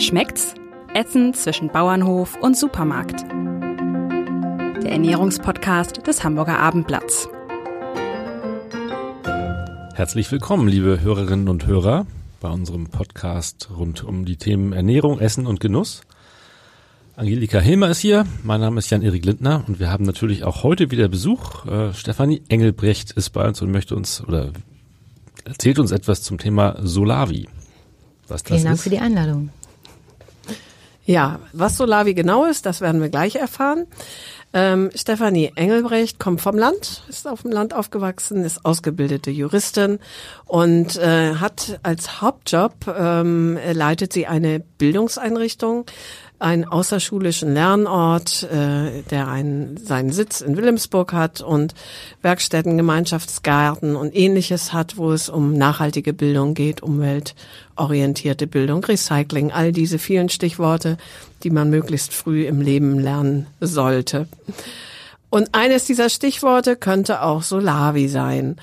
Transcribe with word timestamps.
Schmeckt's? 0.00 0.54
Essen 0.94 1.34
zwischen 1.34 1.68
Bauernhof 1.68 2.38
und 2.40 2.56
Supermarkt. 2.56 3.20
Der 4.82 4.92
Ernährungspodcast 4.92 6.06
des 6.06 6.24
Hamburger 6.24 6.58
Abendblatts. 6.58 7.28
Herzlich 9.94 10.32
willkommen, 10.32 10.68
liebe 10.68 11.02
Hörerinnen 11.02 11.50
und 11.50 11.66
Hörer, 11.66 12.06
bei 12.40 12.48
unserem 12.48 12.86
Podcast 12.86 13.68
rund 13.76 14.02
um 14.02 14.24
die 14.24 14.38
Themen 14.38 14.72
Ernährung, 14.72 15.20
Essen 15.20 15.46
und 15.46 15.60
Genuss. 15.60 16.00
Angelika 17.16 17.60
Hilmer 17.60 17.90
ist 17.90 17.98
hier, 17.98 18.24
mein 18.42 18.62
Name 18.62 18.78
ist 18.78 18.88
Jan-Erik 18.88 19.26
Lindner 19.26 19.64
und 19.68 19.80
wir 19.80 19.90
haben 19.90 20.04
natürlich 20.06 20.44
auch 20.44 20.62
heute 20.62 20.90
wieder 20.90 21.08
Besuch. 21.08 21.66
Äh, 21.66 21.92
Stefanie 21.92 22.40
Engelbrecht 22.48 23.10
ist 23.10 23.30
bei 23.30 23.46
uns 23.46 23.60
und 23.60 23.70
möchte 23.70 23.94
uns 23.94 24.24
oder 24.26 24.50
erzählt 25.44 25.78
uns 25.78 25.90
etwas 25.90 26.22
zum 26.22 26.38
Thema 26.38 26.78
Solavi. 26.80 27.48
Was 28.28 28.40
Vielen 28.42 28.64
Dank 28.64 28.76
ist. 28.76 28.82
für 28.84 28.90
die 28.90 29.00
Einladung. 29.00 29.50
Ja, 31.10 31.40
was 31.52 31.76
Solavi 31.76 32.14
genau 32.14 32.44
ist, 32.44 32.66
das 32.66 32.80
werden 32.80 33.00
wir 33.00 33.08
gleich 33.08 33.34
erfahren. 33.34 33.88
Ähm, 34.52 34.92
Stefanie 34.94 35.50
Engelbrecht 35.56 36.20
kommt 36.20 36.40
vom 36.40 36.56
Land, 36.56 37.02
ist 37.08 37.26
auf 37.26 37.42
dem 37.42 37.50
Land 37.50 37.74
aufgewachsen, 37.74 38.44
ist 38.44 38.64
ausgebildete 38.64 39.32
Juristin 39.32 39.98
und 40.46 40.96
äh, 40.98 41.34
hat 41.34 41.80
als 41.82 42.20
Hauptjob 42.22 42.74
ähm, 42.96 43.58
leitet 43.72 44.12
sie 44.12 44.28
eine 44.28 44.60
Bildungseinrichtung 44.60 45.86
einen 46.40 46.64
außerschulischen 46.64 47.52
Lernort, 47.52 48.44
äh, 48.44 49.02
der 49.10 49.28
einen, 49.28 49.76
seinen 49.76 50.10
Sitz 50.10 50.40
in 50.40 50.56
Wilhelmsburg 50.56 51.12
hat 51.12 51.42
und 51.42 51.74
Werkstätten, 52.22 52.78
Gemeinschaftsgarten 52.78 53.94
und 53.94 54.16
ähnliches 54.16 54.72
hat, 54.72 54.96
wo 54.96 55.12
es 55.12 55.28
um 55.28 55.52
nachhaltige 55.52 56.14
Bildung 56.14 56.54
geht, 56.54 56.82
umweltorientierte 56.82 58.46
Bildung, 58.46 58.82
Recycling, 58.82 59.52
all 59.52 59.72
diese 59.72 59.98
vielen 59.98 60.30
Stichworte, 60.30 60.96
die 61.42 61.50
man 61.50 61.68
möglichst 61.68 62.14
früh 62.14 62.46
im 62.46 62.62
Leben 62.62 62.98
lernen 62.98 63.46
sollte. 63.60 64.26
Und 65.28 65.54
eines 65.54 65.84
dieser 65.84 66.08
Stichworte 66.08 66.74
könnte 66.74 67.22
auch 67.22 67.42
Solavi 67.42 68.08
sein. 68.08 68.56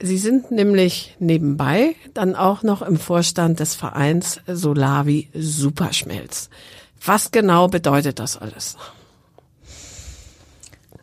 Sie 0.00 0.18
sind 0.18 0.50
nämlich 0.50 1.16
nebenbei 1.18 1.96
dann 2.14 2.36
auch 2.36 2.62
noch 2.62 2.82
im 2.82 2.98
Vorstand 2.98 3.60
des 3.60 3.74
Vereins 3.74 4.40
Solavi 4.46 5.28
Superschmelz. 5.34 6.50
Was 7.06 7.30
genau 7.30 7.68
bedeutet 7.68 8.18
das 8.18 8.36
alles? 8.36 8.76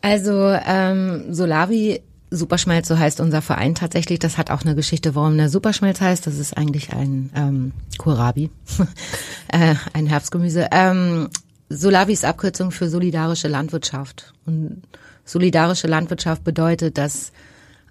Also 0.02 0.54
ähm, 0.66 1.32
Solavi 1.32 2.02
Superschmelz, 2.30 2.88
so 2.88 2.98
heißt 2.98 3.20
unser 3.20 3.42
Verein 3.42 3.74
tatsächlich. 3.74 4.18
Das 4.18 4.38
hat 4.38 4.50
auch 4.50 4.62
eine 4.62 4.74
Geschichte, 4.74 5.14
warum 5.14 5.36
der 5.36 5.48
Superschmelz 5.48 6.00
heißt. 6.00 6.26
Das 6.26 6.38
ist 6.38 6.56
eigentlich 6.56 6.92
ein 6.92 7.30
ähm, 7.34 7.72
Kohlrabi, 7.98 8.50
äh, 9.48 9.74
ein 9.92 10.06
Herbstgemüse. 10.06 10.68
Ähm, 10.72 11.30
Solavi 11.68 12.12
ist 12.12 12.24
Abkürzung 12.24 12.70
für 12.70 12.88
solidarische 12.88 13.48
Landwirtschaft. 13.48 14.34
Und 14.46 14.82
solidarische 15.24 15.86
Landwirtschaft 15.86 16.44
bedeutet, 16.44 16.98
dass 16.98 17.32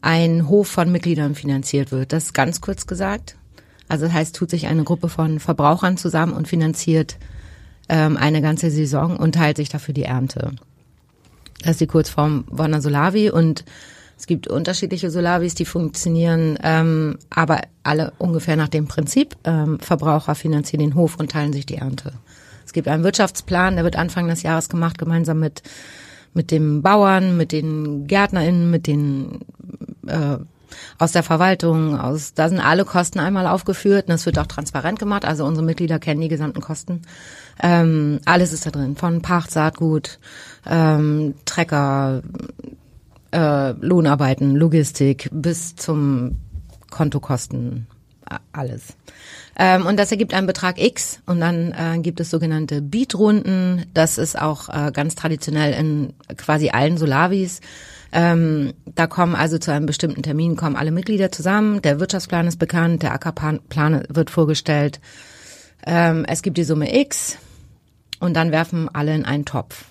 ein 0.02 0.50
Hof 0.50 0.67
von 0.67 0.92
Mitgliedern 0.92 1.36
finanziert 1.36 1.92
wird. 1.92 2.14
Das 2.14 2.25
ist 2.25 2.33
ganz 2.33 2.61
kurz 2.61 2.86
gesagt. 2.86 3.38
Also 3.88 4.05
das 4.05 4.14
heißt, 4.14 4.36
tut 4.36 4.50
sich 4.50 4.67
eine 4.67 4.83
Gruppe 4.83 5.09
von 5.09 5.39
Verbrauchern 5.39 5.98
zusammen 5.98 6.33
und 6.33 6.48
finanziert 6.48 7.17
ähm, 7.89 8.17
eine 8.17 8.42
ganze 8.42 8.72
Saison 8.72 9.17
und 9.17 9.36
teilt 9.36 9.58
sich 9.58 9.70
dafür 9.70 9.94
die 9.94 10.03
Ernte. 10.03 10.52
Das 11.59 11.72
ist 11.72 11.81
die 11.81 11.88
Kurzform 11.88 12.45
von 12.53 12.72
der 12.72 12.81
Solavi 12.81 13.30
und 13.30 13.64
es 14.17 14.28
gibt 14.28 14.48
unterschiedliche 14.48 15.09
Solavis, 15.09 15.56
die 15.56 15.66
funktionieren, 15.66 16.58
ähm, 16.64 17.17
aber 17.30 17.61
alle 17.84 18.14
ungefähr 18.20 18.56
nach 18.56 18.70
dem 18.70 18.88
Prinzip. 18.88 19.36
Ähm, 19.44 19.80
Verbraucher 19.80 20.36
finanzieren 20.36 20.80
den 20.80 20.95
Hof 20.95 21.17
und 21.17 21.31
teilen 21.31 21.54
sich 21.54 21.66
die 21.66 21.78
Ernte. 21.78 22.14
Es 22.66 22.73
gibt 22.73 22.88
einen 22.88 23.04
Wirtschaftsplan, 23.04 23.76
der 23.76 23.84
wird 23.84 23.95
Anfang 23.95 24.28
des 24.28 24.44
Jahres 24.44 24.70
gemacht, 24.70 24.98
gemeinsam 24.98 25.39
mit 25.39 25.64
mit 26.34 26.52
dem 26.52 26.81
Bauern, 26.81 27.38
mit 27.38 27.52
den 27.52 28.08
GärtnerInnen, 28.08 28.70
mit 28.70 28.88
den 28.88 29.42
äh, 30.08 30.38
aus 30.98 31.11
der 31.11 31.23
Verwaltung, 31.23 32.00
aus 32.00 32.33
da 32.33 32.50
sind 32.50 32.60
alle 32.60 32.86
Kosten 32.86 33.20
einmal 33.20 33.45
aufgeführt 33.45 34.08
und 34.08 34.15
es 34.15 34.26
wird 34.26 34.39
auch 34.39 34.48
transparent 34.48 34.98
gemacht. 34.98 35.26
Also 35.26 35.45
unsere 35.45 35.65
Mitglieder 35.65 36.00
kennen 36.00 36.21
die 36.21 36.30
gesamten 36.30 36.61
Kosten. 36.61 37.04
Ähm, 37.61 38.19
alles 38.25 38.53
ist 38.53 38.65
da 38.65 38.71
drin, 38.71 38.95
von 38.95 39.21
Pacht, 39.21 39.52
Saatgut, 39.52 40.19
ähm, 40.65 41.36
Trecker, 41.45 42.23
äh, 43.31 43.71
Lohnarbeiten, 43.71 44.55
Logistik 44.55 45.30
bis 45.31 45.75
zum 45.75 46.37
Kontokosten, 46.89 47.87
alles. 48.52 48.95
Ähm, 49.58 49.86
und 49.86 49.97
das 49.97 50.11
ergibt 50.11 50.33
einen 50.33 50.47
Betrag 50.47 50.81
X 50.81 51.19
und 51.25 51.39
dann 51.39 51.71
äh, 51.71 51.99
gibt 51.99 52.19
es 52.19 52.30
sogenannte 52.30 52.81
Beat-Runden. 52.81 53.85
Das 53.93 54.17
ist 54.17 54.39
auch 54.39 54.70
äh, 54.70 54.91
ganz 54.91 55.15
traditionell 55.15 55.73
in 55.73 56.14
quasi 56.37 56.70
allen 56.70 56.97
Solavis. 56.97 57.61
Ähm, 58.11 58.73
da 58.85 59.08
kommen 59.08 59.35
also 59.35 59.58
zu 59.58 59.71
einem 59.71 59.85
bestimmten 59.85 60.23
Termin 60.23 60.55
kommen 60.55 60.75
alle 60.75 60.91
Mitglieder 60.91 61.31
zusammen. 61.31 61.81
Der 61.81 61.99
Wirtschaftsplan 61.99 62.47
ist 62.47 62.59
bekannt, 62.59 63.03
der 63.03 63.14
Ackerplan 63.14 64.03
wird 64.09 64.30
vorgestellt. 64.30 64.99
Ähm, 65.86 66.26
es 66.27 66.42
gibt 66.42 66.58
die 66.58 66.64
Summe 66.64 66.95
X 67.02 67.38
und 68.20 68.36
dann 68.36 68.52
werfen 68.52 68.89
alle 68.94 69.14
in 69.14 69.26
einen 69.26 69.45
Topf. 69.45 69.86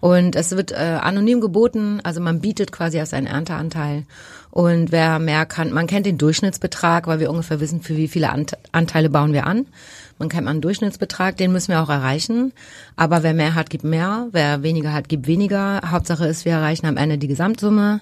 Und 0.00 0.34
es 0.34 0.52
wird 0.52 0.72
äh, 0.72 0.98
anonym 1.00 1.40
geboten, 1.42 2.00
also 2.02 2.20
man 2.20 2.40
bietet 2.40 2.72
quasi 2.72 3.00
auf 3.00 3.08
seinen 3.08 3.26
Ernteanteil. 3.26 4.04
Und 4.50 4.92
wer 4.92 5.18
mehr 5.18 5.44
kann, 5.44 5.72
man 5.72 5.86
kennt 5.86 6.06
den 6.06 6.16
Durchschnittsbetrag, 6.16 7.06
weil 7.06 7.20
wir 7.20 7.30
ungefähr 7.30 7.60
wissen, 7.60 7.82
für 7.82 7.96
wie 7.96 8.08
viele 8.08 8.30
Ant 8.30 8.56
Anteile 8.72 9.10
bauen 9.10 9.34
wir 9.34 9.46
an. 9.46 9.66
Man 10.18 10.28
kennt 10.30 10.48
einen 10.48 10.62
Durchschnittsbetrag, 10.62 11.36
den 11.36 11.52
müssen 11.52 11.68
wir 11.68 11.82
auch 11.82 11.90
erreichen. 11.90 12.52
Aber 12.96 13.22
wer 13.22 13.34
mehr 13.34 13.54
hat, 13.54 13.70
gibt 13.70 13.84
mehr. 13.84 14.28
Wer 14.32 14.62
weniger 14.62 14.92
hat, 14.92 15.08
gibt 15.08 15.26
weniger. 15.26 15.80
Hauptsache 15.86 16.26
ist, 16.26 16.44
wir 16.44 16.52
erreichen 16.52 16.86
am 16.86 16.96
Ende 16.96 17.18
die 17.18 17.28
Gesamtsumme. 17.28 18.00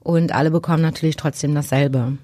Und 0.00 0.32
alle 0.32 0.50
bekommen 0.50 0.82
natürlich 0.82 1.16
trotzdem 1.16 1.54
dasselbe. 1.54 2.16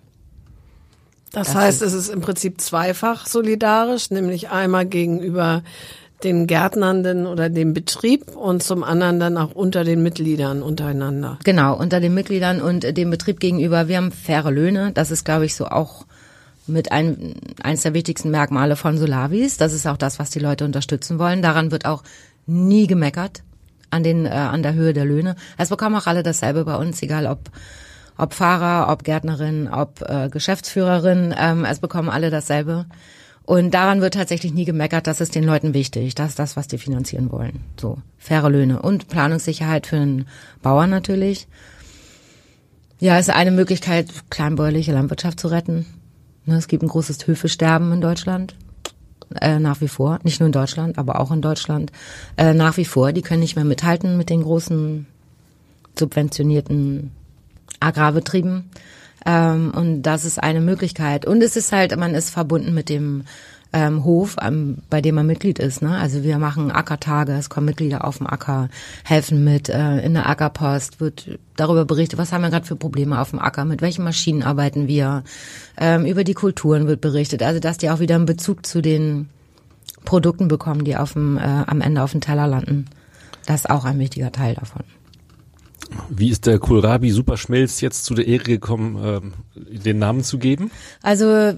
Das, 1.34 1.48
das 1.48 1.56
heißt, 1.56 1.82
es 1.82 1.92
ist 1.92 2.08
im 2.08 2.20
Prinzip 2.20 2.60
zweifach 2.60 3.26
solidarisch, 3.26 4.10
nämlich 4.10 4.50
einmal 4.50 4.86
gegenüber 4.86 5.62
den 6.22 6.46
Gärtnernden 6.46 7.26
oder 7.26 7.50
dem 7.50 7.74
Betrieb 7.74 8.34
und 8.36 8.62
zum 8.62 8.84
anderen 8.84 9.20
dann 9.20 9.36
auch 9.36 9.52
unter 9.54 9.84
den 9.84 10.02
Mitgliedern 10.02 10.62
untereinander. 10.62 11.38
Genau, 11.44 11.76
unter 11.76 12.00
den 12.00 12.14
Mitgliedern 12.14 12.62
und 12.62 12.96
dem 12.96 13.10
Betrieb 13.10 13.40
gegenüber. 13.40 13.88
Wir 13.88 13.98
haben 13.98 14.12
faire 14.12 14.50
Löhne. 14.50 14.92
Das 14.94 15.10
ist, 15.10 15.24
glaube 15.24 15.44
ich, 15.44 15.54
so 15.54 15.66
auch 15.66 16.06
mit 16.66 16.92
ein, 16.92 17.34
eines 17.62 17.82
der 17.82 17.94
wichtigsten 17.94 18.30
Merkmale 18.30 18.76
von 18.76 18.96
Solavis. 18.96 19.58
Das 19.58 19.72
ist 19.72 19.86
auch 19.86 19.98
das, 19.98 20.18
was 20.18 20.30
die 20.30 20.38
Leute 20.38 20.64
unterstützen 20.64 21.18
wollen. 21.18 21.42
Daran 21.42 21.72
wird 21.72 21.84
auch 21.84 22.02
nie 22.46 22.86
gemeckert 22.86 23.42
an 23.90 24.02
den 24.02 24.24
äh, 24.24 24.30
an 24.30 24.62
der 24.62 24.74
Höhe 24.74 24.92
der 24.92 25.04
Löhne. 25.04 25.36
Es 25.58 25.68
bekommen 25.68 25.96
auch 25.96 26.06
alle 26.06 26.22
dasselbe 26.22 26.64
bei 26.64 26.76
uns, 26.76 27.02
egal 27.02 27.26
ob 27.26 27.50
ob 28.16 28.34
Fahrer, 28.34 28.90
ob 28.92 29.04
Gärtnerin, 29.04 29.68
ob 29.68 30.02
äh, 30.02 30.28
Geschäftsführerin. 30.28 31.34
Ähm, 31.38 31.64
es 31.64 31.80
bekommen 31.80 32.08
alle 32.08 32.30
dasselbe. 32.30 32.86
Und 33.46 33.72
daran 33.74 34.00
wird 34.00 34.14
tatsächlich 34.14 34.54
nie 34.54 34.64
gemeckert, 34.64 35.06
das 35.06 35.20
ist 35.20 35.34
den 35.34 35.44
Leuten 35.44 35.74
wichtig. 35.74 36.14
Das 36.14 36.30
ist 36.30 36.38
das, 36.38 36.56
was 36.56 36.66
die 36.66 36.78
finanzieren 36.78 37.30
wollen. 37.30 37.60
So, 37.78 37.98
faire 38.16 38.48
Löhne 38.48 38.80
und 38.80 39.08
Planungssicherheit 39.08 39.86
für 39.86 39.96
den 39.96 40.26
Bauern 40.62 40.88
natürlich. 40.88 41.46
Ja, 43.00 43.18
ist 43.18 43.28
eine 43.28 43.50
Möglichkeit, 43.50 44.08
kleinbäuerliche 44.30 44.92
Landwirtschaft 44.92 45.38
zu 45.38 45.48
retten. 45.48 45.84
Ne, 46.46 46.56
es 46.56 46.68
gibt 46.68 46.82
ein 46.82 46.88
großes 46.88 47.26
Höfesterben 47.26 47.92
in 47.92 48.00
Deutschland. 48.00 48.54
Äh, 49.40 49.58
nach 49.58 49.80
wie 49.80 49.88
vor, 49.88 50.20
nicht 50.22 50.40
nur 50.40 50.46
in 50.46 50.52
Deutschland, 50.52 50.96
aber 50.96 51.20
auch 51.20 51.32
in 51.32 51.42
Deutschland, 51.42 51.92
äh, 52.36 52.54
nach 52.54 52.76
wie 52.76 52.84
vor. 52.84 53.12
Die 53.12 53.22
können 53.22 53.40
nicht 53.40 53.56
mehr 53.56 53.64
mithalten 53.64 54.16
mit 54.16 54.30
den 54.30 54.42
großen 54.42 55.06
subventionierten 55.98 57.10
Agrarbetrieben. 57.80 58.70
Ähm, 59.26 59.72
und 59.74 60.02
das 60.02 60.24
ist 60.24 60.42
eine 60.42 60.60
Möglichkeit. 60.60 61.26
Und 61.26 61.42
es 61.42 61.56
ist 61.56 61.72
halt, 61.72 61.96
man 61.96 62.14
ist 62.14 62.30
verbunden 62.30 62.74
mit 62.74 62.88
dem 62.88 63.24
ähm, 63.74 64.04
Hof, 64.04 64.36
ähm, 64.40 64.78
bei 64.88 65.00
dem 65.00 65.16
man 65.16 65.26
Mitglied 65.26 65.58
ist. 65.58 65.82
Ne? 65.82 65.98
Also 65.98 66.22
wir 66.22 66.38
machen 66.38 66.70
Ackertage, 66.70 67.32
es 67.32 67.50
kommen 67.50 67.66
Mitglieder 67.66 68.04
auf 68.04 68.18
dem 68.18 68.28
Acker, 68.28 68.68
helfen 69.04 69.42
mit. 69.42 69.68
Äh, 69.68 69.98
in 70.00 70.14
der 70.14 70.28
Ackerpost 70.28 71.00
wird 71.00 71.40
darüber 71.56 71.84
berichtet, 71.84 72.18
was 72.18 72.32
haben 72.32 72.42
wir 72.42 72.50
gerade 72.50 72.66
für 72.66 72.76
Probleme 72.76 73.20
auf 73.20 73.30
dem 73.30 73.40
Acker, 73.40 73.64
mit 73.64 73.82
welchen 73.82 74.04
Maschinen 74.04 74.44
arbeiten 74.44 74.86
wir. 74.86 75.24
Ähm, 75.76 76.06
über 76.06 76.22
die 76.22 76.34
Kulturen 76.34 76.86
wird 76.86 77.00
berichtet. 77.00 77.42
Also 77.42 77.58
dass 77.58 77.76
die 77.76 77.90
auch 77.90 77.98
wieder 77.98 78.14
einen 78.14 78.26
Bezug 78.26 78.64
zu 78.64 78.80
den 78.80 79.28
Produkten 80.04 80.46
bekommen, 80.46 80.84
die 80.84 80.96
auf 80.96 81.14
dem, 81.14 81.36
äh, 81.36 81.40
am 81.40 81.80
Ende 81.80 82.02
auf 82.02 82.12
dem 82.12 82.20
Teller 82.20 82.46
landen. 82.46 82.86
Das 83.46 83.62
ist 83.62 83.70
auch 83.70 83.84
ein 83.84 83.98
wichtiger 83.98 84.30
Teil 84.30 84.54
davon. 84.54 84.84
Wie 86.08 86.30
ist 86.30 86.46
der 86.46 86.58
Kohlrabi 86.58 87.10
Superschmelz 87.10 87.80
jetzt 87.80 88.04
zu 88.04 88.14
der 88.14 88.26
Ehre 88.26 88.44
gekommen, 88.44 89.34
äh, 89.56 89.78
den 89.78 89.98
Namen 89.98 90.24
zu 90.24 90.38
geben? 90.38 90.70
Also 91.02 91.54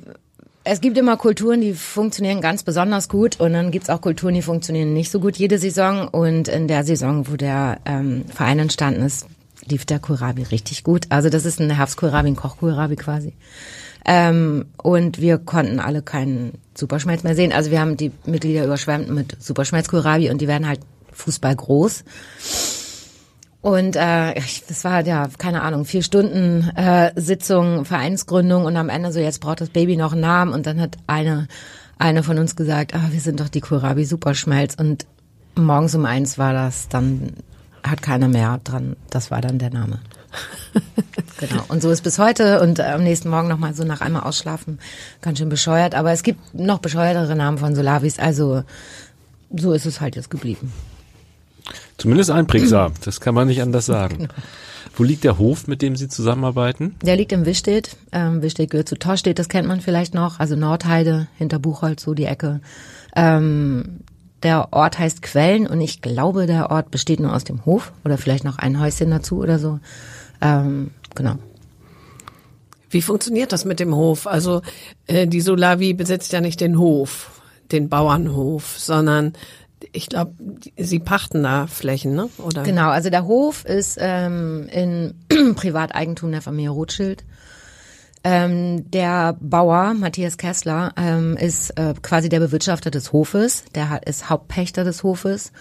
es 0.69 0.81
gibt 0.81 0.99
immer 0.99 1.17
Kulturen, 1.17 1.61
die 1.61 1.75
funktionieren 1.75 2.41
ganz 2.41 2.65
besonders 2.65 3.09
gut 3.09 3.39
und 3.39 3.53
dann 3.53 3.71
gibt's 3.71 3.89
auch 3.89 4.01
Kulturen, 4.01 4.35
die 4.35 4.43
funktionieren 4.43 4.93
nicht 4.93 5.13
so 5.13 5.21
gut 5.21 5.37
jede 5.37 5.59
Saison. 5.59 6.09
Und 6.09 6.49
in 6.49 6.67
der 6.67 6.83
Saison, 6.83 7.29
wo 7.29 7.37
der 7.37 7.79
ähm, 7.85 8.25
Verein 8.27 8.59
entstanden 8.59 9.03
ist, 9.03 9.27
lief 9.65 9.85
der 9.85 10.01
Kohlrabi 10.01 10.43
richtig 10.43 10.83
gut. 10.83 11.07
Also 11.09 11.31
das 11.31 11.45
ist 11.45 11.61
ein 11.61 11.71
Herbstkohlrabi, 11.71 12.29
ein 12.29 12.37
Kochkohlrabi 12.37 12.97
quasi. 12.97 13.35
Ähm, 14.05 14.67
und 14.83 15.21
wir 15.21 15.39
konnten 15.39 15.79
alle 15.79 16.03
keinen 16.03 16.55
Superschmelz 16.75 17.23
mehr 17.23 17.37
sehen. 17.37 17.53
Also 17.53 17.71
wir 17.71 17.81
haben 17.81 17.97
die 17.97 18.11
Mitglieder 18.25 18.65
überschwemmt 18.65 19.09
mit 19.09 19.37
Superschmelzkohlrabi 19.41 20.31
und 20.31 20.41
die 20.41 20.49
werden 20.49 20.67
halt 20.67 20.81
Fußball 21.13 21.55
groß. 21.55 22.05
Und 23.67 23.97
äh, 23.97 24.41
das 24.69 24.85
war 24.85 25.05
ja, 25.05 25.27
keine 25.39 25.63
Ahnung, 25.63 25.87
vier 25.87 26.05
Stunden 26.05 26.71
äh, 26.77 27.11
Sitzung, 27.17 27.85
Vereinsgründung 27.85 28.65
und 28.65 28.77
am 28.77 28.89
Ende 28.89 29.11
so, 29.11 29.19
jetzt 29.19 29.41
braucht 29.41 29.61
das 29.61 29.71
Baby 29.71 29.97
noch 29.97 30.13
einen 30.13 30.21
Namen 30.21 30.53
und 30.53 30.67
dann 30.69 30.81
hat 30.81 30.97
eine, 31.09 31.49
eine 31.99 32.23
von 32.23 32.39
uns 32.39 32.55
gesagt, 32.55 32.95
ah, 32.95 33.09
wir 33.11 33.19
sind 33.19 33.41
doch 33.41 33.49
die 33.49 33.61
Kohlrabi 33.61 34.05
Superschmelz 34.05 34.77
und 34.77 35.05
morgens 35.57 35.97
um 35.97 36.05
eins 36.05 36.39
war 36.39 36.53
das 36.53 36.89
dann, 36.89 37.33
hat 37.83 38.03
keiner 38.03 38.29
mehr 38.29 38.61
dran, 38.63 38.95
das 39.11 39.33
war 39.33 39.41
dann 39.41 39.59
der 39.59 39.71
Name. 39.71 39.99
genau. 41.41 41.65
Und 41.67 41.83
so 41.83 41.91
ist 41.91 42.05
bis 42.05 42.21
heute 42.21 42.61
und 42.61 42.79
am 42.79 43.03
nächsten 43.03 43.31
Morgen 43.31 43.49
nochmal 43.49 43.75
so 43.75 43.83
nach 43.83 44.01
einmal 44.01 44.23
ausschlafen, 44.23 44.79
ganz 45.23 45.39
schön 45.39 45.49
bescheuert. 45.49 45.97
Aber 45.97 46.13
es 46.13 46.23
gibt 46.23 46.55
noch 46.55 46.79
bescheuertere 46.79 47.35
Namen 47.35 47.59
von 47.59 47.75
Solavis, 47.75 48.21
also 48.21 48.63
so 49.53 49.73
ist 49.73 49.87
es 49.87 50.01
halt 50.01 50.15
jetzt 50.15 50.31
geblieben. 50.31 50.73
Zumindest 51.99 52.31
einprägsam, 52.31 52.93
das 53.05 53.21
kann 53.21 53.35
man 53.35 53.49
nicht 53.49 53.63
anders 53.63 53.87
sagen. 53.87 54.19
Genau. 54.19 54.35
Wo 54.95 55.03
liegt 55.03 55.25
der 55.25 55.39
Hof, 55.39 55.67
mit 55.67 55.83
dem 55.83 55.95
Sie 55.95 56.09
zusammenarbeiten? 56.09 56.95
Der 57.03 57.17
liegt 57.17 57.33
im 57.33 57.45
Wischstedt. 57.45 57.97
Ähm, 58.13 58.41
Wischstedt 58.41 58.71
gehört 58.71 58.89
zu 58.89 58.99
Torstedt, 58.99 59.39
das 59.39 59.49
kennt 59.49 59.69
man 59.69 59.83
vielleicht 59.83 60.15
noch. 60.15 60.41
Also 60.41 60.57
Nordheide, 60.57 61.29
hinter 61.37 61.59
Buchholz, 61.59 62.03
so 62.03 62.15
die 62.15 62.25
Ecke. 62.25 62.61
Ähm, 63.15 64.01
der 64.43 64.73
Ort 64.73 64.99
heißt 64.99 65.23
Quellen 65.23 65.67
und 65.67 65.81
ich 65.81 66.03
glaube, 66.03 66.47
der 66.47 66.71
Ort 66.71 66.91
besteht 66.91 67.21
nur 67.21 67.35
aus 67.35 67.45
dem 67.45 67.65
Hof 67.67 67.93
oder 68.05 68.17
vielleicht 68.17 68.45
noch 68.45 68.59
ein 68.59 68.81
Häuschen 68.81 69.11
dazu 69.11 69.39
oder 69.39 69.59
so. 69.59 69.81
Ähm, 70.41 70.91
genau. 71.15 71.37
Wie 72.89 73.03
funktioniert 73.03 73.53
das 73.53 73.65
mit 73.65 73.81
dem 73.81 73.95
Hof? 73.95 74.27
Also 74.27 74.63
äh, 75.07 75.27
die 75.27 75.41
Solavi 75.41 75.95
besitzt 75.95 76.33
ja 76.33 76.41
nicht 76.41 76.61
den 76.61 76.79
Hof, 76.79 77.43
den 77.73 77.89
Bauernhof, 77.89 78.79
sondern 78.79 79.33
ich 79.93 80.09
glaube, 80.09 80.35
sie 80.77 80.99
pachten 80.99 81.43
da 81.43 81.67
Flächen, 81.67 82.15
ne? 82.15 82.29
Oder? 82.39 82.63
Genau, 82.63 82.91
also 82.91 83.11
der 83.11 83.27
Hof 83.27 83.65
ist 83.65 83.99
ähm, 84.01 84.69
in 84.71 85.15
Privateigentum 85.55 86.33
der 86.33 86.43
Familie 86.43 86.71
Rothschild. 86.71 87.25
Ähm, 88.25 88.91
der 88.91 89.37
Bauer, 89.41 89.95
Matthias 89.95 90.37
Kessler, 90.37 90.93
ähm, 90.97 91.37
ist 91.37 91.71
äh, 91.79 91.95
quasi 92.03 92.29
der 92.29 92.41
Bewirtschafter 92.41 92.91
des 92.91 93.13
Hofes, 93.13 93.65
der 93.75 93.89
hat, 93.89 94.05
ist 94.09 94.29
Hauptpächter 94.29 94.83
des 94.83 95.05
Hofes. 95.05 95.53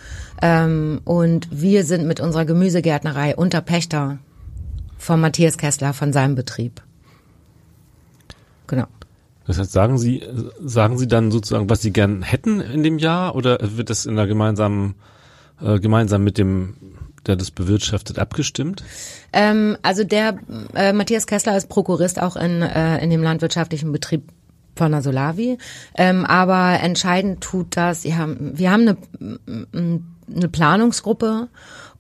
Ähm, 0.42 1.00
und 1.06 1.48
wir 1.52 1.86
sind 1.86 2.08
mit 2.08 2.20
unserer 2.20 2.46
Gemüsegärtnerei 2.46 3.36
Unterpächter 3.36 4.18
von 4.98 5.22
Matthias 5.22 5.60
Kessler, 5.60 5.94
von 5.94 6.12
seinem 6.12 6.34
Betrieb. 6.34 6.82
Genau. 8.66 8.88
Das 9.48 9.60
heißt, 9.60 9.72
sagen 9.72 9.98
Sie, 9.98 10.24
sagen 10.64 10.98
Sie 10.98 11.08
dann 11.08 11.32
sozusagen, 11.32 11.70
was 11.70 11.82
Sie 11.82 11.92
gern 11.92 12.22
hätten 12.24 12.62
in 12.62 12.84
dem 12.84 12.98
Jahr 12.98 13.36
oder 13.36 13.58
wird 13.62 13.90
das 13.90 14.06
in 14.06 14.16
der 14.16 14.28
gemeinsamen, 14.28 14.96
äh, 15.62 15.80
gemeinsam 15.80 16.24
mit 16.24 16.38
dem, 16.38 16.76
der 17.28 17.36
das 17.36 17.52
bewirtschaftet, 17.52 18.18
abgestimmt? 18.18 18.84
Ähm, 19.34 19.78
also 19.84 20.04
der 20.04 20.40
äh, 20.74 20.94
Matthias 20.94 21.28
Kessler 21.28 21.56
ist 21.56 21.70
Prokurist 21.70 22.22
auch 22.22 22.36
in, 22.36 22.62
äh, 22.62 23.04
in 23.04 23.10
dem 23.10 23.22
landwirtschaftlichen 23.22 23.92
Betrieb 23.92 24.24
von 24.76 24.92
der 24.92 25.02
Solavi. 25.02 25.58
Ähm, 25.96 26.26
aber 26.26 26.80
entscheidend 26.82 27.42
tut 27.42 27.78
das, 27.78 28.04
ja, 28.04 28.28
wir 28.28 28.72
haben 28.72 28.82
eine, 28.82 28.98
eine 30.28 30.50
Planungsgruppe 30.50 31.48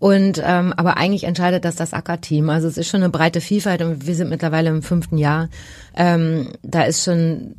und 0.05 0.39
ähm, 0.45 0.71
aber 0.77 0.97
eigentlich 0.97 1.23
entscheidet 1.23 1.65
das 1.65 1.77
das 1.77 1.91
Acker-Team. 1.91 2.51
Also 2.51 2.67
es 2.67 2.77
ist 2.77 2.87
schon 2.87 3.01
eine 3.01 3.09
breite 3.09 3.41
Vielfalt 3.41 3.81
und 3.81 4.05
wir 4.05 4.13
sind 4.13 4.29
mittlerweile 4.29 4.69
im 4.69 4.83
fünften 4.83 5.17
Jahr. 5.17 5.49
Ähm, 5.95 6.49
da 6.61 6.83
ist 6.83 7.03
schon 7.03 7.55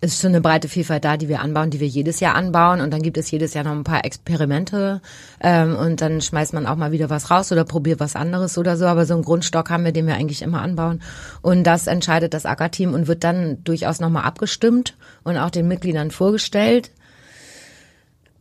ist 0.00 0.20
schon 0.20 0.28
eine 0.28 0.40
breite 0.40 0.68
Vielfalt 0.68 1.04
da, 1.04 1.16
die 1.16 1.28
wir 1.28 1.40
anbauen, 1.40 1.70
die 1.70 1.80
wir 1.80 1.88
jedes 1.88 2.20
Jahr 2.20 2.36
anbauen. 2.36 2.80
Und 2.80 2.92
dann 2.92 3.02
gibt 3.02 3.18
es 3.18 3.28
jedes 3.32 3.54
Jahr 3.54 3.64
noch 3.64 3.72
ein 3.72 3.82
paar 3.82 4.04
Experimente. 4.04 5.02
Ähm, 5.40 5.74
und 5.74 6.00
dann 6.00 6.20
schmeißt 6.20 6.54
man 6.54 6.64
auch 6.64 6.76
mal 6.76 6.92
wieder 6.92 7.10
was 7.10 7.28
raus 7.28 7.50
oder 7.50 7.64
probiert 7.64 7.98
was 7.98 8.14
anderes 8.14 8.56
oder 8.56 8.76
so. 8.76 8.86
Aber 8.86 9.04
so 9.04 9.14
einen 9.14 9.24
Grundstock 9.24 9.68
haben 9.68 9.84
wir, 9.84 9.90
den 9.90 10.06
wir 10.06 10.14
eigentlich 10.14 10.42
immer 10.42 10.62
anbauen. 10.62 11.02
Und 11.42 11.64
das 11.64 11.88
entscheidet 11.88 12.34
das 12.34 12.46
Ackerteam 12.46 12.94
und 12.94 13.08
wird 13.08 13.24
dann 13.24 13.64
durchaus 13.64 13.98
nochmal 13.98 14.22
abgestimmt 14.22 14.96
und 15.24 15.36
auch 15.36 15.50
den 15.50 15.66
Mitgliedern 15.66 16.12
vorgestellt. 16.12 16.92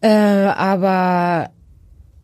Äh, 0.02 0.10
aber 0.10 1.50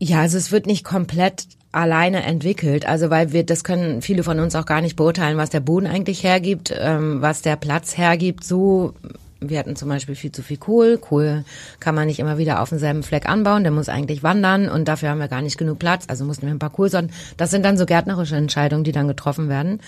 ja, 0.04 0.20
also 0.20 0.38
es 0.38 0.52
wird 0.52 0.66
nicht 0.66 0.84
komplett 0.84 1.48
alleine 1.72 2.24
entwickelt. 2.24 2.86
Also 2.86 3.10
weil 3.10 3.32
wir, 3.32 3.46
das 3.46 3.64
können 3.64 4.02
viele 4.02 4.24
von 4.24 4.40
uns 4.40 4.56
auch 4.56 4.66
gar 4.66 4.82
nicht 4.82 4.96
beurteilen, 4.96 5.38
was 5.38 5.50
der 5.50 5.62
Boden 5.62 5.88
eigentlich 5.88 6.24
hergibt, 6.24 6.74
ähm, 6.78 7.22
was 7.22 7.42
der 7.42 7.56
Platz 7.56 7.98
hergibt. 7.98 8.44
So, 8.44 8.94
wir 9.40 9.58
hatten 9.58 9.76
zum 9.76 9.90
Beispiel 9.90 10.16
viel 10.16 10.32
zu 10.32 10.44
viel 10.44 10.58
Kohl. 10.58 10.98
Kohl 10.98 11.46
kann 11.80 11.96
man 11.96 12.08
nicht 12.08 12.20
immer 12.20 12.38
wieder 12.38 12.62
auf 12.62 12.70
demselben 12.70 13.02
Fleck 13.02 13.28
anbauen. 13.28 13.64
Der 13.64 13.72
muss 13.72 13.90
eigentlich 13.90 14.24
wandern 14.24 14.70
und 14.70 14.88
dafür 14.88 15.10
haben 15.10 15.20
wir 15.20 15.30
gar 15.30 15.42
nicht 15.42 15.58
genug 15.58 15.80
Platz. 15.80 16.06
Also 16.08 16.26
mussten 16.26 16.46
wir 16.46 16.54
ein 16.54 16.60
paar 16.60 16.70
Kohlsorten. 16.70 17.12
Das 17.38 17.50
sind 17.50 17.64
dann 17.64 17.78
so 17.78 17.86
gärtnerische 17.86 18.36
Entscheidungen, 18.36 18.84
die 18.84 18.92
dann 18.92 19.08
getroffen 19.08 19.48
werden, 19.48 19.80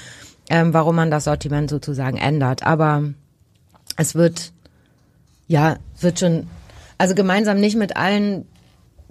ähm, 0.49 0.73
warum 0.73 0.95
man 0.95 1.11
das 1.11 1.25
Sortiment 1.25 1.69
sozusagen 1.69 2.17
ändert. 2.17 2.63
Aber 2.63 3.03
es 3.97 4.15
wird, 4.15 4.53
ja, 5.47 5.75
wird 5.99 6.19
schon, 6.19 6.47
also 6.97 7.15
gemeinsam 7.15 7.59
nicht 7.59 7.75
mit 7.75 7.97
allen 7.97 8.45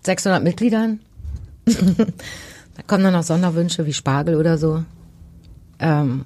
600 0.04 0.42
Mitgliedern. 0.42 1.00
da 1.64 2.82
kommen 2.86 3.04
dann 3.04 3.14
noch 3.14 3.22
Sonderwünsche 3.22 3.86
wie 3.86 3.92
Spargel 3.92 4.36
oder 4.36 4.58
so. 4.58 4.84
Ähm, 5.78 6.24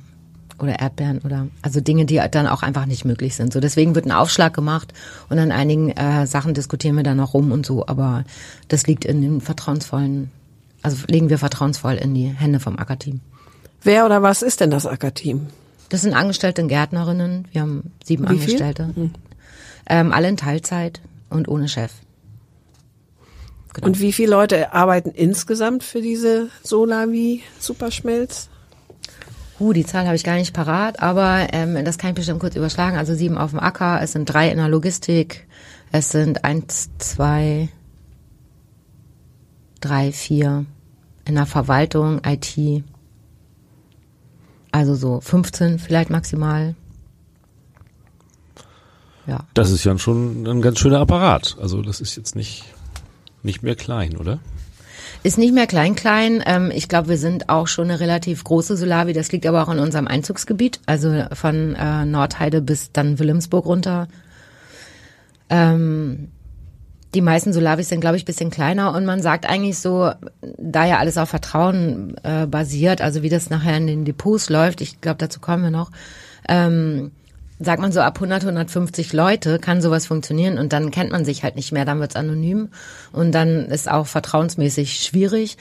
oder 0.61 0.81
Erdbeeren 0.81 1.21
oder 1.21 1.47
also 1.63 1.81
Dinge, 1.81 2.05
die 2.05 2.21
dann 2.31 2.47
auch 2.47 2.63
einfach 2.63 2.87
nicht 2.87 3.05
möglich 3.05 3.37
sind. 3.37 3.53
So 3.53 3.61
deswegen 3.61 3.95
wird 3.95 4.07
ein 4.07 4.13
Aufschlag 4.13 4.55
gemacht 4.55 4.93
und 5.29 5.39
an 5.39 5.53
einigen 5.53 5.91
äh, 5.91 6.27
Sachen 6.27 6.55
diskutieren 6.55 6.97
wir 6.97 7.05
dann 7.05 7.17
noch 7.17 7.35
rum 7.35 7.53
und 7.53 7.65
so. 7.65 7.87
Aber 7.87 8.25
das 8.69 8.87
liegt 8.87 9.05
in 9.05 9.23
den 9.23 9.41
vertrauensvollen, 9.41 10.31
also 10.83 11.05
legen 11.07 11.31
wir 11.31 11.39
vertrauensvoll 11.39 11.95
in 11.95 12.15
die 12.15 12.27
Hände 12.27 12.61
vom 12.61 12.79
Ackerteam. 12.79 13.21
Wer 13.83 14.05
oder 14.05 14.23
was 14.23 14.43
ist 14.43 14.61
denn 14.61 14.71
das 14.71 14.87
Ackerteam? 14.87 15.47
Das 15.89 16.03
sind 16.03 16.13
Angestellte 16.13 16.63
und 16.63 16.69
Gärtnerinnen. 16.69 17.47
Wir 17.53 17.63
haben 17.63 17.93
sieben 18.05 18.25
Wie 18.25 18.29
Angestellte. 18.29 18.91
Hm. 18.95 19.13
Ähm, 19.89 20.13
alle 20.13 20.29
in 20.29 20.37
Teilzeit 20.37 21.01
und 21.31 21.49
ohne 21.49 21.69
Chef. 21.69 21.93
Genau. 23.75 23.87
Und 23.87 24.01
wie 24.01 24.13
viele 24.13 24.31
Leute 24.31 24.73
arbeiten 24.73 25.11
insgesamt 25.11 25.85
für 25.85 26.01
diese 26.01 26.49
Solavi 26.63 27.43
Superschmelz? 27.59 28.49
Uh, 29.61 29.73
die 29.73 29.85
Zahl 29.85 30.07
habe 30.07 30.15
ich 30.15 30.23
gar 30.23 30.37
nicht 30.37 30.55
parat, 30.55 31.03
aber 31.03 31.49
ähm, 31.53 31.85
das 31.85 31.99
kann 31.99 32.11
ich 32.11 32.17
bestimmt 32.17 32.41
kurz 32.41 32.55
überschlagen. 32.55 32.97
Also 32.97 33.15
sieben 33.15 33.37
auf 33.37 33.51
dem 33.51 33.59
Acker, 33.59 34.01
es 34.01 34.13
sind 34.13 34.27
drei 34.27 34.51
in 34.51 34.59
der 34.59 34.69
Logistik, 34.69 35.47
es 35.91 36.11
sind 36.11 36.45
eins, 36.45 36.91
zwei, 36.99 37.69
drei, 39.81 40.13
vier 40.13 40.65
in 41.25 41.35
der 41.35 41.47
Verwaltung, 41.47 42.21
IT. 42.25 42.85
Also 44.71 44.95
so 44.95 45.21
15 45.21 45.79
vielleicht 45.79 46.11
maximal. 46.11 46.77
Ja. 49.27 49.41
Das 49.55 49.71
ist 49.71 49.85
ja 49.85 49.97
schon 49.99 50.47
ein 50.47 50.63
ganz 50.63 50.79
schöner 50.79 51.01
Apparat. 51.01 51.57
Also 51.61 51.83
das 51.83 52.01
ist 52.01 52.17
jetzt 52.17 52.37
nicht 52.37 52.65
nicht 53.43 53.63
mehr 53.63 53.77
klein, 53.77 54.17
oder? 54.17 54.41
Ist 55.23 55.39
nicht 55.39 55.53
mehr 55.53 55.67
klein, 55.67 55.95
klein. 55.95 56.43
Ähm, 56.47 56.71
ich 56.73 56.89
glaube, 56.89 57.09
wir 57.09 57.19
sind 57.19 57.49
auch 57.49 57.67
schon 57.67 57.91
eine 57.91 58.01
relativ 58.01 58.45
große 58.45 58.77
Solavi. 58.77 59.13
Das 59.13 59.33
liegt 59.33 59.47
aber 59.47 59.63
auch 59.63 59.73
in 59.73 59.81
unserem 59.81 60.07
Einzugsgebiet, 60.07 60.81
also 60.87 61.25
von 61.33 61.75
äh, 61.75 62.05
Nordheide 62.05 62.63
bis 62.63 62.93
dann 62.93 63.19
Wilhelmsburg 63.19 63.67
runter. 63.67 64.09
Ähm, 65.51 66.29
die 67.15 67.21
meisten 67.23 67.53
Solavis 67.53 67.89
sind, 67.89 68.01
glaube 68.01 68.17
ich, 68.17 68.25
bisschen 68.25 68.51
kleiner 68.51 68.95
und 68.95 69.07
man 69.07 69.23
sagt 69.23 69.49
eigentlich 69.49 69.79
so, 69.79 70.13
da 70.59 70.85
ja 70.85 70.99
alles 70.99 71.17
auf 71.17 71.31
Vertrauen 71.31 72.17
äh, 72.23 72.47
basiert, 72.47 73.01
also 73.01 73.23
wie 73.23 73.31
das 73.31 73.49
nachher 73.49 73.77
in 73.79 73.87
den 73.87 74.05
Depots 74.05 74.51
läuft, 74.51 74.83
ich 74.83 75.01
glaube, 75.01 75.19
dazu 75.19 75.41
kommen 75.41 75.63
wir 75.63 75.71
noch, 75.71 75.91
ähm, 76.49 77.13
sagt 77.61 77.81
man 77.81 77.93
so, 77.93 78.01
ab 78.01 78.17
100, 78.17 78.43
150 78.43 79.13
Leute 79.13 79.59
kann 79.59 79.83
sowas 79.83 80.07
funktionieren 80.07 80.59
und 80.59 80.73
dann 80.73 80.91
kennt 80.91 81.11
man 81.11 81.25
sich 81.25 81.43
halt 81.43 81.57
nicht 81.57 81.73
mehr, 81.73 81.85
dann 81.85 82.01
wird's 82.01 82.17
anonym 82.17 82.69
und 83.13 83.33
dann 83.33 83.67
ist 83.67 83.91
auch 83.91 84.07
vertrauensmäßig 84.07 85.01
schwierig. 85.01 85.57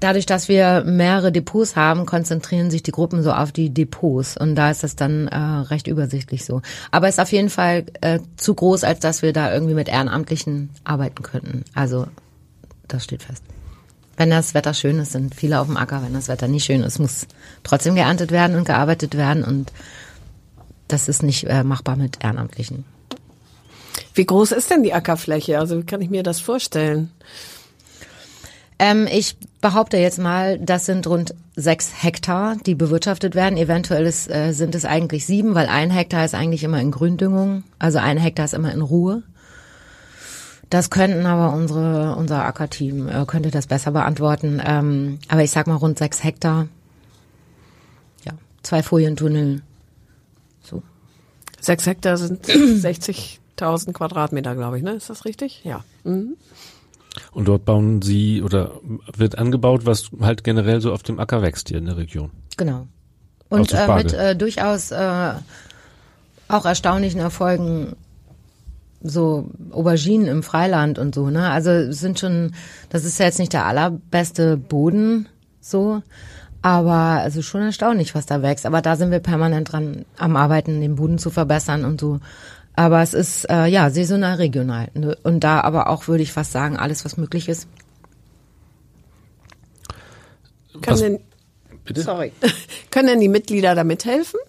Dadurch, 0.00 0.26
dass 0.26 0.48
wir 0.48 0.82
mehrere 0.84 1.30
Depots 1.30 1.76
haben, 1.76 2.04
konzentrieren 2.04 2.70
sich 2.70 2.82
die 2.82 2.90
Gruppen 2.90 3.22
so 3.22 3.32
auf 3.32 3.52
die 3.52 3.70
Depots 3.70 4.36
und 4.36 4.54
da 4.54 4.70
ist 4.70 4.82
das 4.82 4.96
dann 4.96 5.28
äh, 5.28 5.36
recht 5.36 5.86
übersichtlich 5.86 6.44
so. 6.44 6.62
Aber 6.90 7.08
ist 7.08 7.20
auf 7.20 7.30
jeden 7.30 7.50
Fall 7.50 7.84
äh, 8.00 8.18
zu 8.36 8.54
groß, 8.54 8.84
als 8.84 9.00
dass 9.00 9.22
wir 9.22 9.32
da 9.32 9.52
irgendwie 9.52 9.74
mit 9.74 9.88
Ehrenamtlichen 9.88 10.70
arbeiten 10.82 11.22
könnten. 11.22 11.64
Also 11.74 12.06
das 12.88 13.04
steht 13.04 13.22
fest. 13.22 13.44
Wenn 14.16 14.30
das 14.30 14.54
Wetter 14.54 14.74
schön 14.74 14.98
ist, 14.98 15.12
sind 15.12 15.34
viele 15.34 15.60
auf 15.60 15.66
dem 15.66 15.76
Acker. 15.76 16.02
Wenn 16.02 16.14
das 16.14 16.28
Wetter 16.28 16.48
nicht 16.48 16.64
schön 16.64 16.82
ist, 16.82 16.98
muss 16.98 17.26
trotzdem 17.62 17.94
geerntet 17.94 18.30
werden 18.30 18.56
und 18.56 18.64
gearbeitet 18.64 19.16
werden 19.16 19.42
und 19.42 19.72
das 20.88 21.08
ist 21.08 21.22
nicht 21.22 21.44
äh, 21.44 21.64
machbar 21.64 21.96
mit 21.96 22.22
Ehrenamtlichen. 22.22 22.84
Wie 24.14 24.26
groß 24.26 24.52
ist 24.52 24.70
denn 24.70 24.82
die 24.82 24.94
Ackerfläche? 24.94 25.58
Also 25.58 25.78
wie 25.78 25.86
kann 25.86 26.00
ich 26.00 26.10
mir 26.10 26.22
das 26.22 26.40
vorstellen? 26.40 27.10
Ähm, 28.78 29.06
ich 29.10 29.36
behaupte 29.60 29.96
jetzt 29.96 30.18
mal, 30.18 30.58
das 30.58 30.86
sind 30.86 31.06
rund 31.06 31.34
sechs 31.56 32.02
Hektar, 32.02 32.56
die 32.66 32.74
bewirtschaftet 32.74 33.34
werden. 33.34 33.56
Eventuell 33.56 34.06
ist, 34.06 34.28
äh, 34.30 34.52
sind 34.52 34.74
es 34.74 34.84
eigentlich 34.84 35.26
sieben, 35.26 35.54
weil 35.54 35.68
ein 35.68 35.90
Hektar 35.90 36.24
ist 36.24 36.34
eigentlich 36.34 36.64
immer 36.64 36.80
in 36.80 36.90
Gründüngung. 36.90 37.62
Also 37.78 37.98
ein 37.98 38.18
Hektar 38.18 38.44
ist 38.44 38.54
immer 38.54 38.72
in 38.72 38.82
Ruhe. 38.82 39.22
Das 40.70 40.90
könnten 40.90 41.26
aber 41.26 41.52
unsere, 41.52 42.16
unser 42.16 42.44
Ackerteam 42.44 43.08
äh, 43.08 43.24
könnte 43.26 43.50
das 43.50 43.68
besser 43.68 43.92
beantworten. 43.92 44.60
Ähm, 44.64 45.18
aber 45.28 45.42
ich 45.42 45.50
sag 45.50 45.66
mal 45.66 45.76
rund 45.76 45.98
sechs 45.98 46.24
Hektar. 46.24 46.68
Ja, 48.24 48.32
zwei 48.62 48.82
Folientunnel. 48.82 49.62
Sechs 51.64 51.86
Hektar 51.86 52.18
sind 52.18 52.44
60.000 52.46 53.92
Quadratmeter, 53.94 54.54
glaube 54.54 54.76
ich, 54.76 54.84
ne? 54.84 54.92
Ist 54.92 55.08
das 55.08 55.24
richtig? 55.24 55.62
Ja. 55.64 55.82
Mhm. 56.04 56.36
Und 57.32 57.48
dort 57.48 57.64
bauen 57.64 58.02
Sie 58.02 58.42
oder 58.42 58.72
wird 59.16 59.38
angebaut, 59.38 59.86
was 59.86 60.10
halt 60.20 60.44
generell 60.44 60.82
so 60.82 60.92
auf 60.92 61.02
dem 61.02 61.18
Acker 61.18 61.40
wächst 61.40 61.70
hier 61.70 61.78
in 61.78 61.86
der 61.86 61.96
Region. 61.96 62.30
Genau. 62.58 62.86
Und 63.48 63.72
äh, 63.72 63.94
mit 63.94 64.12
äh, 64.12 64.36
durchaus 64.36 64.90
äh, 64.90 65.32
auch 66.48 66.66
erstaunlichen 66.66 67.20
Erfolgen 67.20 67.96
so 69.02 69.48
Auberginen 69.70 70.26
im 70.26 70.42
Freiland 70.42 70.98
und 70.98 71.14
so, 71.14 71.30
ne? 71.30 71.50
Also 71.50 71.92
sind 71.92 72.18
schon, 72.18 72.54
das 72.90 73.04
ist 73.06 73.18
ja 73.18 73.26
jetzt 73.26 73.38
nicht 73.38 73.52
der 73.54 73.64
allerbeste 73.64 74.58
Boden 74.58 75.28
so, 75.60 76.02
aber 76.64 77.20
also 77.20 77.42
schon 77.42 77.60
erstaunlich, 77.60 78.14
was 78.14 78.24
da 78.24 78.40
wächst. 78.40 78.64
Aber 78.64 78.80
da 78.80 78.96
sind 78.96 79.10
wir 79.10 79.18
permanent 79.18 79.70
dran 79.70 80.06
am 80.16 80.34
Arbeiten, 80.34 80.80
den 80.80 80.96
Boden 80.96 81.18
zu 81.18 81.28
verbessern 81.28 81.84
und 81.84 82.00
so. 82.00 82.20
Aber 82.74 83.02
es 83.02 83.12
ist 83.12 83.44
äh, 83.50 83.66
ja 83.66 83.90
saisonal, 83.90 84.36
regional. 84.36 84.88
Ne? 84.94 85.14
Und 85.24 85.44
da 85.44 85.60
aber 85.60 85.90
auch 85.90 86.08
würde 86.08 86.22
ich 86.22 86.32
fast 86.32 86.52
sagen, 86.52 86.78
alles, 86.78 87.04
was 87.04 87.18
möglich 87.18 87.50
ist. 87.50 87.68
Kann 90.80 90.98
denn, 90.98 91.20
bitte? 91.84 92.00
Sorry. 92.00 92.32
Können 92.90 93.08
denn 93.08 93.20
die 93.20 93.28
Mitglieder 93.28 93.74
da 93.74 93.84
mithelfen? 93.84 94.40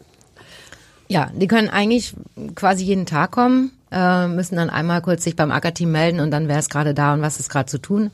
Ja, 1.10 1.30
die 1.36 1.48
können 1.48 1.70
eigentlich 1.70 2.16
quasi 2.56 2.84
jeden 2.86 3.06
Tag 3.06 3.30
kommen, 3.30 3.72
äh, 3.92 4.28
müssen 4.28 4.56
dann 4.56 4.72
einmal 4.72 5.02
kurz 5.02 5.24
sich 5.24 5.36
beim 5.36 5.52
Ackerteam 5.52 5.92
melden 5.92 6.20
und 6.20 6.32
dann 6.32 6.48
wäre 6.48 6.58
es 6.60 6.70
gerade 6.70 6.96
da 6.96 7.14
und 7.14 7.22
was 7.22 7.40
ist 7.40 7.50
gerade 7.50 7.70
zu 7.70 7.78
tun. 7.78 8.10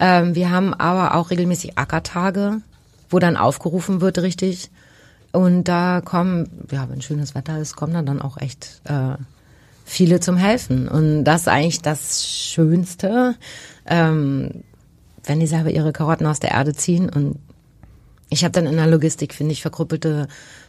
Ähm, 0.00 0.34
wir 0.34 0.50
haben 0.50 0.74
aber 0.74 1.14
auch 1.14 1.30
regelmäßig 1.30 1.78
Ackertage, 1.78 2.62
wo 3.12 3.18
dann 3.18 3.36
aufgerufen 3.36 4.00
wird, 4.00 4.18
richtig. 4.18 4.70
Und 5.32 5.64
da 5.64 6.02
kommen, 6.04 6.66
ja, 6.70 6.88
wenn 6.90 7.00
schönes 7.00 7.34
Wetter 7.34 7.58
ist, 7.58 7.76
kommen 7.76 8.06
dann, 8.06 8.20
auch 8.20 8.36
echt 8.36 8.82
äh, 8.84 9.16
viele 9.84 10.20
zum 10.20 10.36
Helfen. 10.36 10.88
Und 10.88 11.24
das 11.24 11.42
ist 11.42 11.48
eigentlich 11.48 11.80
das 11.80 12.26
Schönste, 12.26 13.34
ähm, 13.86 14.62
wenn 15.24 15.40
die 15.40 15.46
selber 15.46 15.70
ihre 15.70 15.92
Karotten 15.92 16.26
aus 16.26 16.40
der 16.40 16.50
Erde 16.50 16.74
ziehen. 16.74 17.08
Und 17.08 17.38
ich 18.28 18.44
habe 18.44 18.52
dann 18.52 18.66
in 18.66 18.76
der 18.76 18.86
Logistik, 18.86 19.32
finde 19.34 19.52
ich, 19.52 19.62
verkrüppelte, 19.62 20.28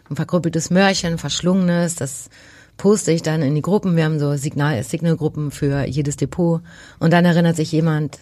ein 0.10 0.16
verkrüppeltes 0.16 0.70
Mörchen, 0.70 1.18
verschlungenes, 1.18 1.96
das 1.96 2.30
poste 2.78 3.12
ich 3.12 3.22
dann 3.22 3.42
in 3.42 3.56
die 3.56 3.62
Gruppen. 3.62 3.96
Wir 3.96 4.06
haben 4.06 4.20
so 4.20 4.36
Signal, 4.36 4.82
Signalgruppen 4.84 5.52
für 5.52 5.86
jedes 5.86 6.16
Depot. 6.16 6.62
Und 7.00 7.12
dann 7.12 7.26
erinnert 7.26 7.56
sich 7.56 7.72
jemand, 7.72 8.20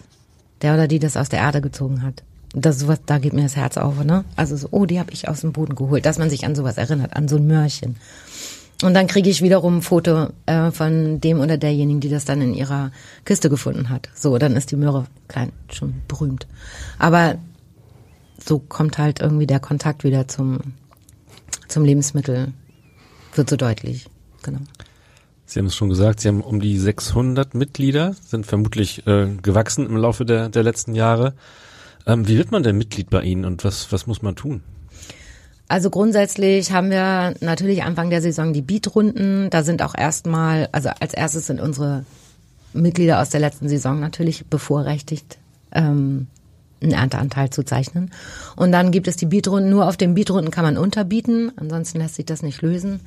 der 0.60 0.74
oder 0.74 0.88
die 0.88 0.98
das 0.98 1.16
aus 1.16 1.28
der 1.28 1.40
Erde 1.40 1.60
gezogen 1.60 2.02
hat. 2.02 2.22
Das 2.54 2.78
sowas, 2.78 3.00
da 3.06 3.18
geht 3.18 3.32
mir 3.32 3.42
das 3.42 3.56
Herz 3.56 3.76
auf, 3.76 4.04
ne? 4.04 4.24
Also 4.36 4.56
so, 4.56 4.68
oh, 4.70 4.84
die 4.84 5.00
habe 5.00 5.12
ich 5.12 5.28
aus 5.28 5.40
dem 5.40 5.52
Boden 5.52 5.74
geholt, 5.74 6.04
dass 6.04 6.18
man 6.18 6.28
sich 6.28 6.44
an 6.44 6.54
sowas 6.54 6.76
erinnert, 6.76 7.16
an 7.16 7.28
so 7.28 7.36
ein 7.36 7.46
Mörchen. 7.46 7.96
Und 8.82 8.94
dann 8.94 9.06
kriege 9.06 9.30
ich 9.30 9.42
wiederum 9.42 9.78
ein 9.78 9.82
Foto 9.82 10.28
äh, 10.46 10.70
von 10.70 11.20
dem 11.20 11.40
oder 11.40 11.56
derjenigen, 11.56 12.00
die 12.00 12.10
das 12.10 12.24
dann 12.24 12.42
in 12.42 12.52
ihrer 12.52 12.90
Kiste 13.24 13.48
gefunden 13.48 13.88
hat. 13.88 14.08
So, 14.14 14.36
dann 14.38 14.56
ist 14.56 14.70
die 14.70 14.76
Möhre 14.76 15.06
klein 15.28 15.52
schon 15.70 15.94
berühmt. 16.08 16.46
Aber 16.98 17.36
so 18.44 18.58
kommt 18.58 18.98
halt 18.98 19.20
irgendwie 19.20 19.46
der 19.46 19.60
Kontakt 19.60 20.04
wieder 20.04 20.26
zum 20.26 20.58
zum 21.72 21.84
Lebensmittel 21.84 22.52
wird 23.34 23.48
so 23.48 23.56
deutlich. 23.56 24.06
Genau. 24.42 24.60
Sie 25.46 25.58
haben 25.58 25.66
es 25.66 25.74
schon 25.74 25.88
gesagt, 25.88 26.20
Sie 26.20 26.28
haben 26.28 26.42
um 26.42 26.60
die 26.60 26.78
600 26.78 27.54
Mitglieder, 27.54 28.14
sind 28.24 28.46
vermutlich 28.46 29.06
äh, 29.06 29.28
gewachsen 29.42 29.86
im 29.86 29.96
Laufe 29.96 30.24
der, 30.24 30.48
der 30.48 30.62
letzten 30.62 30.94
Jahre. 30.94 31.34
Ähm, 32.06 32.26
wie 32.28 32.36
wird 32.36 32.50
man 32.50 32.62
denn 32.62 32.78
Mitglied 32.78 33.10
bei 33.10 33.22
Ihnen 33.22 33.44
und 33.44 33.64
was, 33.64 33.92
was 33.92 34.06
muss 34.06 34.22
man 34.22 34.36
tun? 34.36 34.62
Also 35.68 35.88
grundsätzlich 35.88 36.72
haben 36.72 36.90
wir 36.90 37.34
natürlich 37.40 37.82
Anfang 37.82 38.10
der 38.10 38.20
Saison 38.20 38.52
die 38.52 38.60
Beatrunden. 38.60 39.48
Da 39.48 39.62
sind 39.62 39.82
auch 39.82 39.94
erstmal, 39.96 40.68
also 40.72 40.90
als 41.00 41.14
erstes 41.14 41.46
sind 41.46 41.60
unsere 41.60 42.04
Mitglieder 42.74 43.20
aus 43.20 43.30
der 43.30 43.40
letzten 43.40 43.68
Saison 43.68 43.98
natürlich 43.98 44.46
bevorrechtigt, 44.46 45.38
ähm, 45.72 46.26
einen 46.82 46.92
Ernteanteil 46.92 47.50
zu 47.50 47.64
zeichnen. 47.64 48.10
Und 48.56 48.72
dann 48.72 48.90
gibt 48.90 49.08
es 49.08 49.16
die 49.16 49.24
Beatrunden. 49.24 49.70
Nur 49.70 49.86
auf 49.88 49.96
den 49.96 50.14
Beatrunden 50.14 50.50
kann 50.50 50.64
man 50.64 50.76
unterbieten, 50.76 51.52
ansonsten 51.56 51.98
lässt 51.98 52.16
sich 52.16 52.26
das 52.26 52.42
nicht 52.42 52.60
lösen. 52.60 53.00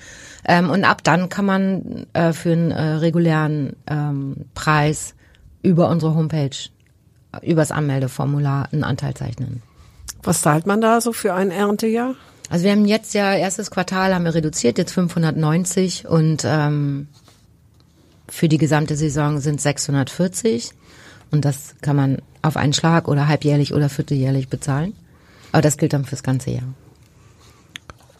Ähm, 0.45 0.69
und 0.69 0.85
ab 0.85 1.03
dann 1.03 1.29
kann 1.29 1.45
man 1.45 2.07
äh, 2.13 2.33
für 2.33 2.53
einen 2.53 2.71
äh, 2.71 2.81
regulären 2.81 3.75
ähm, 3.85 4.37
Preis 4.55 5.13
über 5.61 5.89
unsere 5.89 6.15
Homepage, 6.15 6.55
übers 7.41 7.71
Anmeldeformular 7.71 8.69
einen 8.71 8.83
Anteil 8.83 9.13
zeichnen. 9.13 9.61
Was 10.23 10.41
zahlt 10.41 10.65
man 10.65 10.81
da 10.81 11.01
so 11.01 11.13
für 11.13 11.33
ein 11.33 11.51
Erntejahr? 11.51 12.15
Also 12.49 12.65
wir 12.65 12.71
haben 12.71 12.85
jetzt 12.85 13.13
ja 13.13 13.33
erstes 13.33 13.71
Quartal 13.71 14.13
haben 14.13 14.25
wir 14.25 14.35
reduziert, 14.35 14.77
jetzt 14.77 14.93
590 14.93 16.07
und 16.07 16.43
ähm, 16.45 17.07
für 18.27 18.47
die 18.47 18.57
gesamte 18.57 18.95
Saison 18.95 19.39
sind 19.39 19.61
640 19.61 20.71
und 21.31 21.45
das 21.45 21.75
kann 21.81 21.95
man 21.95 22.21
auf 22.41 22.57
einen 22.57 22.73
Schlag 22.73 23.07
oder 23.07 23.27
halbjährlich 23.27 23.73
oder 23.73 23.89
vierteljährlich 23.89 24.47
bezahlen. 24.47 24.93
Aber 25.51 25.61
das 25.61 25.77
gilt 25.77 25.93
dann 25.93 26.05
fürs 26.05 26.23
ganze 26.23 26.51
Jahr. 26.51 26.73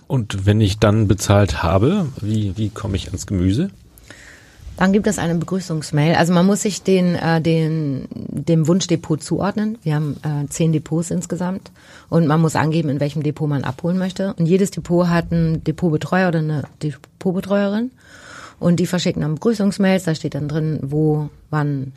Und 0.07 0.45
wenn 0.45 0.61
ich 0.61 0.79
dann 0.79 1.07
bezahlt 1.07 1.63
habe, 1.63 2.07
wie, 2.21 2.57
wie 2.57 2.69
komme 2.69 2.95
ich 2.95 3.07
ans 3.07 3.27
Gemüse? 3.27 3.69
Dann 4.77 4.91
gibt 4.91 5.07
es 5.07 5.19
eine 5.19 5.35
Begrüßungsmail. 5.35 6.15
Also 6.15 6.33
man 6.33 6.45
muss 6.45 6.61
sich 6.61 6.83
den, 6.83 7.15
äh, 7.15 7.41
den, 7.41 8.07
dem 8.11 8.67
Wunschdepot 8.67 9.23
zuordnen. 9.23 9.77
Wir 9.83 9.95
haben 9.95 10.17
äh, 10.23 10.47
zehn 10.49 10.73
Depots 10.73 11.11
insgesamt 11.11 11.71
und 12.09 12.27
man 12.27 12.41
muss 12.41 12.55
angeben, 12.55 12.89
in 12.89 12.99
welchem 12.99 13.23
Depot 13.23 13.47
man 13.47 13.63
abholen 13.63 13.97
möchte. 13.97 14.33
Und 14.33 14.47
jedes 14.47 14.71
Depot 14.71 15.07
hat 15.07 15.31
einen 15.31 15.63
Depotbetreuer 15.63 16.27
oder 16.27 16.39
eine 16.39 16.63
Depotbetreuerin 16.83 17.91
und 18.59 18.79
die 18.79 18.85
verschicken 18.85 19.21
dann 19.21 19.35
Begrüßungsmails. 19.35 20.03
Da 20.03 20.13
steht 20.13 20.35
dann 20.35 20.49
drin, 20.49 20.79
wo, 20.81 21.29
wann, 21.49 21.93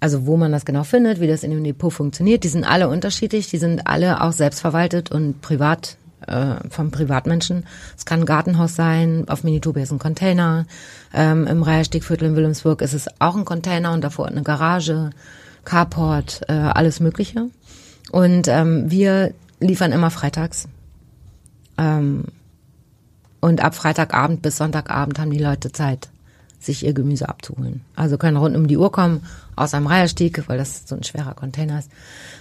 also 0.00 0.26
wo 0.26 0.36
man 0.36 0.50
das 0.50 0.64
genau 0.64 0.82
findet, 0.82 1.20
wie 1.20 1.28
das 1.28 1.44
in 1.44 1.52
dem 1.52 1.62
Depot 1.62 1.92
funktioniert. 1.92 2.42
Die 2.42 2.48
sind 2.48 2.64
alle 2.64 2.88
unterschiedlich, 2.88 3.48
die 3.48 3.58
sind 3.58 3.86
alle 3.86 4.22
auch 4.22 4.32
selbstverwaltet 4.32 5.12
und 5.12 5.40
privat 5.40 5.98
äh, 6.26 6.68
vom 6.68 6.90
Privatmenschen. 6.90 7.64
Es 7.96 8.04
kann 8.04 8.20
ein 8.20 8.26
Gartenhaus 8.26 8.74
sein, 8.74 9.24
auf 9.28 9.44
Minitopia 9.44 9.82
ist 9.82 9.92
ein 9.92 9.98
Container, 9.98 10.66
ähm, 11.14 11.46
im 11.46 11.62
Reiherstiegviertel 11.62 12.28
in 12.28 12.36
Wilhelmsburg 12.36 12.82
ist 12.82 12.94
es 12.94 13.08
auch 13.18 13.36
ein 13.36 13.44
Container 13.44 13.92
und 13.92 14.02
davor 14.02 14.26
eine 14.26 14.42
Garage, 14.42 15.10
Carport, 15.64 16.42
äh, 16.48 16.52
alles 16.52 17.00
Mögliche. 17.00 17.48
Und 18.10 18.48
ähm, 18.48 18.90
wir 18.90 19.32
liefern 19.60 19.92
immer 19.92 20.10
freitags. 20.10 20.68
Ähm, 21.78 22.24
und 23.40 23.62
ab 23.62 23.74
Freitagabend 23.74 24.42
bis 24.42 24.56
Sonntagabend 24.56 25.18
haben 25.18 25.30
die 25.30 25.42
Leute 25.42 25.72
Zeit, 25.72 26.10
sich 26.64 26.84
ihr 26.84 26.92
Gemüse 26.92 27.28
abzuholen. 27.28 27.82
Also 27.96 28.18
können 28.18 28.36
rund 28.36 28.56
um 28.56 28.68
die 28.68 28.76
Uhr 28.76 28.92
kommen, 28.92 29.22
aus 29.56 29.74
einem 29.74 29.86
Reiherstieg, 29.86 30.48
weil 30.48 30.58
das 30.58 30.82
so 30.86 30.94
ein 30.94 31.02
schwerer 31.02 31.34
Container 31.34 31.80
ist 31.80 31.90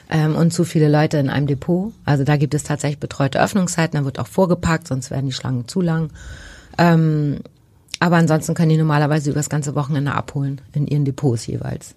ähm, 0.10 0.36
und 0.36 0.54
zu 0.54 0.63
viele 0.63 0.90
Leute 0.90 1.18
in 1.18 1.30
einem 1.30 1.48
Depot. 1.48 1.94
Also 2.06 2.24
da 2.24 2.38
gibt 2.38 2.54
es 2.54 2.63
tatsächlich 2.63 3.00
betreute 3.00 3.42
Öffnungszeiten, 3.42 4.00
da 4.00 4.06
wird 4.06 4.20
auch 4.20 4.28
vorgepackt, 4.28 4.88
sonst 4.88 5.12
werden 5.12 5.25
die 5.25 5.34
Schlangen 5.34 5.68
zu 5.68 5.82
lang. 5.82 6.12
Ähm, 6.78 7.40
aber 8.00 8.16
ansonsten 8.16 8.54
können 8.54 8.70
die 8.70 8.78
normalerweise 8.78 9.30
über 9.30 9.40
das 9.40 9.50
ganze 9.50 9.75
Wochenende 9.75 10.13
abholen 10.13 10.62
in 10.74 10.88
ihren 10.88 11.06
Depots 11.06 11.46
jeweils. 11.48 11.94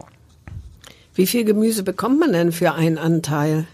Wie 1.14 1.26
viel 1.26 1.44
Gemüse 1.44 1.82
bekommt 1.82 2.18
man 2.18 2.32
denn 2.32 2.52
für 2.52 2.74
einen 2.74 2.98
Anteil? 2.98 3.66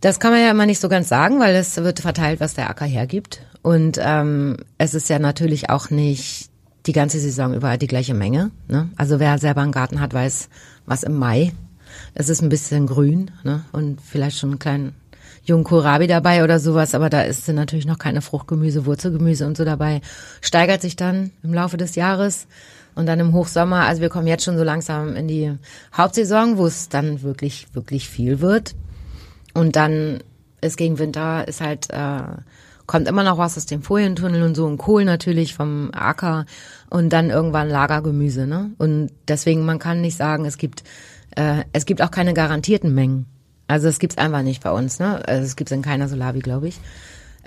Das 0.00 0.18
kann 0.18 0.32
man 0.32 0.40
ja 0.40 0.50
immer 0.50 0.66
nicht 0.66 0.80
so 0.80 0.88
ganz 0.88 1.08
sagen, 1.08 1.38
weil 1.38 1.54
es 1.54 1.76
wird 1.76 2.00
verteilt, 2.00 2.40
was 2.40 2.54
der 2.54 2.68
Acker 2.68 2.84
hergibt. 2.84 3.42
Und 3.62 3.98
ähm, 4.02 4.56
es 4.76 4.94
ist 4.94 5.08
ja 5.08 5.20
natürlich 5.20 5.70
auch 5.70 5.90
nicht 5.90 6.50
die 6.86 6.92
ganze 6.92 7.20
Saison 7.20 7.54
über 7.54 7.76
die 7.76 7.86
gleiche 7.86 8.14
Menge. 8.14 8.50
Ne? 8.68 8.90
Also 8.96 9.20
wer 9.20 9.38
selber 9.38 9.62
einen 9.62 9.72
Garten 9.72 10.00
hat, 10.00 10.14
weiß, 10.14 10.48
was 10.86 11.02
im 11.02 11.16
Mai 11.16 11.52
es 12.14 12.28
ist 12.28 12.42
ein 12.42 12.48
bisschen 12.48 12.86
grün 12.86 13.30
ne? 13.42 13.64
und 13.72 14.00
vielleicht 14.00 14.38
schon 14.38 14.50
einen 14.50 14.58
kleinen 14.58 14.94
jungen 15.44 15.64
Kohlrabi 15.64 16.06
dabei 16.06 16.44
oder 16.44 16.60
sowas, 16.60 16.94
aber 16.94 17.10
da 17.10 17.22
ist 17.22 17.48
natürlich 17.48 17.86
noch 17.86 17.98
keine 17.98 18.22
Fruchtgemüse, 18.22 18.86
Wurzelgemüse 18.86 19.46
und 19.46 19.56
so 19.56 19.64
dabei. 19.64 20.00
Steigert 20.40 20.82
sich 20.82 20.94
dann 20.94 21.32
im 21.42 21.52
Laufe 21.52 21.76
des 21.76 21.96
Jahres 21.96 22.46
und 22.94 23.06
dann 23.06 23.18
im 23.18 23.32
Hochsommer, 23.32 23.86
also 23.86 24.02
wir 24.02 24.08
kommen 24.08 24.28
jetzt 24.28 24.44
schon 24.44 24.56
so 24.56 24.62
langsam 24.62 25.16
in 25.16 25.26
die 25.26 25.52
Hauptsaison, 25.96 26.58
wo 26.58 26.66
es 26.66 26.88
dann 26.88 27.22
wirklich, 27.22 27.66
wirklich 27.72 28.08
viel 28.08 28.40
wird. 28.40 28.74
Und 29.54 29.74
dann 29.74 30.22
ist 30.60 30.76
gegen 30.76 30.98
Winter, 30.98 31.48
ist 31.48 31.60
halt, 31.60 31.90
äh, 31.90 32.22
kommt 32.92 33.08
immer 33.08 33.24
noch 33.24 33.38
was 33.38 33.56
aus 33.56 33.66
dem 33.66 33.82
Folientunnel 33.82 34.42
und 34.42 34.54
so 34.54 34.66
und 34.66 34.78
Kohl 34.78 35.04
natürlich 35.04 35.54
vom 35.54 35.90
Acker 35.92 36.46
und 36.90 37.12
dann 37.12 37.30
irgendwann 37.30 37.68
Lagergemüse, 37.68 38.46
ne? 38.46 38.70
Und 38.78 39.10
deswegen, 39.26 39.64
man 39.64 39.78
kann 39.78 40.00
nicht 40.00 40.16
sagen, 40.16 40.44
es 40.44 40.58
gibt 40.58 40.84
Äh, 41.34 41.64
es 41.72 41.86
gibt 41.86 42.02
auch 42.02 42.10
keine 42.10 42.34
garantierten 42.34 42.94
Mengen. 42.94 43.24
Also 43.66 43.88
es 43.88 43.98
gibt's 43.98 44.18
einfach 44.18 44.42
nicht 44.42 44.62
bei 44.62 44.70
uns. 44.70 44.98
Ne? 44.98 45.26
Also 45.26 45.44
es 45.44 45.56
gibt's 45.56 45.72
in 45.72 45.80
keiner 45.80 46.06
Solavi, 46.06 46.40
glaube 46.40 46.68
ich. 46.68 46.78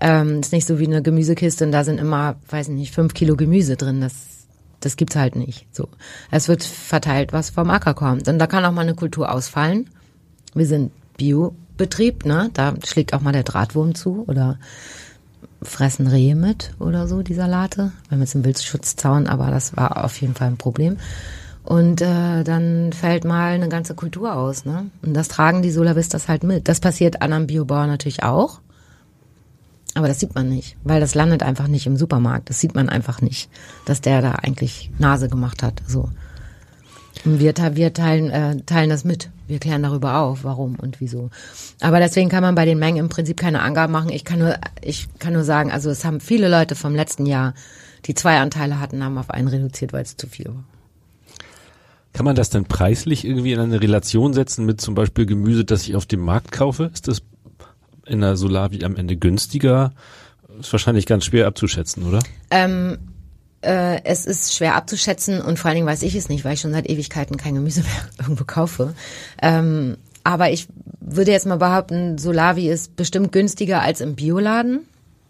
Ähm, 0.01 0.39
ist 0.39 0.53
nicht 0.53 0.65
so 0.65 0.79
wie 0.79 0.87
eine 0.87 1.03
Gemüsekiste 1.03 1.65
und 1.65 1.71
da 1.71 1.83
sind 1.83 1.99
immer, 1.99 2.37
weiß 2.49 2.69
ich 2.69 2.73
nicht, 2.73 2.95
fünf 2.95 3.13
Kilo 3.13 3.35
Gemüse 3.35 3.75
drin. 3.75 4.01
Das, 4.01 4.13
das 4.79 4.95
gibt's 4.95 5.15
halt 5.15 5.35
nicht. 5.35 5.67
So, 5.71 5.87
es 6.31 6.47
wird 6.47 6.63
verteilt, 6.63 7.31
was 7.31 7.51
vom 7.51 7.69
Acker 7.69 7.93
kommt. 7.93 8.27
Und 8.27 8.39
da 8.39 8.47
kann 8.47 8.65
auch 8.65 8.71
mal 8.71 8.81
eine 8.81 8.95
Kultur 8.95 9.31
ausfallen. 9.31 9.87
Wir 10.55 10.65
sind 10.65 10.91
Biobetrieb, 11.17 12.25
ne? 12.25 12.49
Da 12.53 12.73
schlägt 12.83 13.13
auch 13.13 13.21
mal 13.21 13.33
der 13.33 13.43
Drahtwurm 13.43 13.93
zu 13.93 14.23
oder 14.27 14.57
fressen 15.65 16.07
Rehe 16.07 16.35
mit 16.35 16.71
oder 16.79 17.07
so, 17.07 17.21
die 17.21 17.33
Salate. 17.33 17.91
Wir 18.07 18.15
haben 18.15 18.21
jetzt 18.21 18.35
einen 18.35 18.45
Wildschutzzaun, 18.45 19.27
aber 19.27 19.51
das 19.51 19.75
war 19.75 20.03
auf 20.03 20.19
jeden 20.21 20.35
Fall 20.35 20.47
ein 20.47 20.57
Problem. 20.57 20.97
Und 21.63 22.01
äh, 22.01 22.43
dann 22.43 22.93
fällt 22.93 23.25
mal 23.25 23.53
eine 23.53 23.69
ganze 23.69 23.95
Kultur 23.95 24.35
aus, 24.35 24.65
ne? 24.65 24.85
Und 25.01 25.15
das 25.15 25.27
tragen 25.27 25.63
die 25.63 25.71
Solavistas 25.71 26.27
halt 26.27 26.43
mit. 26.43 26.67
Das 26.67 26.79
passiert 26.79 27.23
anderen 27.23 27.47
Biobauern 27.47 27.89
natürlich 27.89 28.23
auch. 28.23 28.61
Aber 29.95 30.07
das 30.07 30.19
sieht 30.19 30.35
man 30.35 30.49
nicht, 30.49 30.77
weil 30.83 30.99
das 30.99 31.15
landet 31.15 31.41
einfach 31.41 31.67
nicht 31.67 31.87
im 31.87 31.97
Supermarkt. 31.97 32.49
Das 32.49 32.59
sieht 32.59 32.75
man 32.75 32.89
einfach 32.89 33.21
nicht, 33.21 33.49
dass 33.85 34.01
der 34.01 34.21
da 34.21 34.33
eigentlich 34.33 34.91
Nase 34.99 35.29
gemacht 35.29 35.63
hat. 35.63 35.81
So. 35.87 36.09
Wir, 37.25 37.53
wir 37.75 37.93
teilen, 37.93 38.29
äh, 38.29 38.57
teilen 38.65 38.89
das 38.89 39.03
mit. 39.03 39.29
Wir 39.47 39.59
klären 39.59 39.81
darüber 39.81 40.19
auf, 40.19 40.43
warum 40.43 40.75
und 40.75 41.01
wieso. 41.01 41.31
Aber 41.81 41.99
deswegen 41.99 42.29
kann 42.29 42.43
man 42.43 42.53
bei 42.55 42.65
den 42.65 42.77
Mengen 42.77 42.97
im 42.97 43.09
Prinzip 43.09 43.37
keine 43.37 43.61
Angaben 43.61 43.91
machen. 43.91 44.09
Ich 44.11 44.25
kann 44.25 44.39
nur, 44.39 44.55
ich 44.81 45.07
kann 45.17 45.33
nur 45.33 45.43
sagen, 45.43 45.71
also 45.71 45.89
es 45.89 46.05
haben 46.05 46.19
viele 46.19 46.49
Leute 46.49 46.75
vom 46.75 46.95
letzten 46.95 47.25
Jahr, 47.25 47.55
die 48.05 48.13
zwei 48.13 48.39
Anteile 48.39 48.79
hatten, 48.79 49.03
haben 49.03 49.17
auf 49.17 49.31
einen 49.31 49.47
reduziert, 49.47 49.91
weil 49.91 50.03
es 50.03 50.17
zu 50.17 50.27
viel 50.27 50.45
war. 50.45 50.63
Kann 52.13 52.25
man 52.25 52.35
das 52.35 52.49
denn 52.49 52.65
preislich 52.65 53.25
irgendwie 53.25 53.53
in 53.53 53.59
eine 53.59 53.81
Relation 53.81 54.33
setzen 54.33 54.65
mit 54.65 54.79
zum 54.79 54.95
Beispiel 54.95 55.25
Gemüse, 55.25 55.65
das 55.65 55.83
ich 55.87 55.95
auf 55.95 56.05
dem 56.05 56.21
Markt 56.21 56.51
kaufe? 56.51 56.89
Ist 56.93 57.07
das 57.07 57.23
in 58.05 58.21
der 58.21 58.37
Solavi 58.37 58.85
am 58.85 58.95
Ende 58.95 59.17
günstiger? 59.17 59.93
Ist 60.59 60.71
wahrscheinlich 60.71 61.07
ganz 61.07 61.25
schwer 61.25 61.47
abzuschätzen, 61.47 62.03
oder? 62.03 62.19
Ähm, 62.51 62.99
äh, 63.65 64.01
es 64.03 64.25
ist 64.25 64.55
schwer 64.55 64.75
abzuschätzen 64.75 65.41
und 65.41 65.59
vor 65.59 65.69
allen 65.69 65.75
Dingen 65.75 65.87
weiß 65.87 66.03
ich 66.03 66.15
es 66.15 66.29
nicht, 66.29 66.45
weil 66.45 66.53
ich 66.53 66.61
schon 66.61 66.71
seit 66.71 66.89
Ewigkeiten 66.89 67.37
kein 67.37 67.55
Gemüse 67.55 67.81
mehr 67.83 68.09
irgendwo 68.19 68.43
kaufe. 68.45 68.93
Ähm, 69.41 69.97
aber 70.23 70.51
ich 70.51 70.67
würde 70.99 71.31
jetzt 71.31 71.45
mal 71.45 71.57
behaupten, 71.57 72.17
Solavi 72.17 72.69
ist 72.69 72.95
bestimmt 72.95 73.31
günstiger 73.31 73.81
als 73.81 74.01
im 74.01 74.15
Bioladen. 74.15 74.81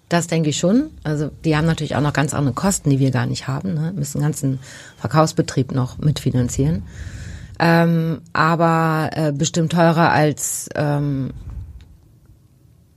Das 0.08 0.28
denke 0.28 0.50
ich 0.50 0.58
schon. 0.58 0.92
Also 1.04 1.32
die 1.44 1.58
haben 1.58 1.66
natürlich 1.66 1.96
auch 1.96 2.02
noch 2.02 2.14
ganz 2.14 2.34
andere 2.34 2.54
Kosten, 2.54 2.90
die 2.92 3.00
wir 3.00 3.12
gar 3.12 3.26
nicht 3.26 3.48
haben. 3.48 3.74
Ne? 3.74 3.92
Müssen 3.94 4.22
ganzen 4.22 4.60
Verkaufsbetrieb 4.98 5.72
noch 5.72 5.98
mitfinanzieren. 5.98 6.84
Ähm, 7.60 8.22
aber 8.32 9.10
äh, 9.14 9.32
bestimmt 9.32 9.72
teurer 9.72 10.12
als 10.12 10.70
ähm, 10.76 11.32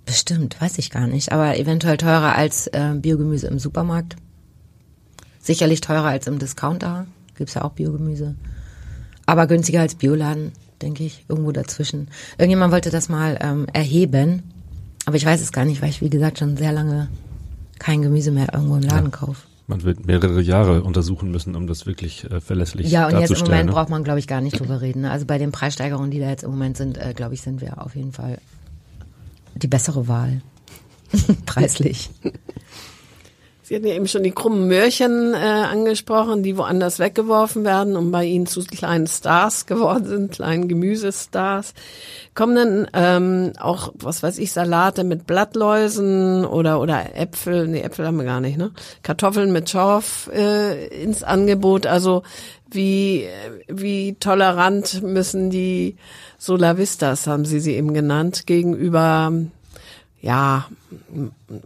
Bestimmt, 0.09 0.59
weiß 0.59 0.78
ich 0.78 0.88
gar 0.88 1.07
nicht. 1.07 1.33
Aber 1.33 1.59
eventuell 1.59 1.99
teurer 1.99 2.35
als 2.35 2.66
äh, 2.68 2.95
Biogemüse 2.95 3.47
im 3.47 3.59
Supermarkt. 3.59 4.16
Sicherlich 5.49 5.81
teurer 5.81 6.05
als 6.05 6.26
im 6.26 6.38
Discounter. 6.38 7.07
Gibt's 7.35 7.55
ja 7.55 7.62
auch 7.62 7.73
Biogemüse. 7.73 8.35
Aber 9.25 9.47
günstiger 9.47 9.81
als 9.81 9.95
Bioladen, 9.95 10.52
denke 10.83 11.05
ich. 11.05 11.25
Irgendwo 11.26 11.52
dazwischen. 11.52 12.09
Irgendjemand 12.37 12.71
wollte 12.71 12.90
das 12.90 13.09
mal 13.09 13.38
ähm, 13.40 13.67
erheben. 13.73 14.43
Aber 15.07 15.17
ich 15.17 15.25
weiß 15.25 15.40
es 15.40 15.50
gar 15.50 15.64
nicht, 15.64 15.81
weil 15.81 15.88
ich, 15.88 16.02
wie 16.02 16.11
gesagt, 16.11 16.38
schon 16.38 16.59
sehr 16.59 16.73
lange 16.73 17.09
kein 17.78 18.02
Gemüse 18.02 18.31
mehr 18.31 18.52
irgendwo 18.52 18.76
im 18.76 18.83
Laden 18.83 19.07
ja. 19.07 19.11
kaufe. 19.11 19.47
Man 19.67 19.85
wird 19.85 20.07
mehrere 20.07 20.43
Jahre 20.43 20.83
untersuchen 20.83 21.31
müssen, 21.31 21.57
um 21.57 21.67
das 21.67 21.87
wirklich 21.87 22.31
äh, 22.31 22.43
verlässlich 22.43 22.90
Ja, 22.90 23.07
und 23.07 23.19
jetzt 23.19 23.31
im 23.31 23.38
Moment 23.38 23.69
ne? 23.69 23.73
braucht 23.73 23.88
man, 23.88 24.05
glaube 24.05 24.19
ich, 24.19 24.26
gar 24.26 24.43
nicht 24.43 24.61
drüber 24.61 24.83
reden. 24.83 25.00
Ne? 25.00 25.11
Also 25.11 25.25
bei 25.25 25.38
den 25.38 25.50
Preissteigerungen, 25.50 26.11
die 26.11 26.21
da 26.21 26.28
jetzt 26.28 26.45
im 26.45 26.50
Moment 26.50 26.76
sind, 26.76 26.99
äh, 26.99 27.14
glaube 27.17 27.33
ich, 27.33 27.40
sind 27.40 27.62
wir 27.62 27.83
auf 27.83 27.97
jeden 27.97 28.12
Fall 28.12 28.37
die 29.55 29.67
bessere 29.67 30.09
Wahl. 30.09 30.43
Preislich. 31.47 32.11
Sie 33.68 33.76
hatten 33.76 33.87
ja 33.87 33.92
eben 33.92 34.08
schon 34.08 34.22
die 34.22 34.30
krummen 34.30 34.66
Möhrchen 34.66 35.34
äh, 35.34 35.37
angesprochen, 35.37 36.42
die 36.42 36.56
woanders 36.56 36.98
weggeworfen 36.98 37.64
werden 37.64 37.96
und 37.96 38.10
bei 38.10 38.25
Ihnen 38.25 38.46
zu 38.46 38.64
kleinen 38.64 39.06
Stars 39.06 39.66
geworden 39.66 40.06
sind, 40.06 40.32
kleinen 40.32 40.69
Gemüsestars. 40.69 41.75
Kommen 42.34 42.56
dann 42.56 42.88
ähm, 42.95 43.52
auch, 43.60 43.93
was 43.99 44.23
weiß 44.23 44.38
ich, 44.38 44.52
Salate 44.52 45.04
mit 45.04 45.26
Blattläusen 45.26 46.47
oder 46.47 46.80
oder 46.80 47.14
Äpfel, 47.14 47.69
nee, 47.69 47.82
Äpfel 47.82 48.06
haben 48.06 48.16
wir 48.16 48.25
gar 48.25 48.40
nicht, 48.40 48.56
ne? 48.56 48.71
Kartoffeln 49.02 49.52
mit 49.52 49.69
Schorf 49.69 50.30
äh, 50.32 50.86
ins 51.02 51.23
Angebot. 51.23 51.86
Also 51.86 52.23
wie 52.71 53.26
wie 53.69 54.14
tolerant 54.14 55.02
müssen 55.02 55.50
die 55.50 55.97
Solavistas, 56.38 57.26
haben 57.26 57.45
Sie 57.45 57.60
sie 57.60 57.75
eben 57.75 57.93
genannt, 57.93 58.47
gegenüber 58.47 59.30
ja, 60.21 60.67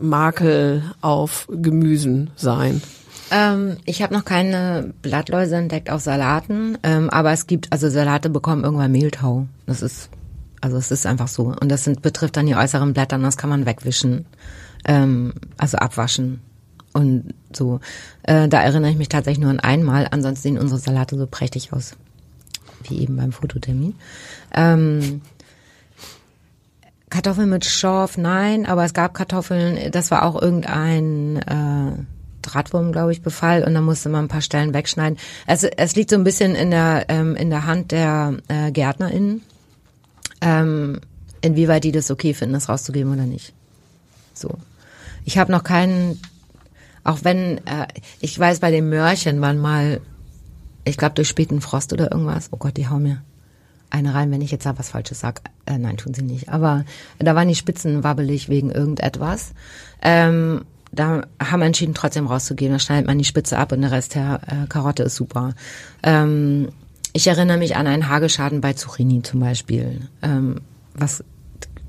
Makel 0.00 0.82
auf 1.00 1.48
Gemüsen 1.50 2.30
sein? 2.36 2.82
Ähm, 3.30 3.78
ich 3.86 4.02
habe 4.02 4.12
noch 4.12 4.24
keine 4.24 4.92
Blattläuse 5.00 5.56
entdeckt 5.56 5.90
auf 5.90 6.02
Salaten, 6.02 6.76
ähm, 6.82 7.08
aber 7.08 7.32
es 7.32 7.46
gibt, 7.46 7.72
also 7.72 7.88
Salate 7.88 8.28
bekommen 8.28 8.64
irgendwann 8.64 8.92
Mehltau. 8.92 9.46
Das 9.66 9.80
ist, 9.80 10.10
also 10.60 10.76
es 10.76 10.90
ist 10.90 11.06
einfach 11.06 11.28
so. 11.28 11.54
Und 11.58 11.70
das 11.70 11.84
sind, 11.84 12.02
betrifft 12.02 12.36
dann 12.36 12.46
die 12.46 12.54
äußeren 12.54 12.92
Blätter, 12.92 13.18
das 13.18 13.38
kann 13.38 13.48
man 13.48 13.64
wegwischen, 13.64 14.26
ähm, 14.84 15.32
also 15.56 15.78
abwaschen 15.78 16.40
und 16.92 17.32
so. 17.52 17.80
Äh, 18.22 18.48
da 18.48 18.62
erinnere 18.62 18.90
ich 18.90 18.98
mich 18.98 19.08
tatsächlich 19.08 19.42
nur 19.42 19.50
an 19.50 19.60
einmal. 19.60 20.08
Ansonsten 20.10 20.42
sehen 20.42 20.58
unsere 20.58 20.78
Salate 20.78 21.16
so 21.16 21.26
prächtig 21.26 21.72
aus, 21.72 21.96
wie 22.82 23.00
eben 23.00 23.16
beim 23.16 23.32
Fototermin. 23.32 23.94
Ähm, 24.54 25.22
Kartoffeln 27.12 27.50
mit 27.50 27.66
Schorf, 27.66 28.16
nein, 28.16 28.64
aber 28.64 28.86
es 28.86 28.94
gab 28.94 29.12
Kartoffeln, 29.12 29.90
das 29.90 30.10
war 30.10 30.22
auch 30.22 30.40
irgendein 30.40 31.36
äh, 31.36 32.04
Drahtwurm, 32.40 32.90
glaube 32.90 33.12
ich, 33.12 33.20
Befall 33.20 33.64
und 33.64 33.74
da 33.74 33.82
musste 33.82 34.08
man 34.08 34.24
ein 34.24 34.28
paar 34.28 34.40
Stellen 34.40 34.72
wegschneiden. 34.72 35.18
Es, 35.46 35.62
es 35.62 35.94
liegt 35.94 36.08
so 36.08 36.16
ein 36.16 36.24
bisschen 36.24 36.54
in 36.54 36.70
der 36.70 37.04
ähm, 37.10 37.36
in 37.36 37.50
der 37.50 37.66
Hand 37.66 37.92
der 37.92 38.38
äh, 38.48 38.72
GärtnerInnen, 38.72 39.42
ähm, 40.40 41.00
inwieweit 41.42 41.84
die 41.84 41.92
das 41.92 42.10
okay 42.10 42.32
finden, 42.32 42.54
das 42.54 42.70
rauszugeben 42.70 43.12
oder 43.12 43.26
nicht. 43.26 43.52
So, 44.32 44.54
ich 45.26 45.36
habe 45.36 45.52
noch 45.52 45.64
keinen, 45.64 46.18
auch 47.04 47.18
wenn 47.24 47.58
äh, 47.66 47.88
ich 48.20 48.38
weiß, 48.38 48.60
bei 48.60 48.70
den 48.70 48.88
Mörchen 48.88 49.42
waren 49.42 49.58
mal, 49.58 50.00
ich 50.84 50.96
glaube 50.96 51.14
durch 51.16 51.28
späten 51.28 51.60
Frost 51.60 51.92
oder 51.92 52.10
irgendwas. 52.10 52.48
Oh 52.52 52.56
Gott, 52.56 52.78
die 52.78 52.88
hauen 52.88 53.02
mir 53.02 53.22
eine 53.92 54.14
rein, 54.14 54.30
wenn 54.30 54.40
ich 54.40 54.50
jetzt 54.50 54.66
da 54.66 54.78
was 54.78 54.90
Falsches 54.90 55.20
sag. 55.20 55.42
Äh, 55.66 55.78
nein, 55.78 55.96
tun 55.96 56.14
sie 56.14 56.22
nicht. 56.22 56.48
Aber 56.48 56.84
da 57.18 57.34
waren 57.34 57.48
die 57.48 57.54
Spitzen 57.54 58.02
wabbelig 58.02 58.48
wegen 58.48 58.70
irgendetwas. 58.70 59.52
Ähm, 60.00 60.64
da 60.90 61.22
haben 61.42 61.60
wir 61.60 61.66
entschieden, 61.66 61.94
trotzdem 61.94 62.26
rauszugehen. 62.26 62.72
Da 62.72 62.78
schneidet 62.78 63.06
man 63.06 63.18
die 63.18 63.24
Spitze 63.24 63.58
ab 63.58 63.72
und 63.72 63.82
der 63.82 63.90
Rest 63.90 64.14
der 64.14 64.40
äh, 64.46 64.66
Karotte 64.66 65.02
ist 65.02 65.16
super. 65.16 65.54
Ähm, 66.02 66.70
ich 67.12 67.26
erinnere 67.26 67.58
mich 67.58 67.76
an 67.76 67.86
einen 67.86 68.08
Hageschaden 68.08 68.60
bei 68.60 68.72
Zucchini 68.72 69.22
zum 69.22 69.40
Beispiel, 69.40 70.08
ähm, 70.22 70.62
was 70.94 71.22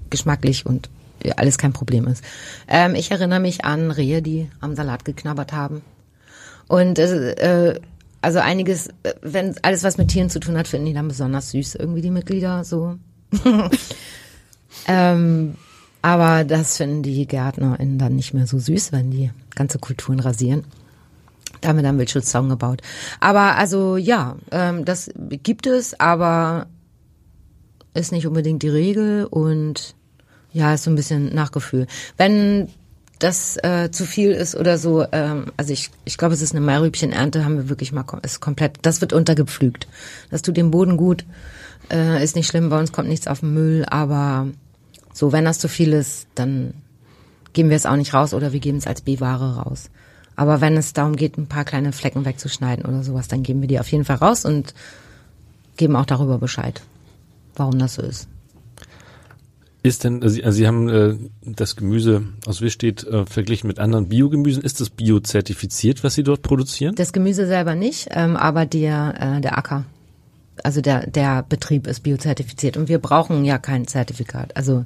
geschmacklich 0.09 0.65
und 0.65 0.89
alles 1.37 1.57
kein 1.57 1.71
Problem 1.71 2.07
ist. 2.07 2.23
Ähm, 2.67 2.95
ich 2.95 3.11
erinnere 3.11 3.39
mich 3.39 3.63
an 3.63 3.91
Rehe, 3.91 4.21
die 4.21 4.49
am 4.59 4.75
Salat 4.75 5.05
geknabbert 5.05 5.53
haben. 5.53 5.81
Und 6.67 6.99
äh, 6.99 7.79
also 8.23 8.39
einiges, 8.39 8.87
wenn 9.21 9.55
alles 9.63 9.83
was 9.83 9.97
mit 9.97 10.07
Tieren 10.07 10.29
zu 10.29 10.39
tun 10.39 10.57
hat, 10.57 10.69
finden 10.69 10.85
die 10.85 10.93
dann 10.93 11.09
besonders 11.09 11.51
süß 11.51 11.75
irgendwie 11.75 12.01
die 12.01 12.09
Mitglieder 12.09 12.63
so. 12.63 12.95
ähm, 14.87 15.55
aber 16.01 16.45
das 16.45 16.77
finden 16.77 17.03
die 17.03 17.27
GärtnerInnen 17.27 17.99
dann 17.99 18.15
nicht 18.15 18.33
mehr 18.33 18.47
so 18.47 18.59
süß, 18.59 18.93
wenn 18.93 19.11
die 19.11 19.31
ganze 19.55 19.77
Kulturen 19.77 20.21
rasieren. 20.21 20.63
Da 21.59 21.69
haben 21.69 21.77
wir 21.77 21.83
dann 21.83 21.97
Wildschutzzaun 21.97 22.47
gebaut. 22.47 22.81
Aber 23.19 23.57
also 23.57 23.97
ja, 23.97 24.37
ähm, 24.51 24.85
das 24.85 25.11
gibt 25.43 25.67
es, 25.67 25.99
aber 25.99 26.67
ist 27.93 28.13
nicht 28.13 28.25
unbedingt 28.25 28.63
die 28.63 28.69
Regel 28.69 29.25
und 29.25 29.95
ja, 30.53 30.73
ist 30.73 30.83
so 30.83 30.91
ein 30.91 30.95
bisschen 30.95 31.33
Nachgefühl. 31.35 31.87
Wenn 32.15 32.69
das 33.23 33.57
äh, 33.63 33.89
zu 33.89 34.05
viel 34.05 34.31
ist 34.31 34.55
oder 34.55 34.77
so. 34.77 35.05
Ähm, 35.11 35.45
also 35.55 35.71
ich, 35.71 35.91
ich 36.03 36.17
glaube, 36.17 36.33
es 36.33 36.41
ist 36.41 36.51
eine 36.51 36.65
Mairübchenernte, 36.65 37.45
haben 37.45 37.55
wir 37.55 37.69
wirklich 37.69 37.93
mal 37.93 38.05
ist 38.21 38.41
komplett. 38.41 38.79
Das 38.81 38.99
wird 38.99 39.13
untergepflügt. 39.13 39.87
Das 40.29 40.41
tut 40.41 40.57
dem 40.57 40.71
Boden 40.71 40.97
gut. 40.97 41.23
Äh, 41.89 42.21
ist 42.23 42.35
nicht 42.35 42.47
schlimm, 42.47 42.69
bei 42.69 42.77
uns 42.77 42.91
kommt 42.91 43.07
nichts 43.07 43.27
auf 43.27 43.39
den 43.39 43.53
Müll, 43.53 43.85
aber 43.89 44.47
so, 45.13 45.31
wenn 45.31 45.45
das 45.45 45.59
zu 45.59 45.67
viel 45.67 45.93
ist, 45.93 46.27
dann 46.35 46.73
geben 47.53 47.69
wir 47.69 47.77
es 47.77 47.85
auch 47.85 47.95
nicht 47.95 48.13
raus 48.13 48.33
oder 48.33 48.51
wir 48.51 48.59
geben 48.59 48.77
es 48.77 48.87
als 48.87 49.01
B-Ware 49.01 49.57
raus. 49.57 49.89
Aber 50.35 50.59
wenn 50.59 50.75
es 50.75 50.93
darum 50.93 51.15
geht, 51.15 51.37
ein 51.37 51.47
paar 51.47 51.65
kleine 51.65 51.91
Flecken 51.91 52.25
wegzuschneiden 52.25 52.85
oder 52.85 53.03
sowas, 53.03 53.27
dann 53.27 53.43
geben 53.43 53.61
wir 53.61 53.67
die 53.67 53.79
auf 53.79 53.91
jeden 53.91 54.05
Fall 54.05 54.17
raus 54.17 54.43
und 54.45 54.73
geben 55.77 55.95
auch 55.95 56.05
darüber 56.05 56.39
Bescheid, 56.39 56.81
warum 57.55 57.77
das 57.79 57.95
so 57.95 58.01
ist. 58.01 58.27
Ist 59.83 60.05
denn, 60.05 60.23
also 60.23 60.39
Sie 60.51 60.65
haben 60.65 60.87
äh, 60.87 61.15
das 61.45 61.75
Gemüse 61.75 62.23
aus 62.45 62.61
Wischstedt 62.61 63.03
äh, 63.03 63.25
verglichen 63.25 63.67
mit 63.67 63.79
anderen 63.79 64.07
Biogemüsen. 64.07 64.63
Ist 64.63 64.79
das 64.79 64.89
biozertifiziert, 64.89 66.05
was 66.05 66.15
Sie 66.15 66.23
dort 66.23 66.41
produzieren? 66.41 66.95
Das 66.95 67.11
Gemüse 67.11 67.45
selber 67.47 67.75
nicht, 67.75 68.07
ähm, 68.11 68.37
aber 68.37 68.65
der, 68.65 69.37
äh, 69.37 69.41
der 69.41 69.57
Acker. 69.57 69.83
also 70.63 70.79
der, 70.79 71.07
der 71.07 71.43
Betrieb 71.43 71.85
ist 71.87 71.99
biozertifiziert 71.99 72.77
und 72.77 72.87
wir 72.87 72.99
brauchen 72.99 73.43
ja 73.43 73.57
kein 73.57 73.85
Zertifikat. 73.85 74.55
Also 74.55 74.83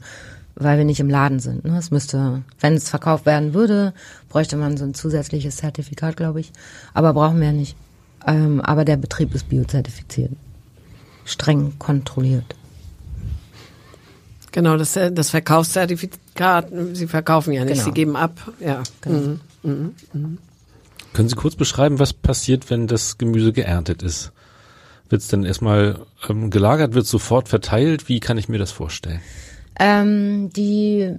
weil 0.60 0.78
wir 0.78 0.86
nicht 0.86 1.00
im 1.00 1.10
Laden 1.10 1.40
sind. 1.40 1.66
Ne? 1.66 1.78
Es 1.78 1.92
müsste, 1.92 2.42
wenn 2.60 2.74
es 2.74 2.90
verkauft 2.90 3.26
werden 3.26 3.54
würde, 3.54 3.94
bräuchte 4.30 4.58
man 4.58 4.78
so 4.78 4.86
ein 4.86 4.96
zusätzliches 4.96 5.58
Zertifikat, 5.58 6.18
glaube 6.18 6.40
ich. 6.40 6.52
Aber 6.94 7.14
brauchen 7.14 7.40
wir 7.40 7.52
nicht. 7.52 7.78
Ähm, 8.26 8.62
aber 8.62 8.84
der 8.84 8.98
Betrieb 8.98 9.36
ist 9.36 9.50
biozertifiziert. 9.50 10.32
Streng 11.26 11.78
kontrolliert. 11.78 12.56
Genau, 14.58 14.76
das, 14.76 14.94
das 14.94 15.30
Verkaufszertifikat, 15.30 16.70
Sie 16.94 17.06
verkaufen 17.06 17.54
ja 17.54 17.64
nicht, 17.64 17.74
Genau. 17.76 17.86
Sie 17.86 17.92
geben 17.92 18.16
ab. 18.16 18.32
Ja. 18.60 18.82
Mhm. 19.06 19.40
Mhm. 19.62 19.94
Mhm. 20.14 20.38
Können 21.14 21.30
Sie 21.30 21.36
kurz 21.36 21.56
beschreiben, 21.56 22.00
was 22.00 22.12
passiert, 22.12 22.72
wenn 22.72 22.88
das 22.88 23.20
Gemüse 23.20 23.54
geerntet 23.54 24.02
ist? 24.02 24.32
Wird 25.10 25.22
es 25.22 25.28
dann 25.28 25.46
erstmal 25.46 26.00
ähm, 26.28 26.50
gelagert, 26.50 26.96
wird 26.96 27.06
sofort 27.06 27.50
verteilt? 27.50 28.10
Wie 28.10 28.20
kann 28.20 28.40
ich 28.40 28.50
mir 28.50 28.58
das 28.58 28.72
vorstellen? 28.72 29.20
Ähm, 29.80 30.50
die 30.54 31.14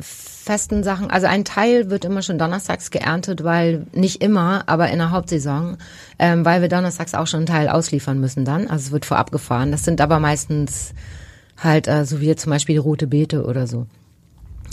festen 0.00 0.82
Sachen, 0.82 1.12
also 1.12 1.28
ein 1.28 1.44
Teil 1.44 1.90
wird 1.90 2.04
immer 2.04 2.22
schon 2.22 2.38
donnerstags 2.38 2.90
geerntet, 2.90 3.44
weil 3.44 3.86
nicht 3.92 4.20
immer, 4.20 4.64
aber 4.66 4.90
in 4.90 4.98
der 4.98 5.12
Hauptsaison, 5.12 5.76
ähm, 6.18 6.44
weil 6.44 6.60
wir 6.60 6.68
donnerstags 6.68 7.14
auch 7.14 7.28
schon 7.28 7.38
einen 7.38 7.46
Teil 7.46 7.68
ausliefern 7.68 8.18
müssen 8.18 8.44
dann. 8.44 8.66
Also 8.66 8.86
es 8.86 8.90
wird 8.90 9.04
vorab 9.04 9.30
gefahren. 9.30 9.70
Das 9.70 9.84
sind 9.84 10.00
aber 10.00 10.18
meistens 10.18 10.92
halt 11.58 11.88
äh, 11.88 12.04
so 12.04 12.20
wie 12.20 12.34
zum 12.36 12.50
Beispiel 12.50 12.74
die 12.74 12.78
rote 12.78 13.06
Beete 13.06 13.44
oder 13.44 13.66
so. 13.66 13.86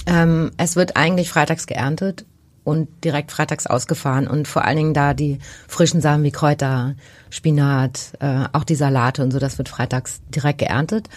Ähm, 0.06 0.52
es 0.58 0.76
wird 0.76 0.98
eigentlich 0.98 1.30
freitags 1.30 1.67
geerntet 1.67 2.26
und 2.63 2.88
direkt 3.04 3.32
freitags 3.32 3.67
ausgefahren 3.67 4.28
und 4.28 4.48
vor 4.48 4.65
allen 4.65 4.78
Dingen 4.78 4.93
da 4.93 5.13
die 5.13 5.39
frischen 5.67 6.02
Sachen 6.02 6.24
wie 6.24 6.32
Kräuter, 6.32 6.95
Spinat, 7.30 8.13
äh, 8.19 8.45
auch 8.54 8.63
die 8.63 8.76
Salate 8.76 9.24
und 9.24 9.32
so, 9.32 9.39
das 9.39 9.58
wird 9.58 9.69
freitags 9.69 10.21
direkt 10.30 10.60
geerntet 10.60 11.10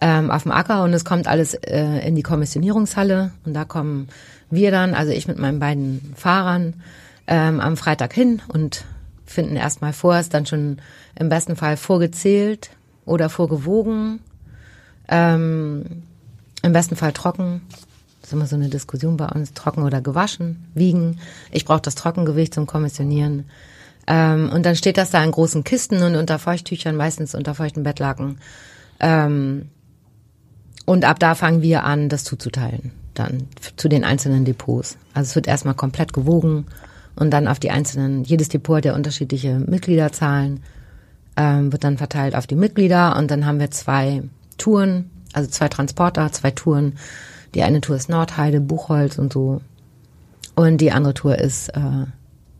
ähm, 0.00 0.30
auf 0.30 0.44
dem 0.44 0.52
Acker 0.52 0.84
und 0.84 0.92
es 0.92 1.04
kommt 1.04 1.26
alles 1.26 1.54
äh, 1.54 2.06
in 2.06 2.14
die 2.14 2.22
Kommissionierungshalle 2.22 3.32
und 3.44 3.54
da 3.54 3.64
kommen 3.64 4.08
wir 4.50 4.70
dann, 4.70 4.94
also 4.94 5.12
ich 5.12 5.28
mit 5.28 5.38
meinen 5.38 5.58
beiden 5.58 6.14
Fahrern 6.16 6.74
ähm, 7.26 7.60
am 7.60 7.76
Freitag 7.76 8.12
hin 8.12 8.40
und 8.48 8.84
finden 9.26 9.56
erstmal 9.56 9.92
vor, 9.92 10.18
ist 10.18 10.34
dann 10.34 10.46
schon 10.46 10.78
im 11.18 11.28
besten 11.28 11.56
Fall 11.56 11.76
vorgezählt 11.76 12.70
oder 13.04 13.28
vorgewogen, 13.28 14.20
ähm, 15.08 15.84
im 16.62 16.72
besten 16.72 16.96
Fall 16.96 17.12
trocken. 17.12 17.62
Das 18.20 18.30
ist 18.30 18.32
immer 18.32 18.46
so 18.46 18.56
eine 18.56 18.68
Diskussion 18.68 19.16
bei 19.16 19.26
uns, 19.26 19.54
trocken 19.54 19.82
oder 19.82 20.00
gewaschen, 20.00 20.66
wiegen. 20.74 21.18
Ich 21.50 21.64
brauche 21.64 21.80
das 21.80 21.94
Trockengewicht 21.94 22.54
zum 22.54 22.66
Kommissionieren. 22.66 23.44
Ähm, 24.06 24.50
und 24.52 24.64
dann 24.64 24.76
steht 24.76 24.96
das 24.96 25.10
da 25.10 25.22
in 25.22 25.30
großen 25.30 25.64
Kisten 25.64 26.02
und 26.02 26.16
unter 26.16 26.38
Feuchttüchern, 26.38 26.96
meistens 26.96 27.34
unter 27.34 27.54
feuchten 27.54 27.82
Bettlaken. 27.82 28.38
Ähm, 29.00 29.68
und 30.84 31.04
ab 31.04 31.18
da 31.18 31.34
fangen 31.34 31.60
wir 31.62 31.84
an, 31.84 32.08
das 32.08 32.24
zuzuteilen, 32.24 32.92
dann 33.14 33.48
zu 33.76 33.88
den 33.88 34.04
einzelnen 34.04 34.46
Depots. 34.46 34.96
Also 35.12 35.28
es 35.28 35.34
wird 35.34 35.46
erstmal 35.46 35.74
komplett 35.74 36.14
gewogen 36.14 36.66
und 37.14 37.30
dann 37.30 37.48
auf 37.48 37.58
die 37.58 37.70
einzelnen, 37.70 38.24
jedes 38.24 38.48
Depot 38.48 38.78
hat 38.78 38.84
ja 38.86 38.94
unterschiedliche 38.94 39.58
Mitgliederzahlen, 39.58 40.60
ähm, 41.36 41.70
wird 41.72 41.84
dann 41.84 41.98
verteilt 41.98 42.34
auf 42.34 42.46
die 42.46 42.54
Mitglieder 42.54 43.16
und 43.16 43.30
dann 43.30 43.44
haben 43.44 43.60
wir 43.60 43.70
zwei 43.70 44.22
Touren, 44.58 45.10
also 45.32 45.48
zwei 45.48 45.68
Transporter, 45.68 46.30
zwei 46.32 46.50
Touren. 46.50 46.94
Die 47.54 47.62
eine 47.62 47.80
Tour 47.80 47.96
ist 47.96 48.08
Nordheide, 48.08 48.60
Buchholz 48.60 49.18
und 49.18 49.32
so. 49.32 49.60
Und 50.54 50.80
die 50.80 50.92
andere 50.92 51.14
Tour 51.14 51.38
ist, 51.38 51.68
äh, 51.70 52.06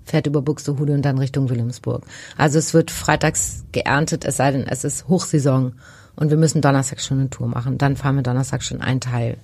fährt 0.04 0.26
über 0.26 0.40
Buxtehude 0.42 0.94
und 0.94 1.02
dann 1.02 1.18
Richtung 1.18 1.50
Wilhelmsburg. 1.50 2.04
Also 2.37 2.58
es 2.58 2.72
wird 2.72 2.90
freitags 2.90 3.64
geerntet, 3.72 4.24
es 4.24 4.37
sei 4.37 4.52
denn, 4.52 4.66
es 4.66 4.84
ist 4.84 5.08
Hochsaison 5.08 5.74
und 6.16 6.30
wir 6.30 6.37
müssen 6.37 6.62
donnerstags 6.62 7.06
schon 7.06 7.20
eine 7.20 7.30
Tour 7.30 7.48
machen. 7.48 7.78
Dann 7.78 7.96
fahren 7.96 8.16
wir 8.16 8.22
donnerstags 8.22 8.66
schon 8.66 8.80
einen 8.80 9.00
Teil. 9.00 9.37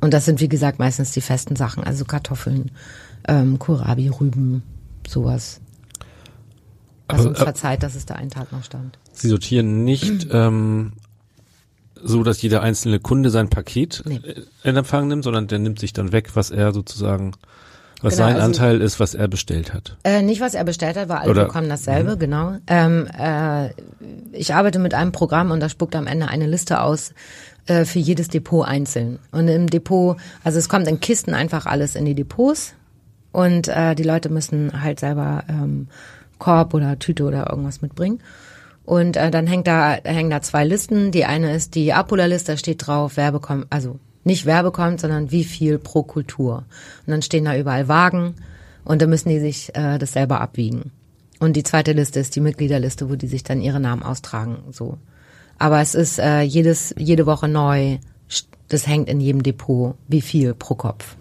Und 0.00 0.12
das 0.12 0.24
sind, 0.24 0.40
wie 0.40 0.48
gesagt, 0.48 0.78
meistens 0.78 1.12
die 1.12 1.20
festen 1.20 1.56
Sachen, 1.56 1.84
also 1.84 2.04
Kartoffeln, 2.04 2.70
ähm, 3.28 3.58
Kohlrabi, 3.58 4.08
Rüben, 4.08 4.62
sowas. 5.06 5.60
Was 7.08 7.20
Aber, 7.20 7.30
uns 7.30 7.38
äh, 7.38 7.44
verzeiht, 7.44 7.82
dass 7.82 7.94
es 7.94 8.06
da 8.06 8.14
einen 8.14 8.30
Tag 8.30 8.52
noch 8.52 8.64
stand. 8.64 8.98
Sie 9.12 9.28
sortieren 9.28 9.84
nicht 9.84 10.28
ähm, 10.32 10.92
so, 12.02 12.22
dass 12.22 12.40
jeder 12.42 12.62
einzelne 12.62 13.00
Kunde 13.00 13.30
sein 13.30 13.48
Paket 13.48 14.02
Nee. 14.06 14.16
äh, 14.24 14.42
in 14.64 14.76
Empfang 14.76 15.08
nimmt, 15.08 15.24
sondern 15.24 15.46
der 15.48 15.58
nimmt 15.58 15.78
sich 15.78 15.92
dann 15.92 16.12
weg, 16.12 16.30
was 16.34 16.50
er 16.50 16.72
sozusagen, 16.72 17.32
was 18.02 18.14
Genau, 18.16 18.26
sein 18.26 18.34
also- 18.36 18.46
Anteil 18.46 18.80
ist, 18.80 19.00
was 19.00 19.14
er 19.14 19.28
bestellt 19.28 19.72
hat. 19.74 19.96
Äh, 20.04 20.22
nicht, 20.22 20.40
was 20.40 20.54
er 20.54 20.64
bestellt 20.64 20.96
hat, 20.96 21.08
weil 21.08 21.18
alle 21.18 21.30
Oder- 21.30 21.44
bekommen 21.46 21.68
dasselbe, 21.68 22.16
genau. 22.18 22.56
Ähm, 22.66 23.06
äh, 23.18 23.70
ich 24.32 24.54
arbeite 24.54 24.78
mit 24.78 24.94
einem 24.94 25.12
Programm 25.12 25.50
und 25.50 25.60
da 25.60 25.68
spuckt 25.68 25.96
am 25.96 26.06
Ende 26.06 26.28
eine 26.28 26.46
Liste 26.46 26.80
aus 26.82 27.12
äh, 27.66 27.84
für 27.84 27.98
jedes 27.98 28.28
Depot 28.28 28.66
einzeln. 28.66 29.18
Und 29.32 29.48
im 29.48 29.68
Depot, 29.68 30.16
also 30.44 30.58
es 30.58 30.68
kommt 30.68 30.86
in 30.86 31.00
Kisten 31.00 31.34
einfach 31.34 31.66
alles 31.66 31.96
in 31.96 32.04
die 32.04 32.14
Depots 32.14 32.74
und 33.32 33.66
äh, 33.68 33.94
die 33.96 34.04
Leute 34.04 34.28
müssen 34.28 34.82
halt 34.82 35.00
selber 35.00 35.42
ähm, 35.48 35.88
Korb 36.38 36.74
oder 36.74 36.98
Tüte 36.98 37.24
oder 37.24 37.48
irgendwas 37.50 37.80
mitbringen. 37.82 38.20
Und 38.86 39.16
äh, 39.16 39.30
dann 39.30 39.46
hängt 39.46 39.66
da, 39.66 39.98
hängen 40.04 40.30
da 40.30 40.40
zwei 40.40 40.64
Listen. 40.64 41.10
Die 41.10 41.24
eine 41.24 41.54
ist 41.54 41.74
die 41.74 41.92
Abholerliste, 41.92 42.52
da 42.52 42.56
steht 42.56 42.86
drauf, 42.86 43.16
wer 43.16 43.32
bekommt, 43.32 43.66
also 43.68 43.98
nicht 44.22 44.46
wer 44.46 44.62
bekommt, 44.62 45.00
sondern 45.00 45.30
wie 45.30 45.44
viel 45.44 45.78
pro 45.78 46.04
Kultur. 46.04 46.64
Und 47.04 47.10
dann 47.10 47.22
stehen 47.22 47.44
da 47.44 47.56
überall 47.56 47.88
Wagen 47.88 48.36
und 48.84 49.02
da 49.02 49.06
müssen 49.06 49.28
die 49.28 49.40
sich 49.40 49.74
äh, 49.74 49.98
das 49.98 50.12
selber 50.12 50.40
abwiegen. 50.40 50.92
Und 51.40 51.54
die 51.54 51.64
zweite 51.64 51.92
Liste 51.92 52.20
ist 52.20 52.34
die 52.36 52.40
Mitgliederliste, 52.40 53.10
wo 53.10 53.16
die 53.16 53.26
sich 53.26 53.42
dann 53.42 53.60
ihre 53.60 53.80
Namen 53.80 54.02
austragen. 54.02 54.58
So. 54.70 54.98
Aber 55.58 55.80
es 55.80 55.94
ist 55.94 56.18
äh, 56.18 56.42
jedes, 56.42 56.94
jede 56.96 57.26
Woche 57.26 57.48
neu. 57.48 57.98
Das 58.68 58.86
hängt 58.86 59.08
in 59.08 59.20
jedem 59.20 59.42
Depot, 59.42 59.96
wie 60.08 60.20
viel 60.20 60.54
pro 60.54 60.76
Kopf 60.76 61.16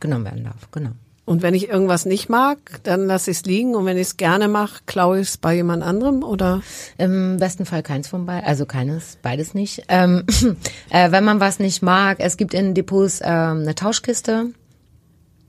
genommen 0.00 0.24
werden 0.24 0.44
darf. 0.44 0.70
Genau. 0.72 0.90
Und 1.32 1.40
wenn 1.40 1.54
ich 1.54 1.70
irgendwas 1.70 2.04
nicht 2.04 2.28
mag, 2.28 2.58
dann 2.82 3.06
lasse 3.06 3.30
ich 3.30 3.38
es 3.38 3.44
liegen. 3.46 3.74
Und 3.74 3.86
wenn 3.86 3.96
ich 3.96 4.08
es 4.08 4.16
gerne 4.18 4.48
mache, 4.48 4.82
klaue 4.84 5.20
ich 5.20 5.28
es 5.28 5.36
bei 5.38 5.54
jemand 5.54 5.82
anderem 5.82 6.22
oder? 6.22 6.60
Im 6.98 7.38
besten 7.38 7.64
Fall 7.64 7.82
keins 7.82 8.06
von 8.06 8.26
beiden, 8.26 8.46
also 8.46 8.66
keines, 8.66 9.16
beides 9.22 9.54
nicht. 9.54 9.84
Ähm, 9.88 10.24
äh, 10.90 11.10
wenn 11.10 11.24
man 11.24 11.40
was 11.40 11.58
nicht 11.58 11.80
mag, 11.80 12.18
es 12.20 12.36
gibt 12.36 12.52
in 12.52 12.74
Depots 12.74 13.22
ähm, 13.24 13.60
eine 13.62 13.74
Tauschkiste. 13.74 14.48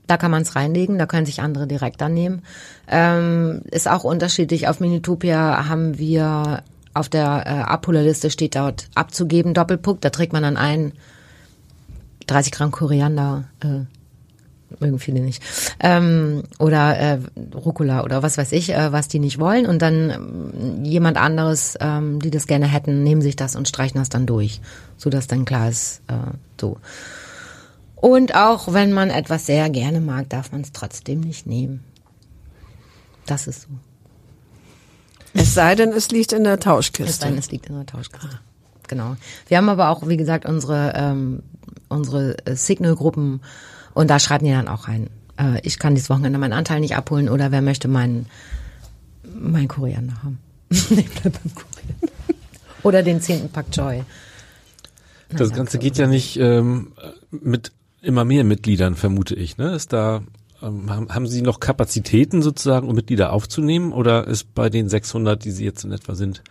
Da 0.06 0.16
kann 0.16 0.30
man 0.30 0.40
es 0.40 0.56
reinlegen, 0.56 0.96
da 0.96 1.04
können 1.04 1.26
sich 1.26 1.42
andere 1.42 1.66
direkt 1.66 2.00
annehmen. 2.00 2.40
Ähm, 2.88 3.60
ist 3.70 3.86
auch 3.86 4.04
unterschiedlich. 4.04 4.68
Auf 4.68 4.80
Minitopia 4.80 5.68
haben 5.68 5.98
wir 5.98 6.62
auf 6.94 7.10
der 7.10 7.44
äh, 7.44 7.50
Abholerliste 7.50 8.30
steht 8.30 8.56
dort 8.56 8.88
abzugeben, 8.94 9.52
Doppelpunkt. 9.52 10.02
Da 10.02 10.08
trägt 10.08 10.32
man 10.32 10.44
dann 10.44 10.56
ein 10.56 10.94
30 12.26 12.52
Gramm 12.52 12.70
Koriander, 12.70 13.44
äh, 13.62 13.84
mögen 14.80 14.98
viele 14.98 15.20
nicht. 15.20 15.42
Ähm, 15.80 16.42
oder 16.58 16.96
äh, 16.98 17.18
Rucola 17.54 18.04
oder 18.04 18.22
was 18.22 18.38
weiß 18.38 18.52
ich, 18.52 18.72
äh, 18.72 18.92
was 18.92 19.08
die 19.08 19.18
nicht 19.18 19.38
wollen. 19.38 19.66
Und 19.66 19.82
dann 19.82 20.10
ähm, 20.10 20.84
jemand 20.84 21.16
anderes, 21.16 21.76
ähm, 21.80 22.20
die 22.20 22.30
das 22.30 22.46
gerne 22.46 22.66
hätten, 22.66 23.02
nehmen 23.02 23.22
sich 23.22 23.36
das 23.36 23.56
und 23.56 23.68
streichen 23.68 23.98
das 23.98 24.08
dann 24.08 24.26
durch, 24.26 24.60
sodass 24.96 25.26
dann 25.26 25.44
klar 25.44 25.68
ist, 25.68 26.02
äh, 26.08 26.14
so. 26.60 26.78
Und 27.96 28.34
auch 28.34 28.72
wenn 28.72 28.92
man 28.92 29.10
etwas 29.10 29.46
sehr 29.46 29.70
gerne 29.70 30.00
mag, 30.00 30.28
darf 30.28 30.52
man 30.52 30.60
es 30.60 30.72
trotzdem 30.72 31.20
nicht 31.20 31.46
nehmen. 31.46 31.82
Das 33.26 33.46
ist 33.46 33.62
so. 33.62 33.68
Es 35.32 35.54
sei 35.54 35.74
denn, 35.74 35.90
es 35.90 36.10
liegt 36.10 36.32
in 36.32 36.44
der 36.44 36.54
Es 36.54 36.60
Tauschkiste. 36.60 37.12
sei 37.12 37.28
denn, 37.30 37.38
es 37.38 37.50
liegt 37.50 37.66
in 37.66 37.74
der 37.74 37.86
Tauschkiste. 37.86 38.38
Genau. 38.88 39.16
Wir 39.48 39.56
haben 39.56 39.68
aber 39.68 39.88
auch, 39.88 40.06
wie 40.06 40.16
gesagt, 40.16 40.44
unsere, 40.46 40.92
ähm, 40.94 41.42
unsere 41.88 42.36
äh, 42.46 42.54
Signal-Gruppen 42.54 43.40
und 43.94 44.10
da 44.10 44.18
schreiben 44.18 44.44
die 44.44 44.52
dann 44.52 44.68
auch 44.68 44.88
rein. 44.88 45.08
Äh, 45.38 45.60
ich 45.62 45.78
kann 45.78 45.94
dieses 45.94 46.10
Wochenende 46.10 46.38
meinen 46.38 46.52
Anteil 46.52 46.80
nicht 46.80 46.96
abholen 46.96 47.28
oder 47.28 47.50
wer 47.50 47.62
möchte 47.62 47.88
meinen 47.88 48.26
mein 49.22 49.68
Koriander 49.68 50.22
haben. 50.22 50.38
nee, 50.90 51.06
bleib 51.20 51.42
beim 51.42 51.54
Koriander. 51.54 52.08
Oder 52.82 53.02
den 53.02 53.20
zehnten 53.20 53.48
Pack 53.48 53.66
Joy. 53.72 54.04
Na, 55.30 55.38
Das. 55.38 55.52
Ganze 55.52 55.78
geht 55.78 55.96
ja 55.96 56.06
nicht 56.06 56.36
ähm, 56.36 56.92
mit 57.30 57.72
immer 58.02 58.24
mehr 58.24 58.44
Mitgliedern, 58.44 58.94
vermute 58.94 59.34
ich. 59.34 59.56
Ne? 59.56 59.74
Ist 59.74 59.92
da 59.92 60.22
ähm, 60.62 60.90
haben, 60.90 61.08
haben 61.08 61.26
Sie 61.26 61.42
noch 61.42 61.60
Kapazitäten 61.60 62.42
sozusagen, 62.42 62.88
um 62.88 62.94
Mitglieder 62.94 63.32
aufzunehmen, 63.32 63.92
oder 63.92 64.26
ist 64.26 64.54
bei 64.54 64.70
den 64.70 64.88
600, 64.88 65.44
die 65.44 65.50
Sie 65.50 65.64
jetzt 65.64 65.84
in 65.84 65.92
etwa 65.92 66.14
sind, 66.14 66.42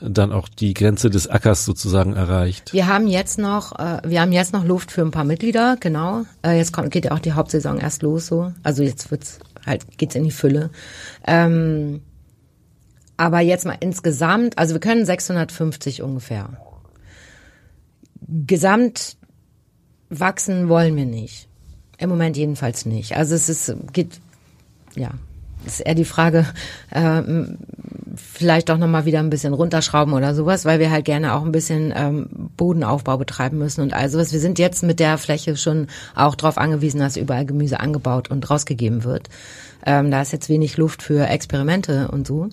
dann 0.00 0.32
auch 0.32 0.48
die 0.48 0.74
Grenze 0.74 1.10
des 1.10 1.28
Ackers 1.28 1.64
sozusagen 1.64 2.14
erreicht? 2.14 2.72
Wir 2.72 2.86
haben 2.86 3.06
jetzt 3.06 3.38
noch, 3.38 3.78
äh, 3.78 4.00
wir 4.04 4.20
haben 4.20 4.32
jetzt 4.32 4.52
noch 4.52 4.64
Luft 4.64 4.90
für 4.90 5.02
ein 5.02 5.10
paar 5.10 5.24
Mitglieder, 5.24 5.76
genau. 5.78 6.24
Äh, 6.42 6.56
jetzt 6.56 6.72
kommt, 6.72 6.90
geht 6.90 7.04
ja 7.04 7.12
auch 7.12 7.18
die 7.18 7.32
Hauptsaison 7.32 7.78
erst 7.78 8.02
los, 8.02 8.26
so. 8.26 8.52
Also 8.62 8.82
jetzt 8.82 9.10
wird's 9.10 9.38
halt 9.66 9.98
geht's 9.98 10.14
in 10.14 10.24
die 10.24 10.30
Fülle. 10.30 10.70
Ähm, 11.26 12.00
aber 13.16 13.40
jetzt 13.40 13.66
mal 13.66 13.76
insgesamt, 13.80 14.58
also 14.58 14.74
wir 14.74 14.80
können 14.80 15.04
650 15.04 16.02
ungefähr. 16.02 16.48
Gesamt 18.26 19.16
wachsen 20.08 20.68
wollen 20.68 20.96
wir 20.96 21.06
nicht. 21.06 21.48
Im 21.98 22.08
Moment 22.08 22.36
jedenfalls 22.36 22.86
nicht. 22.86 23.16
Also 23.16 23.34
es 23.34 23.48
ist 23.48 23.76
geht 23.92 24.20
ja, 24.96 25.10
ist 25.66 25.80
eher 25.80 25.94
die 25.94 26.04
Frage, 26.04 26.46
ähm, 26.92 27.58
vielleicht 28.16 28.68
doch 28.68 28.78
nochmal 28.78 29.04
wieder 29.04 29.20
ein 29.20 29.30
bisschen 29.30 29.52
runterschrauben 29.52 30.14
oder 30.14 30.34
sowas, 30.34 30.64
weil 30.64 30.78
wir 30.78 30.90
halt 30.90 31.04
gerne 31.04 31.34
auch 31.34 31.44
ein 31.44 31.52
bisschen 31.52 31.92
ähm, 31.94 32.28
Bodenaufbau 32.56 33.16
betreiben 33.16 33.58
müssen 33.58 33.82
und 33.82 33.92
all 33.92 34.08
sowas. 34.08 34.32
Wir 34.32 34.40
sind 34.40 34.58
jetzt 34.58 34.82
mit 34.82 35.00
der 35.00 35.18
Fläche 35.18 35.56
schon 35.56 35.88
auch 36.14 36.34
darauf 36.34 36.58
angewiesen, 36.58 37.00
dass 37.00 37.16
überall 37.16 37.46
Gemüse 37.46 37.80
angebaut 37.80 38.30
und 38.30 38.48
rausgegeben 38.48 39.04
wird. 39.04 39.28
Ähm, 39.84 40.10
da 40.10 40.22
ist 40.22 40.32
jetzt 40.32 40.48
wenig 40.48 40.76
Luft 40.76 41.02
für 41.02 41.26
Experimente 41.26 42.08
und 42.08 42.26
so. 42.26 42.48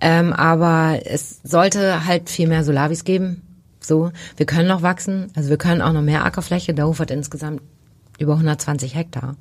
Ähm, 0.00 0.32
aber 0.32 1.00
es 1.04 1.40
sollte 1.42 2.06
halt 2.06 2.28
viel 2.28 2.48
mehr 2.48 2.64
Solavis 2.64 3.04
geben. 3.04 3.42
So, 3.80 4.10
wir 4.36 4.46
können 4.46 4.68
noch 4.68 4.82
wachsen, 4.82 5.28
also 5.36 5.48
wir 5.48 5.58
können 5.58 5.80
auch 5.80 5.92
noch 5.92 6.02
mehr 6.02 6.24
Ackerfläche. 6.24 6.74
Der 6.74 6.86
Hof 6.86 6.98
hat 6.98 7.10
insgesamt 7.10 7.62
über 8.18 8.32
120 8.32 8.94
Hektar. 8.94 9.36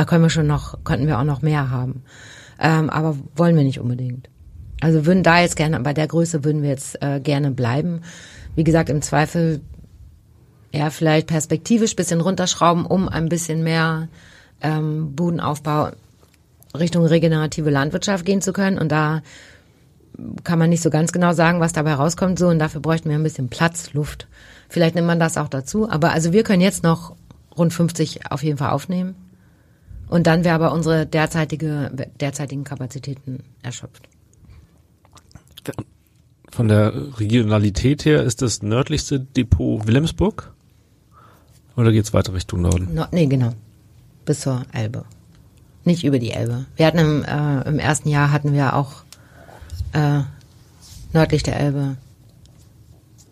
Da 0.00 0.06
können 0.06 0.22
wir 0.22 0.30
schon 0.30 0.46
noch, 0.46 0.82
könnten 0.82 1.06
wir 1.06 1.18
auch 1.18 1.24
noch 1.24 1.42
mehr 1.42 1.68
haben. 1.68 2.04
Ähm, 2.58 2.88
aber 2.88 3.18
wollen 3.36 3.54
wir 3.54 3.64
nicht 3.64 3.80
unbedingt. 3.80 4.30
Also 4.80 5.04
würden 5.04 5.22
da 5.22 5.40
jetzt 5.40 5.56
gerne, 5.56 5.78
bei 5.80 5.92
der 5.92 6.06
Größe 6.06 6.42
würden 6.42 6.62
wir 6.62 6.70
jetzt 6.70 7.02
äh, 7.02 7.20
gerne 7.20 7.50
bleiben. 7.50 8.00
Wie 8.54 8.64
gesagt, 8.64 8.88
im 8.88 9.02
Zweifel 9.02 9.60
ja 10.72 10.88
vielleicht 10.88 11.26
perspektivisch 11.26 11.96
bisschen 11.96 12.22
runterschrauben, 12.22 12.86
um 12.86 13.10
ein 13.10 13.28
bisschen 13.28 13.62
mehr 13.62 14.08
ähm, 14.62 15.14
Bodenaufbau 15.14 15.90
Richtung 16.74 17.04
regenerative 17.04 17.68
Landwirtschaft 17.68 18.24
gehen 18.24 18.40
zu 18.40 18.54
können. 18.54 18.78
Und 18.78 18.90
da 18.90 19.20
kann 20.44 20.58
man 20.58 20.70
nicht 20.70 20.82
so 20.82 20.88
ganz 20.88 21.12
genau 21.12 21.34
sagen, 21.34 21.60
was 21.60 21.74
dabei 21.74 21.92
rauskommt. 21.92 22.38
So 22.38 22.48
und 22.48 22.58
dafür 22.58 22.80
bräuchten 22.80 23.10
wir 23.10 23.16
ein 23.16 23.22
bisschen 23.22 23.50
Platz, 23.50 23.92
Luft. 23.92 24.28
Vielleicht 24.70 24.94
nimmt 24.94 25.08
man 25.08 25.20
das 25.20 25.36
auch 25.36 25.48
dazu. 25.48 25.90
Aber 25.90 26.12
also 26.12 26.32
wir 26.32 26.42
können 26.42 26.62
jetzt 26.62 26.84
noch 26.84 27.16
rund 27.54 27.74
50 27.74 28.30
auf 28.32 28.42
jeden 28.42 28.56
Fall 28.56 28.70
aufnehmen. 28.70 29.14
Und 30.10 30.26
dann 30.26 30.42
wäre 30.42 30.56
aber 30.56 30.72
unsere 30.72 31.06
derzeitige, 31.06 32.08
derzeitigen 32.20 32.64
Kapazitäten 32.64 33.44
erschöpft. 33.62 34.08
Von 36.50 36.66
der 36.66 37.20
Regionalität 37.20 38.04
her 38.04 38.24
ist 38.24 38.42
das 38.42 38.60
nördlichste 38.60 39.20
Depot 39.20 39.86
Wilhelmsburg? 39.86 40.52
Oder 41.76 41.92
geht's 41.92 42.12
weiter 42.12 42.34
Richtung 42.34 42.62
Norden? 42.62 42.92
No, 42.92 43.04
nee, 43.12 43.26
genau. 43.26 43.52
Bis 44.24 44.40
zur 44.40 44.66
Elbe. 44.72 45.04
Nicht 45.84 46.02
über 46.02 46.18
die 46.18 46.32
Elbe. 46.32 46.66
Wir 46.74 46.86
hatten 46.86 46.98
im, 46.98 47.24
äh, 47.24 47.68
im 47.68 47.78
ersten 47.78 48.08
Jahr 48.08 48.32
hatten 48.32 48.52
wir 48.52 48.74
auch 48.74 49.04
äh, 49.92 50.22
nördlich 51.12 51.44
der 51.44 51.60
Elbe. 51.60 51.96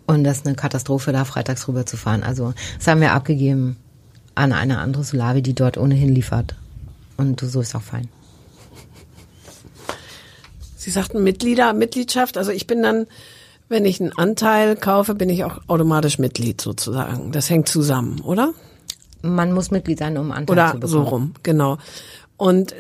Und 0.07 0.23
das 0.23 0.39
ist 0.39 0.47
eine 0.47 0.55
Katastrophe, 0.55 1.11
da 1.11 1.25
freitags 1.25 1.67
rüber 1.67 1.87
zu 1.87 1.97
fahren. 1.97 2.23
Also 2.23 2.55
das 2.77 2.87
haben 2.87 3.01
wir 3.01 3.15
abgegeben 3.15 3.77
an 4.37 4.53
eine 4.53 4.79
andere 4.79 5.03
Solavi, 5.03 5.43
die 5.43 5.55
dort 5.57 5.77
ohnehin 5.77 6.15
liefert. 6.15 6.55
Und 7.19 7.41
so 7.41 7.61
ist 7.61 7.75
auch 7.75 7.83
fein. 7.83 8.09
Sie 10.77 10.91
sagten 10.91 11.23
Mitglieder, 11.23 11.75
Mitgliedschaft. 11.75 12.39
Also 12.39 12.51
ich 12.51 12.67
bin 12.67 12.83
dann, 12.83 13.07
wenn 13.69 13.85
ich 13.85 14.01
einen 14.01 14.17
Anteil 14.17 14.77
kaufe, 14.77 15.15
bin 15.15 15.29
ich 15.29 15.45
auch 15.45 15.61
automatisch 15.67 16.19
Mitglied 16.19 16.61
sozusagen. 16.61 17.33
Das 17.33 17.51
hängt 17.51 17.69
zusammen, 17.69 18.21
oder? 18.21 18.55
Man 19.21 19.53
muss 19.53 19.71
Mitglied 19.71 19.99
sein, 19.99 20.17
um 20.17 20.31
Anteil 20.31 20.55
oder 20.55 20.67
zu 20.71 20.81
bekommen. 20.81 20.91
so 20.91 21.03
rum, 21.03 21.35
genau. 21.43 21.79
Und 22.39 22.75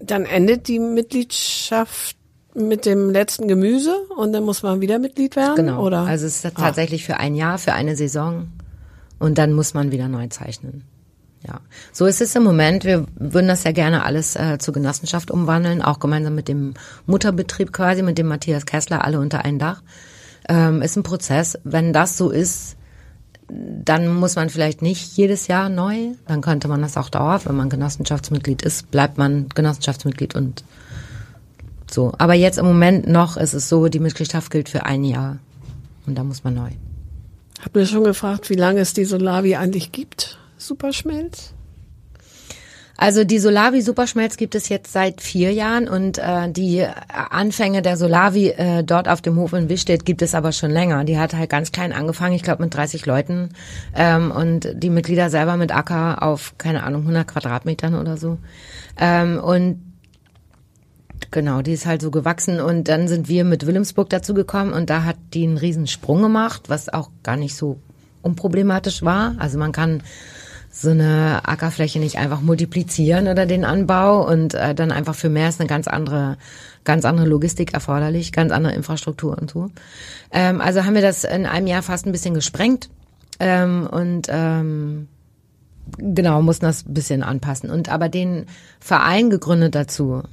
dann 0.00 0.24
endet 0.24 0.68
die 0.68 0.78
Mitgliedschaft 0.78 2.16
mit 2.54 2.86
dem 2.86 3.10
letzten 3.10 3.46
Gemüse 3.46 3.94
und 4.16 4.32
dann 4.32 4.42
muss 4.42 4.62
man 4.62 4.80
wieder 4.80 4.98
Mitglied 4.98 5.36
werden? 5.36 5.56
Genau. 5.56 5.84
Oder? 5.84 6.00
Also 6.00 6.26
es 6.26 6.42
ist 6.42 6.56
tatsächlich 6.56 7.04
für 7.04 7.18
ein 7.18 7.34
Jahr, 7.34 7.58
für 7.58 7.74
eine 7.74 7.94
Saison 7.94 8.48
und 9.18 9.36
dann 9.36 9.52
muss 9.52 9.74
man 9.74 9.92
wieder 9.92 10.08
neu 10.08 10.26
zeichnen. 10.28 10.84
Ja, 11.46 11.60
so 11.92 12.06
ist 12.06 12.20
es 12.20 12.34
im 12.34 12.42
Moment. 12.42 12.84
Wir 12.84 13.06
würden 13.14 13.48
das 13.48 13.64
ja 13.64 13.72
gerne 13.72 14.04
alles 14.04 14.36
äh, 14.36 14.58
zur 14.58 14.74
Genossenschaft 14.74 15.30
umwandeln, 15.30 15.82
auch 15.82 16.00
gemeinsam 16.00 16.34
mit 16.34 16.48
dem 16.48 16.74
Mutterbetrieb 17.06 17.72
quasi, 17.72 18.02
mit 18.02 18.18
dem 18.18 18.26
Matthias 18.26 18.66
Kessler, 18.66 19.04
alle 19.04 19.20
unter 19.20 19.44
ein 19.44 19.58
Dach. 19.58 19.82
Ähm, 20.48 20.82
ist 20.82 20.96
ein 20.96 21.02
Prozess. 21.02 21.58
Wenn 21.62 21.92
das 21.92 22.16
so 22.16 22.30
ist, 22.30 22.76
dann 23.48 24.08
muss 24.08 24.34
man 24.34 24.50
vielleicht 24.50 24.82
nicht 24.82 25.16
jedes 25.16 25.46
Jahr 25.46 25.68
neu. 25.68 26.14
Dann 26.26 26.40
könnte 26.40 26.68
man 26.68 26.82
das 26.82 26.96
auch 26.96 27.10
dauerhaft. 27.10 27.46
Wenn 27.46 27.56
man 27.56 27.70
Genossenschaftsmitglied 27.70 28.62
ist, 28.62 28.90
bleibt 28.90 29.18
man 29.18 29.48
Genossenschaftsmitglied 29.54 30.34
und 30.34 30.64
so. 31.88 32.12
Aber 32.18 32.34
jetzt 32.34 32.58
im 32.58 32.66
Moment 32.66 33.06
noch 33.06 33.36
ist 33.36 33.54
es 33.54 33.68
so, 33.68 33.88
die 33.88 34.00
Mitgliedschaft 34.00 34.50
gilt 34.50 34.68
für 34.68 34.84
ein 34.84 35.04
Jahr. 35.04 35.38
Und 36.06 36.16
da 36.16 36.24
muss 36.24 36.44
man 36.44 36.54
neu. 36.54 36.70
Hab 37.62 37.74
mir 37.74 37.86
schon 37.86 38.04
gefragt, 38.04 38.50
wie 38.50 38.54
lange 38.54 38.80
es 38.80 38.92
die 38.92 39.04
Solavi 39.04 39.56
eigentlich 39.56 39.92
gibt. 39.92 40.38
Superschmelz? 40.66 41.54
Also 42.98 43.24
die 43.24 43.38
Solavi 43.38 43.82
Superschmelz 43.82 44.38
gibt 44.38 44.54
es 44.54 44.70
jetzt 44.70 44.90
seit 44.90 45.20
vier 45.20 45.52
Jahren 45.52 45.86
und 45.86 46.16
äh, 46.16 46.50
die 46.50 46.86
Anfänge 47.08 47.82
der 47.82 47.98
Solavi 47.98 48.48
äh, 48.48 48.84
dort 48.84 49.06
auf 49.06 49.20
dem 49.20 49.36
Hof 49.36 49.52
in 49.52 49.68
Wistedt 49.68 50.06
gibt 50.06 50.22
es 50.22 50.34
aber 50.34 50.52
schon 50.52 50.70
länger. 50.70 51.04
Die 51.04 51.18
hat 51.18 51.34
halt 51.34 51.50
ganz 51.50 51.72
klein 51.72 51.92
angefangen, 51.92 52.34
ich 52.34 52.42
glaube 52.42 52.62
mit 52.62 52.74
30 52.74 53.04
Leuten 53.04 53.50
ähm, 53.94 54.30
und 54.30 54.68
die 54.72 54.88
Mitglieder 54.88 55.28
selber 55.28 55.58
mit 55.58 55.76
Acker 55.76 56.22
auf, 56.22 56.54
keine 56.56 56.84
Ahnung, 56.84 57.02
100 57.02 57.28
Quadratmetern 57.28 57.94
oder 57.94 58.16
so. 58.16 58.38
Ähm, 58.98 59.38
und 59.38 59.82
Genau, 61.30 61.62
die 61.62 61.72
ist 61.72 61.86
halt 61.86 62.02
so 62.02 62.10
gewachsen 62.10 62.60
und 62.60 62.88
dann 62.88 63.08
sind 63.08 63.28
wir 63.28 63.44
mit 63.44 63.66
Wilhelmsburg 63.66 64.10
dazu 64.10 64.34
gekommen 64.34 64.72
und 64.72 64.90
da 64.90 65.04
hat 65.04 65.16
die 65.32 65.44
einen 65.44 65.56
riesen 65.56 65.86
Sprung 65.86 66.22
gemacht, 66.22 66.64
was 66.68 66.90
auch 66.90 67.10
gar 67.22 67.36
nicht 67.36 67.56
so 67.56 67.78
unproblematisch 68.22 69.02
war. 69.02 69.34
Also 69.38 69.58
man 69.58 69.72
kann 69.72 70.02
so 70.78 70.90
eine 70.90 71.40
Ackerfläche 71.48 71.98
nicht 71.98 72.18
einfach 72.18 72.42
multiplizieren 72.42 73.28
oder 73.28 73.46
den 73.46 73.64
Anbau 73.64 74.28
und 74.30 74.54
äh, 74.54 74.74
dann 74.74 74.92
einfach 74.92 75.14
für 75.14 75.30
mehr 75.30 75.48
ist 75.48 75.58
eine 75.58 75.68
ganz 75.68 75.88
andere, 75.88 76.36
ganz 76.84 77.06
andere 77.06 77.26
Logistik 77.26 77.72
erforderlich, 77.72 78.30
ganz 78.30 78.52
andere 78.52 78.74
Infrastruktur 78.74 79.38
und 79.38 79.50
so. 79.50 79.70
Ähm, 80.30 80.60
also 80.60 80.84
haben 80.84 80.94
wir 80.94 81.02
das 81.02 81.24
in 81.24 81.46
einem 81.46 81.66
Jahr 81.66 81.82
fast 81.82 82.04
ein 82.04 82.12
bisschen 82.12 82.34
gesprengt 82.34 82.90
ähm, 83.40 83.88
und 83.90 84.26
ähm, 84.28 85.08
genau 85.96 86.42
mussten 86.42 86.66
das 86.66 86.84
ein 86.86 86.92
bisschen 86.92 87.22
anpassen. 87.22 87.70
Und 87.70 87.88
aber 87.88 88.10
den 88.10 88.44
Verein 88.78 89.30
gegründet 89.30 89.74
dazu 89.74 90.24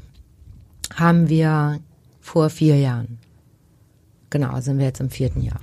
haben 0.93 1.29
wir 1.29 1.79
vor 2.19 2.49
vier 2.49 2.77
Jahren. 2.77 3.17
Genau, 4.29 4.60
sind 4.60 4.77
wir 4.77 4.88
jetzt 4.88 4.99
im 4.99 5.10
vierten 5.10 5.41
Jahr. 5.41 5.62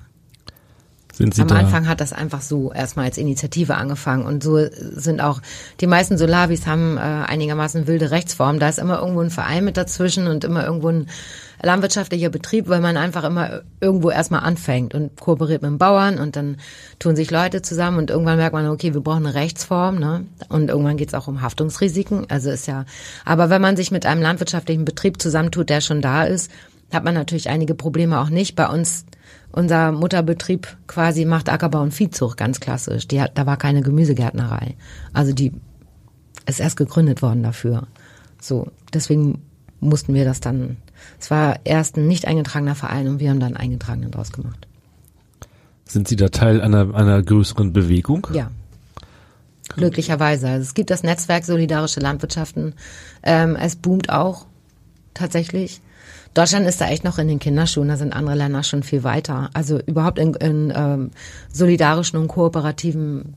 Sind 1.21 1.35
Sie 1.35 1.43
Am 1.43 1.49
da? 1.49 1.57
Anfang 1.57 1.87
hat 1.87 2.01
das 2.01 2.15
einfach 2.15 2.41
so 2.41 2.73
erstmal 2.73 3.05
als 3.05 3.19
Initiative 3.19 3.75
angefangen 3.75 4.25
und 4.25 4.43
so 4.43 4.59
sind 4.73 5.21
auch 5.21 5.43
die 5.83 5.87
meisten 5.87 6.17
Solavis 6.17 6.67
haben 6.67 6.97
äh, 6.97 7.01
einigermaßen 7.01 7.87
wilde 7.87 8.11
Rechtsformen. 8.11 8.59
Da 8.59 8.71
ist 8.71 8.79
immer 8.79 9.01
irgendwo 9.01 9.21
ein 9.21 9.29
Verein 9.29 9.67
mit 9.67 9.77
dazwischen 9.77 10.29
und 10.29 10.45
immer 10.45 10.65
irgendwo 10.65 10.89
ein 10.89 11.09
landwirtschaftlicher 11.63 12.31
Betrieb, 12.31 12.71
weil 12.71 12.81
man 12.81 12.97
einfach 12.97 13.25
immer 13.25 13.61
irgendwo 13.83 14.09
erstmal 14.09 14.41
anfängt 14.41 14.95
und 14.95 15.21
kooperiert 15.21 15.61
mit 15.61 15.71
dem 15.71 15.77
Bauern 15.77 16.19
und 16.19 16.37
dann 16.37 16.57
tun 16.99 17.17
sich 17.17 17.31
Leute 17.31 17.61
zusammen 17.61 17.99
und 17.99 18.09
irgendwann 18.09 18.39
merkt 18.39 18.55
man, 18.55 18.67
okay, 18.69 18.95
wir 18.95 19.03
brauchen 19.03 19.27
eine 19.27 19.35
Rechtsform, 19.35 19.99
ne? 19.99 20.25
Und 20.49 20.71
irgendwann 20.71 20.97
geht 20.97 21.09
es 21.09 21.15
auch 21.15 21.29
um 21.29 21.43
Haftungsrisiken. 21.43 22.31
Also 22.31 22.49
ist 22.49 22.67
ja, 22.67 22.87
aber 23.27 23.51
wenn 23.51 23.61
man 23.61 23.77
sich 23.77 23.91
mit 23.91 24.07
einem 24.07 24.23
landwirtschaftlichen 24.23 24.87
Betrieb 24.87 25.21
zusammentut, 25.21 25.69
der 25.69 25.83
schon 25.83 26.01
da 26.01 26.25
ist, 26.25 26.51
hat 26.91 27.05
man 27.05 27.13
natürlich 27.13 27.51
einige 27.51 27.75
Probleme 27.75 28.21
auch 28.21 28.31
nicht. 28.31 28.57
Bei 28.57 28.69
uns 28.69 29.05
unser 29.53 29.93
Mutterbetrieb 29.93 30.77
quasi 30.87 31.25
macht 31.25 31.49
Ackerbau 31.49 31.83
und 31.83 31.93
Viehzucht, 31.93 32.37
ganz 32.37 32.61
klassisch. 32.61 33.09
Die 33.09 33.21
hat, 33.21 33.37
da 33.37 33.47
war 33.47 33.57
keine 33.57 33.83
Gemüsegärtnerei. 33.83 34.77
Also 35.13 35.33
die 35.33 35.53
ist 36.47 36.61
erst 36.61 36.77
gegründet 36.77 37.23
worden 37.23 37.43
dafür. 37.43 37.87
So, 38.41 38.69
deswegen 38.93 39.43
mussten 39.81 40.15
wir 40.15 40.25
das 40.25 40.41
dann. 40.41 40.77
Es 41.19 41.31
war 41.31 41.61
erst 41.65 41.97
ein 41.97 42.07
nicht 42.07 42.27
eingetragener 42.27 42.75
Verein 42.75 43.09
und 43.09 43.21
wir 43.21 43.31
haben 43.31 43.41
dann 43.41 43.57
einen 43.57 43.73
eingetragenen 43.73 44.11
draus 44.11 44.33
gemacht. 44.33 44.67
Sind 45.87 46.07
Sie 46.07 46.17
da 46.17 46.29
Teil 46.29 46.61
einer, 46.61 46.95
einer 46.95 47.23
größeren 47.23 47.73
Bewegung? 47.73 48.27
Ja. 48.33 48.51
Glücklicherweise. 49.77 50.49
Also 50.49 50.63
es 50.63 50.75
gibt 50.75 50.91
das 50.91 51.03
Netzwerk 51.03 51.45
Solidarische 51.45 52.01
Landwirtschaften. 52.01 52.75
Ähm, 53.23 53.57
es 53.57 53.77
boomt 53.77 54.11
auch 54.11 54.47
tatsächlich. 55.15 55.81
Deutschland 56.35 56.67
ist 56.67 56.81
da 56.81 56.89
echt 56.89 57.05
noch 57.05 57.19
in 57.19 57.29
den 57.29 57.41
Kinderschuhen, 57.41 57.89
da 57.89 57.97
sind 57.97 58.13
andere 58.13 58.37
Länder 58.37 58.63
schon 58.63 58.83
viel 58.83 59.03
weiter. 59.03 59.51
Also 59.53 59.81
überhaupt 59.81 60.19
in, 60.19 60.35
in 60.35 60.73
ähm, 60.75 61.11
solidarischen 61.53 62.19
und 62.19 62.29
kooperativen 62.29 63.35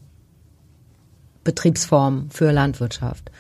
Betriebsformen 1.44 2.30
für 2.30 2.52
Landwirtschaft. 2.52 3.32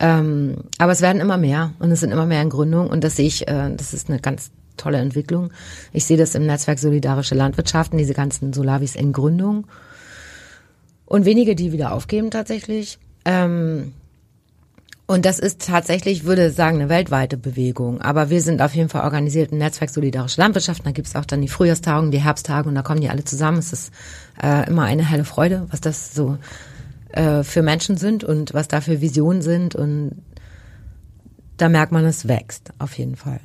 Ähm, 0.00 0.64
aber 0.78 0.92
es 0.92 1.00
werden 1.00 1.20
immer 1.20 1.38
mehr 1.38 1.72
und 1.78 1.90
es 1.90 2.00
sind 2.00 2.10
immer 2.10 2.26
mehr 2.26 2.42
in 2.42 2.50
Gründung 2.50 2.88
und 2.88 3.02
das 3.02 3.16
sehe 3.16 3.26
ich, 3.26 3.48
äh, 3.48 3.74
das 3.74 3.94
ist 3.94 4.10
eine 4.10 4.20
ganz 4.20 4.50
tolle 4.76 4.98
Entwicklung. 4.98 5.52
Ich 5.92 6.04
sehe 6.04 6.18
das 6.18 6.34
im 6.34 6.44
Netzwerk 6.44 6.78
Solidarische 6.78 7.34
Landwirtschaften, 7.34 7.96
diese 7.96 8.12
ganzen 8.12 8.52
Solavis 8.52 8.94
in 8.94 9.12
Gründung 9.12 9.66
und 11.06 11.24
wenige, 11.24 11.54
die 11.54 11.72
wieder 11.72 11.92
aufgeben 11.92 12.30
tatsächlich. 12.30 12.98
Ähm, 13.24 13.94
und 15.06 15.24
das 15.24 15.38
ist 15.38 15.64
tatsächlich, 15.66 16.24
würde 16.24 16.50
sagen, 16.50 16.80
eine 16.80 16.88
weltweite 16.88 17.36
Bewegung. 17.36 18.00
Aber 18.00 18.28
wir 18.28 18.42
sind 18.42 18.60
auf 18.60 18.74
jeden 18.74 18.88
Fall 18.88 19.04
organisiert 19.04 19.52
im 19.52 19.58
Netzwerk 19.58 19.90
Solidarische 19.90 20.40
Landwirtschaft. 20.40 20.84
Da 20.84 20.90
gibt 20.90 21.06
es 21.06 21.14
auch 21.14 21.24
dann 21.24 21.42
die 21.42 21.48
Frühjahrstagung, 21.48 22.10
die 22.10 22.20
Herbsttagung, 22.20 22.74
da 22.74 22.82
kommen 22.82 23.00
die 23.00 23.08
alle 23.08 23.24
zusammen. 23.24 23.58
Es 23.58 23.72
ist 23.72 23.92
äh, 24.42 24.68
immer 24.68 24.82
eine 24.82 25.08
helle 25.08 25.24
Freude, 25.24 25.66
was 25.70 25.80
das 25.80 26.12
so 26.12 26.38
äh, 27.12 27.44
für 27.44 27.62
Menschen 27.62 27.96
sind 27.96 28.24
und 28.24 28.52
was 28.52 28.66
da 28.66 28.80
für 28.80 29.00
Visionen 29.00 29.42
sind. 29.42 29.76
Und 29.76 30.22
da 31.56 31.68
merkt 31.68 31.92
man, 31.92 32.04
es 32.04 32.26
wächst 32.26 32.72
auf 32.80 32.98
jeden 32.98 33.14
Fall. 33.14 33.40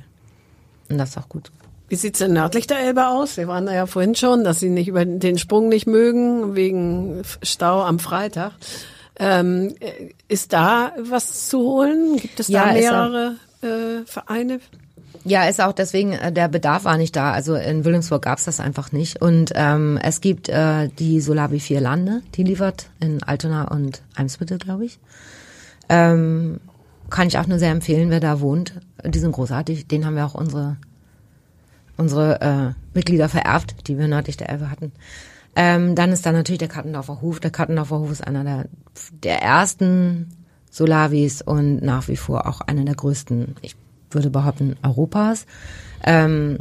Und 0.88 0.98
das 0.98 1.10
ist 1.10 1.18
auch 1.18 1.28
gut. 1.28 1.52
Wie 1.88 1.96
sieht's 1.96 2.18
denn 2.18 2.32
nördlich 2.32 2.66
der 2.66 2.80
Elbe 2.80 3.06
aus? 3.06 3.36
Wir 3.36 3.46
waren 3.46 3.66
da 3.66 3.74
ja 3.74 3.86
vorhin 3.86 4.14
schon, 4.16 4.42
dass 4.44 4.60
Sie 4.60 4.70
nicht 4.70 4.88
über 4.88 5.04
den 5.04 5.38
Sprung 5.38 5.68
nicht 5.68 5.86
mögen, 5.86 6.56
wegen 6.56 7.22
Stau 7.42 7.82
am 7.82 7.98
Freitag. 7.98 8.52
Ähm, 9.16 9.74
ist 10.28 10.52
da 10.52 10.92
was 10.98 11.48
zu 11.48 11.58
holen? 11.60 12.16
Gibt 12.16 12.40
es 12.40 12.46
da 12.46 12.72
Ja, 12.72 12.72
mehrere 12.72 13.36
äh, 13.62 14.06
Vereine? 14.06 14.60
Ja, 15.24 15.44
ist 15.44 15.60
auch 15.60 15.72
deswegen, 15.72 16.12
äh, 16.12 16.32
der 16.32 16.48
Bedarf 16.48 16.84
war 16.84 16.96
nicht 16.96 17.14
da. 17.14 17.32
Also 17.32 17.54
in 17.54 17.84
Wilhelmsburg 17.84 18.22
gab's 18.22 18.44
das 18.44 18.58
einfach 18.60 18.92
nicht. 18.92 19.20
Und 19.20 19.52
ähm, 19.54 19.98
es 20.02 20.20
gibt 20.20 20.48
äh, 20.48 20.88
die 20.88 21.20
Solabi 21.20 21.60
Vier 21.60 21.80
Lande, 21.80 22.22
die 22.34 22.42
liefert 22.42 22.90
in 23.00 23.22
Altona 23.22 23.68
und 23.68 24.02
Eimsbüttel, 24.16 24.58
glaube 24.58 24.86
ich. 24.86 24.98
Ähm, 25.88 26.60
kann 27.10 27.28
ich 27.28 27.38
auch 27.38 27.46
nur 27.46 27.58
sehr 27.58 27.70
empfehlen, 27.70 28.10
wer 28.10 28.20
da 28.20 28.40
wohnt. 28.40 28.74
Die 29.04 29.18
sind 29.18 29.32
großartig. 29.32 29.86
Den 29.86 30.06
haben 30.06 30.16
wir 30.16 30.24
auch 30.24 30.34
unsere 30.34 30.76
unsere 31.96 32.40
äh, 32.40 32.74
Mitglieder 32.94 33.28
vererbt, 33.28 33.86
die 33.86 33.98
wir 33.98 34.08
nördlich 34.08 34.36
der 34.36 34.48
Elbe 34.48 34.70
hatten. 34.70 34.92
Ähm, 35.54 35.94
dann 35.94 36.12
ist 36.12 36.24
da 36.24 36.32
natürlich 36.32 36.58
der 36.58 36.68
Kattendorfer 36.68 37.20
Hof. 37.20 37.40
Der 37.40 37.50
Kattendorfer 37.50 37.98
Hof 37.98 38.10
ist 38.10 38.26
einer 38.26 38.44
der, 38.44 38.66
der 39.22 39.42
ersten 39.42 40.30
Solavis 40.70 41.42
und 41.42 41.82
nach 41.82 42.08
wie 42.08 42.16
vor 42.16 42.46
auch 42.46 42.62
einer 42.62 42.84
der 42.84 42.94
größten, 42.94 43.56
ich 43.60 43.76
würde 44.10 44.30
behaupten, 44.30 44.76
Europas. 44.82 45.46
Ähm, 46.04 46.58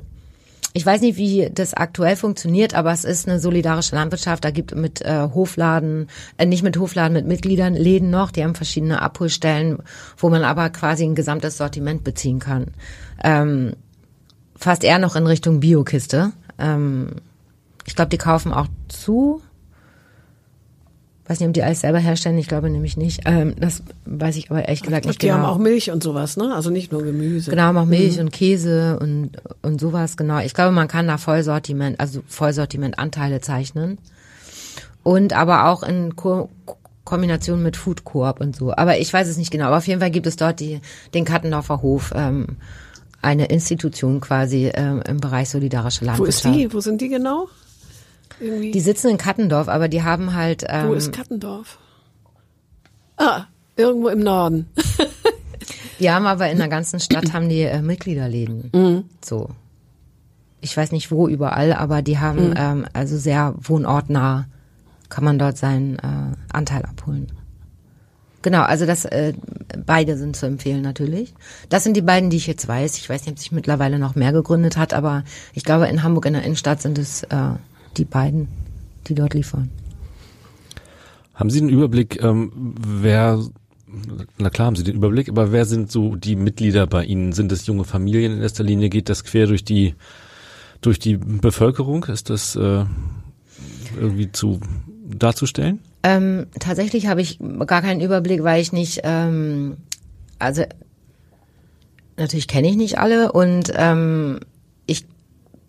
ich 0.74 0.86
weiß 0.86 1.02
nicht, 1.02 1.18
wie 1.18 1.50
das 1.54 1.74
aktuell 1.74 2.16
funktioniert, 2.16 2.76
aber 2.76 2.94
es 2.94 3.04
ist 3.04 3.28
eine 3.28 3.40
solidarische 3.40 3.96
Landwirtschaft. 3.96 4.46
Da 4.46 4.52
gibt 4.52 4.74
mit 4.74 5.02
äh, 5.02 5.28
Hofladen, 5.34 6.08
äh, 6.38 6.46
nicht 6.46 6.64
mit 6.64 6.78
Hofladen, 6.78 7.14
mit 7.14 7.28
Mitgliedern 7.28 7.74
Läden 7.74 8.10
noch. 8.10 8.32
Die 8.32 8.44
haben 8.44 8.56
verschiedene 8.56 9.02
Abholstellen, 9.02 9.80
wo 10.18 10.30
man 10.30 10.44
aber 10.44 10.70
quasi 10.70 11.04
ein 11.04 11.16
gesamtes 11.16 11.58
Sortiment 11.58 12.04
beziehen 12.06 12.40
kann. 12.40 12.68
Ähm, 13.22 13.74
fast 14.56 14.84
eher 14.84 15.00
noch 15.00 15.18
in 15.18 15.28
Richtung 15.28 15.60
Biokiste. 15.60 16.32
Ähm, 16.58 17.16
ich 17.86 17.96
glaube, 17.96 18.10
die 18.10 18.18
kaufen 18.18 18.54
auch 18.54 18.68
zu. 18.88 19.42
Weiß 21.28 21.40
nicht, 21.40 21.48
ob 21.48 21.54
die 21.54 21.64
alles 21.64 21.82
selber 21.82 22.00
herstellen. 22.00 22.38
Ich 22.38 22.48
glaube 22.48 22.70
nämlich 22.70 22.98
nicht. 22.98 23.22
Ähm, 23.26 23.56
das 23.58 23.84
weiß 24.06 24.36
ich 24.36 24.50
aber 24.52 24.66
ehrlich 24.66 24.82
gesagt 24.82 25.06
Ich 25.06 25.10
nicht 25.10 25.20
glaub, 25.20 25.36
die 25.36 25.38
genau. 25.38 25.48
haben 25.48 25.56
auch 25.56 25.60
Milch 25.64 25.90
und 25.92 26.04
sowas, 26.04 26.36
ne? 26.36 26.54
Also 26.54 26.70
nicht 26.72 26.92
nur 26.92 27.04
Gemüse. 27.04 27.50
Genau, 27.52 27.64
haben 27.64 27.78
auch 27.78 27.86
Milch 27.86 28.20
und 28.20 28.32
Käse 28.32 29.00
und, 29.00 29.32
und 29.62 29.80
sowas, 29.80 30.18
genau. 30.18 30.40
Ich 30.40 30.54
glaube, 30.54 30.72
man 30.72 30.88
kann 30.88 31.08
da 31.08 31.18
Vollsortiment, 31.18 32.00
also 32.00 32.22
Vollsortimentanteile 32.28 33.40
zeichnen. 33.40 33.98
Und 35.04 35.34
aber 35.34 35.70
auch 35.70 35.84
in 35.84 36.16
Ko 36.16 36.50
Kombination 37.04 37.64
mit 37.64 37.78
Food 37.78 38.04
Coop 38.04 38.40
und 38.40 38.56
so. 38.56 38.74
Aber 38.76 39.00
ich 39.00 39.12
weiß 39.12 39.28
es 39.28 39.38
nicht 39.38 39.52
genau. 39.52 39.66
Aber 39.66 39.78
auf 39.78 39.88
jeden 39.88 40.00
Fall 40.00 40.12
gibt 40.12 40.28
es 40.28 40.36
dort 40.36 40.60
die, 40.60 40.82
den 41.14 41.26
Kattendorfer 41.26 41.82
Hof, 41.82 42.14
ähm, 42.16 42.58
eine 43.22 43.46
Institution 43.46 44.22
quasi 44.22 44.72
ähm, 44.74 45.02
im 45.08 45.18
Bereich 45.20 45.50
solidarische 45.50 46.02
Wo 46.02 46.26
ist 46.26 46.44
Landwirtschaft. 46.44 46.56
die? 46.56 46.74
Wo 46.74 46.80
sind 46.80 47.02
die 47.02 47.10
genau? 47.10 47.48
Irgendwie. 48.40 48.72
Die 48.72 48.80
sitzen 48.80 49.10
in 49.10 49.18
Kattendorf, 49.18 49.68
aber 49.68 49.88
die 49.88 50.04
haben 50.04 50.34
halt, 50.34 50.64
ähm, 50.68 50.90
Wo 50.90 50.94
ist 50.94 51.12
Kattendorf? 51.12 51.78
Ah, 53.18 53.46
irgendwo 53.76 54.10
im 54.10 54.20
Norden. 54.20 54.68
die 56.00 56.10
haben 56.10 56.26
aber 56.26 56.50
in 56.50 56.58
der 56.58 56.68
ganzen 56.70 57.00
Stadt 57.00 57.34
haben 57.34 57.50
die 57.50 57.62
äh, 57.62 57.82
Mitgliederläden. 57.82 58.70
Mhm. 58.74 59.04
So. 59.24 59.50
Ich 60.62 60.76
weiß 60.76 60.92
nicht 60.92 61.12
wo 61.12 61.28
überall, 61.28 61.74
aber 61.74 62.02
die 62.02 62.16
Mhm. 62.16 62.20
haben 62.22 62.54
ähm, 62.56 62.86
also 62.94 63.18
sehr 63.18 63.54
wohnortnah 63.58 64.46
kann 65.10 65.24
man 65.24 65.38
dort 65.40 65.58
seinen 65.58 65.98
äh, 66.00 66.36
Anteil 66.54 66.84
abholen. 66.86 67.32
Genau, 68.44 68.62
also 68.64 68.88
das 68.88 69.06
äh, 69.06 69.34
beide 69.86 70.18
sind 70.18 70.36
zu 70.36 70.48
empfehlen 70.48 70.82
natürlich. 70.82 71.34
Das 71.70 71.84
sind 71.84 71.96
die 71.96 72.02
beiden, 72.02 72.32
die 72.32 72.38
ich 72.38 72.48
jetzt 72.48 72.68
weiß. 72.68 72.98
Ich 72.98 73.08
weiß 73.08 73.22
nicht, 73.26 73.34
ob 73.34 73.40
sich 73.40 73.52
mittlerweile 73.52 74.00
noch 74.00 74.16
mehr 74.16 74.32
gegründet 74.32 74.78
hat, 74.78 74.94
aber 74.96 75.24
ich 75.54 75.64
glaube 75.64 75.88
in 75.88 76.02
Hamburg 76.02 76.26
in 76.26 76.34
der 76.34 76.44
Innenstadt 76.44 76.82
sind 76.82 76.98
es 76.98 77.22
äh, 77.24 77.38
die 77.98 78.06
beiden, 78.06 78.48
die 79.08 79.16
dort 79.16 79.34
liefern. 79.34 79.70
Haben 81.34 81.50
Sie 81.50 81.60
einen 81.60 81.70
Überblick, 81.70 82.22
ähm, 82.22 82.76
wer, 82.86 83.44
na 84.38 84.50
klar 84.50 84.68
haben 84.68 84.76
Sie 84.76 84.84
den 84.84 84.96
Überblick, 84.96 85.30
aber 85.30 85.52
wer 85.52 85.66
sind 85.66 85.92
so 85.92 86.16
die 86.16 86.36
Mitglieder 86.36 86.88
bei 86.88 87.04
Ihnen? 87.04 87.34
Sind 87.34 87.52
es 87.52 87.66
junge 87.66 87.84
Familien 87.84 88.34
in 88.34 88.42
erster 88.42 88.64
Linie? 88.64 88.90
Geht 88.90 89.10
das 89.10 89.24
quer 89.24 89.48
durch 89.48 89.64
die, 89.64 89.96
durch 90.82 91.00
die 91.00 91.18
Bevölkerung? 91.18 92.04
Ist 92.06 92.30
das 92.30 92.56
äh, 92.56 92.86
irgendwie 94.00 94.32
zu 94.32 94.60
darzustellen? 95.08 95.80
Ähm, 96.04 96.48
tatsächlich 96.60 97.08
habe 97.08 97.22
ich 97.22 97.40
gar 97.68 97.82
keinen 97.82 98.02
Überblick, 98.02 98.44
weil 98.44 98.62
ich 98.62 98.72
nicht, 98.72 99.02
ähm, 99.04 99.78
also 100.40 100.64
natürlich 102.18 102.48
kenne 102.48 102.70
ich 102.70 102.76
nicht 102.76 102.98
alle 102.98 103.32
und 103.32 103.72
ähm, 103.76 104.40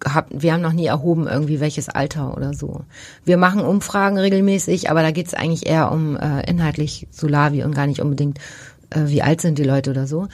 hab, 0.04 0.26
wir 0.30 0.52
haben 0.52 0.62
noch 0.62 0.72
nie 0.72 0.86
erhoben 0.86 1.26
irgendwie 1.26 1.60
welches 1.60 1.88
Alter 1.88 2.36
oder 2.36 2.54
so. 2.54 2.82
Wir 3.24 3.36
machen 3.36 3.60
Umfragen 3.60 4.18
regelmäßig, 4.18 4.90
aber 4.90 5.02
da 5.02 5.10
geht 5.10 5.28
es 5.28 5.34
eigentlich 5.34 5.66
eher 5.66 5.92
um 5.92 6.16
äh, 6.16 6.48
inhaltlich 6.48 7.06
Solavi 7.10 7.62
und 7.62 7.74
gar 7.74 7.86
nicht 7.86 8.00
unbedingt 8.00 8.38
äh, 8.90 9.06
wie 9.06 9.22
alt 9.22 9.40
sind 9.40 9.58
die 9.58 9.64
Leute 9.64 9.90
oder 9.90 10.06
so. 10.06 10.28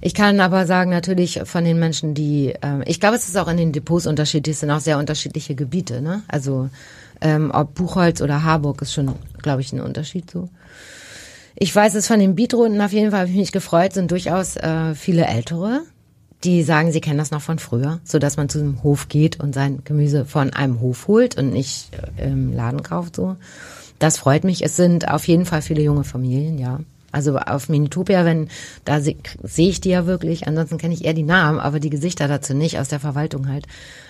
Ich 0.00 0.14
kann 0.14 0.40
aber 0.40 0.66
sagen, 0.66 0.90
natürlich 0.90 1.40
von 1.44 1.64
den 1.64 1.78
Menschen, 1.78 2.14
die, 2.14 2.54
ähm, 2.62 2.82
ich 2.86 3.00
glaube, 3.00 3.16
es 3.16 3.28
ist 3.28 3.36
auch 3.36 3.48
in 3.48 3.56
den 3.56 3.72
Depots 3.72 4.06
unterschiedlich, 4.06 4.54
es 4.54 4.60
sind 4.60 4.70
auch 4.70 4.80
sehr 4.80 4.98
unterschiedliche 4.98 5.54
Gebiete, 5.54 6.00
ne? 6.00 6.22
Also 6.28 6.68
ähm, 7.20 7.50
ob 7.54 7.74
Buchholz 7.74 8.20
oder 8.20 8.44
Harburg 8.44 8.82
ist 8.82 8.92
schon, 8.92 9.14
glaube 9.42 9.62
ich, 9.62 9.72
ein 9.72 9.80
Unterschied 9.80 10.30
so. 10.30 10.48
Ich 11.56 11.74
weiß 11.74 11.94
es 11.94 12.08
von 12.08 12.18
den 12.18 12.34
Beatrunden 12.34 12.80
auf 12.80 12.92
jeden 12.92 13.10
Fall, 13.10 13.20
habe 13.20 13.30
ich 13.30 13.36
mich 13.36 13.52
gefreut, 13.52 13.92
sind 13.92 14.10
durchaus 14.10 14.56
äh, 14.56 14.94
viele 14.94 15.24
Ältere, 15.26 15.82
die 16.44 16.62
sagen, 16.62 16.92
sie 16.92 17.00
kennen 17.00 17.18
das 17.18 17.30
noch 17.30 17.42
von 17.42 17.58
früher, 17.58 18.00
so 18.04 18.18
dass 18.18 18.36
man 18.36 18.48
zu 18.48 18.58
einem 18.58 18.82
Hof 18.82 19.08
geht 19.08 19.40
und 19.40 19.54
sein 19.54 19.82
Gemüse 19.84 20.24
von 20.24 20.52
einem 20.52 20.80
Hof 20.80 21.08
holt 21.08 21.36
und 21.38 21.50
nicht 21.52 21.90
äh, 22.18 22.30
im 22.30 22.52
Laden 22.52 22.82
kauft 22.82 23.16
so. 23.16 23.36
Das 23.98 24.18
freut 24.18 24.44
mich. 24.44 24.64
Es 24.64 24.76
sind 24.76 25.08
auf 25.08 25.26
jeden 25.26 25.46
Fall 25.46 25.62
viele 25.62 25.82
junge 25.82 26.04
Familien, 26.04 26.58
ja. 26.58 26.80
Also 27.12 27.38
auf 27.38 27.68
Minitopia, 27.68 28.24
wenn 28.24 28.48
da 28.84 29.00
se- 29.00 29.14
sehe 29.44 29.68
ich 29.68 29.80
die 29.80 29.90
ja 29.90 30.04
wirklich. 30.04 30.48
Ansonsten 30.48 30.78
kenne 30.78 30.94
ich 30.94 31.04
eher 31.04 31.14
die 31.14 31.22
Namen, 31.22 31.60
aber 31.60 31.78
die 31.78 31.90
Gesichter 31.90 32.26
dazu 32.26 32.54
nicht 32.54 32.78
aus 32.80 32.88
der 32.88 32.98
Verwaltung 32.98 33.48
halt. 33.48 33.66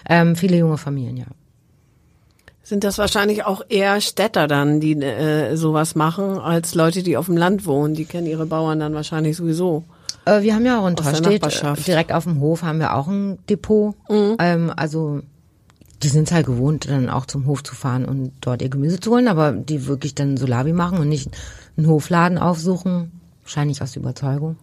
Ähm, 0.09 0.37
viele 0.37 0.57
junge 0.57 0.79
Familien, 0.79 1.19
ja. 1.19 1.27
Sind 2.63 2.83
das 2.83 2.97
wahrscheinlich 2.97 3.45
auch 3.45 3.61
eher 3.69 4.01
Städter 4.01 4.47
dann, 4.49 4.81
die 4.81 4.95
äh, 4.95 5.55
sowas 5.55 5.95
machen, 5.95 6.39
als 6.39 6.75
Leute, 6.75 7.03
die 7.03 7.19
auf 7.19 7.27
dem 7.27 7.37
Land 7.37 7.67
wohnen? 7.67 7.95
Die 7.95 8.07
kennen 8.07 8.27
ihre 8.27 8.47
Bauern 8.47 8.81
dann 8.81 8.95
wahrscheinlich 8.95 9.37
sowieso. 9.37 9.85
Äh, 10.25 10.43
wir 10.43 10.55
haben 10.55 10.67
ja 10.67 10.81
auch 10.81 10.87
in 10.87 10.97
Torstedt, 10.97 11.43
äh, 11.63 11.75
direkt 11.83 12.13
auf 12.13 12.25
dem 12.25 12.41
Hof 12.41 12.63
haben 12.63 12.79
wir 12.79 12.95
auch 12.95 13.09
ein 13.09 13.39
Depot. 13.49 13.95
Ähm, 14.39 14.73
also 14.75 15.23
die 16.03 16.09
sind 16.09 16.31
halt 16.33 16.47
gewohnt, 16.47 16.89
dann 16.89 17.09
auch 17.09 17.27
zum 17.27 17.47
Hof 17.47 17.63
zu 17.63 17.75
fahren 17.75 18.05
und 18.05 18.33
dort 18.41 18.63
ihr 18.63 18.69
Gemüse 18.69 19.01
zu 19.01 19.11
holen, 19.11 19.29
aber 19.29 19.53
die 19.53 19.87
wirklich 19.87 20.15
dann 20.15 20.37
Solavi 20.37 20.73
machen 20.73 20.99
und 20.99 21.09
nicht 21.09 21.31
einen 21.77 21.89
Hofladen 21.89 22.39
aufsuchen, 22.39 23.13
wahrscheinlich 23.43 23.81
aus 23.81 23.97
Überzeugung. 23.97 24.57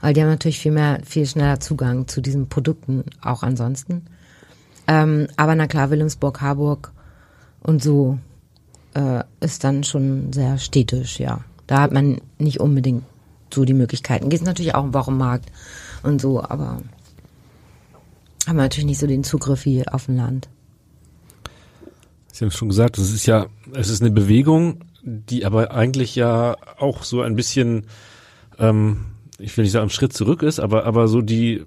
Weil 0.00 0.14
die 0.14 0.22
haben 0.22 0.30
natürlich 0.30 0.58
viel 0.58 0.72
mehr, 0.72 1.00
viel 1.04 1.26
schneller 1.26 1.60
Zugang 1.60 2.08
zu 2.08 2.20
diesen 2.20 2.48
Produkten, 2.48 3.04
auch 3.22 3.42
ansonsten. 3.42 4.06
Ähm, 4.88 5.28
aber 5.36 5.54
na 5.54 5.66
klar, 5.66 5.90
Wilhelmsburg, 5.90 6.40
Harburg 6.40 6.92
und 7.62 7.82
so 7.82 8.18
äh, 8.94 9.22
ist 9.40 9.62
dann 9.62 9.84
schon 9.84 10.32
sehr 10.32 10.58
städtisch, 10.58 11.20
ja. 11.20 11.40
Da 11.66 11.82
hat 11.82 11.92
man 11.92 12.20
nicht 12.38 12.58
unbedingt 12.58 13.04
so 13.54 13.64
die 13.64 13.74
Möglichkeiten. 13.74 14.28
Geht 14.28 14.42
natürlich 14.42 14.74
auch 14.74 14.84
im 14.84 14.94
Wochenmarkt 14.94 15.50
und 16.02 16.20
so, 16.20 16.42
aber 16.42 16.80
haben 18.46 18.56
wir 18.56 18.62
natürlich 18.62 18.86
nicht 18.86 19.00
so 19.00 19.06
den 19.06 19.24
Zugriff 19.24 19.64
wie 19.64 19.86
auf 19.86 20.06
dem 20.06 20.16
Land. 20.16 20.48
Sie 22.32 22.44
haben 22.44 22.50
schon 22.50 22.68
gesagt, 22.68 22.98
es 22.98 23.12
ist 23.12 23.26
ja, 23.26 23.46
es 23.74 23.90
ist 23.90 24.00
eine 24.00 24.10
Bewegung, 24.10 24.80
die 25.02 25.44
aber 25.44 25.72
eigentlich 25.72 26.14
ja 26.16 26.56
auch 26.78 27.02
so 27.02 27.22
ein 27.22 27.36
bisschen, 27.36 27.86
ähm, 28.58 29.06
ich 29.38 29.56
will 29.56 29.64
nicht 29.64 29.72
sagen, 29.72 29.82
einen 29.82 29.90
Schritt 29.90 30.12
zurück 30.12 30.42
ist, 30.42 30.58
aber, 30.58 30.84
aber 30.84 31.08
so 31.08 31.22
die, 31.22 31.64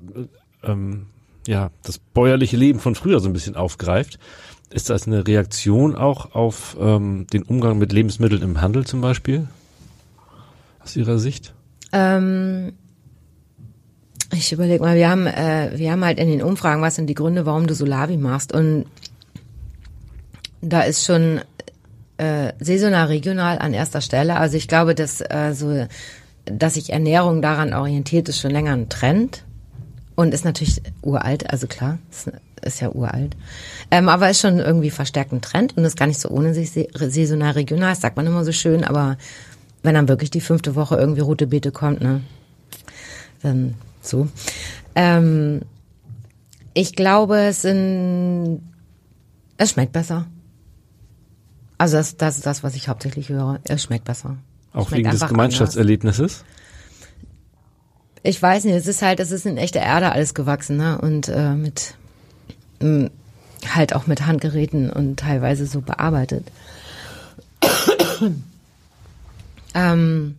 ähm, 0.63 1.07
ja, 1.47 1.71
das 1.83 1.99
bäuerliche 1.99 2.57
Leben 2.57 2.79
von 2.79 2.95
früher 2.95 3.19
so 3.19 3.29
ein 3.29 3.33
bisschen 3.33 3.55
aufgreift. 3.55 4.19
Ist 4.69 4.89
das 4.89 5.05
eine 5.05 5.27
Reaktion 5.27 5.95
auch 5.95 6.33
auf 6.33 6.75
ähm, 6.79 7.27
den 7.31 7.43
Umgang 7.43 7.77
mit 7.77 7.93
Lebensmitteln 7.93 8.41
im 8.41 8.61
Handel 8.61 8.85
zum 8.85 9.01
Beispiel? 9.01 9.47
Aus 10.79 10.95
Ihrer 10.95 11.19
Sicht? 11.19 11.53
Ähm, 11.93 12.73
ich 14.33 14.51
überlege 14.51 14.83
mal, 14.83 14.95
wir 14.95 15.09
haben, 15.09 15.27
äh, 15.27 15.71
wir 15.75 15.91
haben 15.91 16.03
halt 16.03 16.19
in 16.19 16.27
den 16.27 16.41
Umfragen, 16.41 16.81
was 16.81 16.95
sind 16.95 17.07
die 17.07 17.13
Gründe, 17.13 17.45
warum 17.45 17.67
du 17.67 17.75
Solavi 17.75 18.17
machst 18.17 18.51
und 18.51 18.85
da 20.61 20.81
ist 20.81 21.05
schon 21.05 21.41
äh, 22.17 22.53
saisonal, 22.59 23.07
regional 23.07 23.59
an 23.59 23.73
erster 23.73 24.01
Stelle. 24.01 24.37
Also 24.37 24.57
ich 24.57 24.67
glaube, 24.67 24.95
dass 24.95 25.21
äh, 25.21 25.53
so, 25.53 25.87
dass 26.45 26.75
sich 26.75 26.91
Ernährung 26.91 27.41
daran 27.41 27.73
orientiert, 27.73 28.29
ist 28.29 28.39
schon 28.39 28.51
länger 28.51 28.73
ein 28.73 28.89
Trend 28.89 29.43
und 30.15 30.33
ist 30.33 30.45
natürlich 30.45 30.81
uralt. 31.01 31.49
Also 31.51 31.67
klar, 31.67 31.99
ist, 32.09 32.31
ist 32.61 32.81
ja 32.81 32.89
uralt, 32.89 33.35
ähm, 33.91 34.09
aber 34.09 34.29
ist 34.29 34.39
schon 34.39 34.59
irgendwie 34.59 34.89
verstärkt 34.89 35.33
ein 35.33 35.41
Trend 35.41 35.75
und 35.77 35.85
ist 35.85 35.97
gar 35.97 36.07
nicht 36.07 36.19
so 36.19 36.29
ohne 36.29 36.53
sich 36.53 36.71
saisonal, 36.71 37.51
regional. 37.51 37.91
Das 37.91 38.01
sagt 38.01 38.15
man 38.15 38.25
immer 38.25 38.45
so 38.45 38.51
schön, 38.51 38.83
aber 38.83 39.17
wenn 39.83 39.93
dann 39.95 40.07
wirklich 40.07 40.31
die 40.31 40.41
fünfte 40.41 40.75
Woche 40.75 40.95
irgendwie 40.95 41.21
rote 41.21 41.47
Beete 41.47 41.71
kommt, 41.71 42.01
ne, 42.01 42.21
dann 43.41 43.75
so. 44.01 44.27
Ähm, 44.95 45.61
Ich 46.73 46.95
glaube, 46.95 47.37
es 47.39 47.61
sind, 47.61 48.61
es 49.57 49.71
schmeckt 49.71 49.91
besser. 49.91 50.25
Also 51.77 51.97
das, 51.97 52.17
das 52.17 52.37
ist 52.37 52.45
das, 52.45 52.63
was 52.63 52.75
ich 52.75 52.87
hauptsächlich 52.87 53.29
höre. 53.29 53.59
Es 53.65 53.83
schmeckt 53.83 54.05
besser. 54.05 54.37
Auch 54.73 54.87
Schmeckt 54.87 55.05
wegen 55.05 55.11
des 55.11 55.27
Gemeinschaftserlebnisses? 55.27 56.43
Ich 58.23 58.41
weiß 58.41 58.63
nicht, 58.63 58.75
es 58.75 58.87
ist 58.87 59.01
halt, 59.01 59.19
es 59.19 59.31
ist 59.31 59.45
in 59.45 59.57
echter 59.57 59.81
Erde 59.81 60.11
alles 60.13 60.33
gewachsen, 60.33 60.77
ne? 60.77 60.97
Und 60.99 61.27
äh, 61.27 61.53
mit 61.53 61.95
mh, 62.79 63.09
halt 63.75 63.93
auch 63.95 64.07
mit 64.07 64.25
Handgeräten 64.25 64.89
und 64.89 65.19
teilweise 65.19 65.65
so 65.67 65.81
bearbeitet. 65.81 66.47
Ähm, 69.73 70.35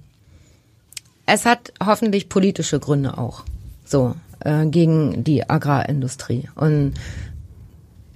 es 1.26 1.46
hat 1.46 1.72
hoffentlich 1.84 2.28
politische 2.28 2.78
Gründe 2.78 3.18
auch. 3.18 3.44
So, 3.84 4.14
äh, 4.40 4.66
gegen 4.66 5.24
die 5.24 5.48
Agrarindustrie. 5.48 6.48
Und 6.54 6.94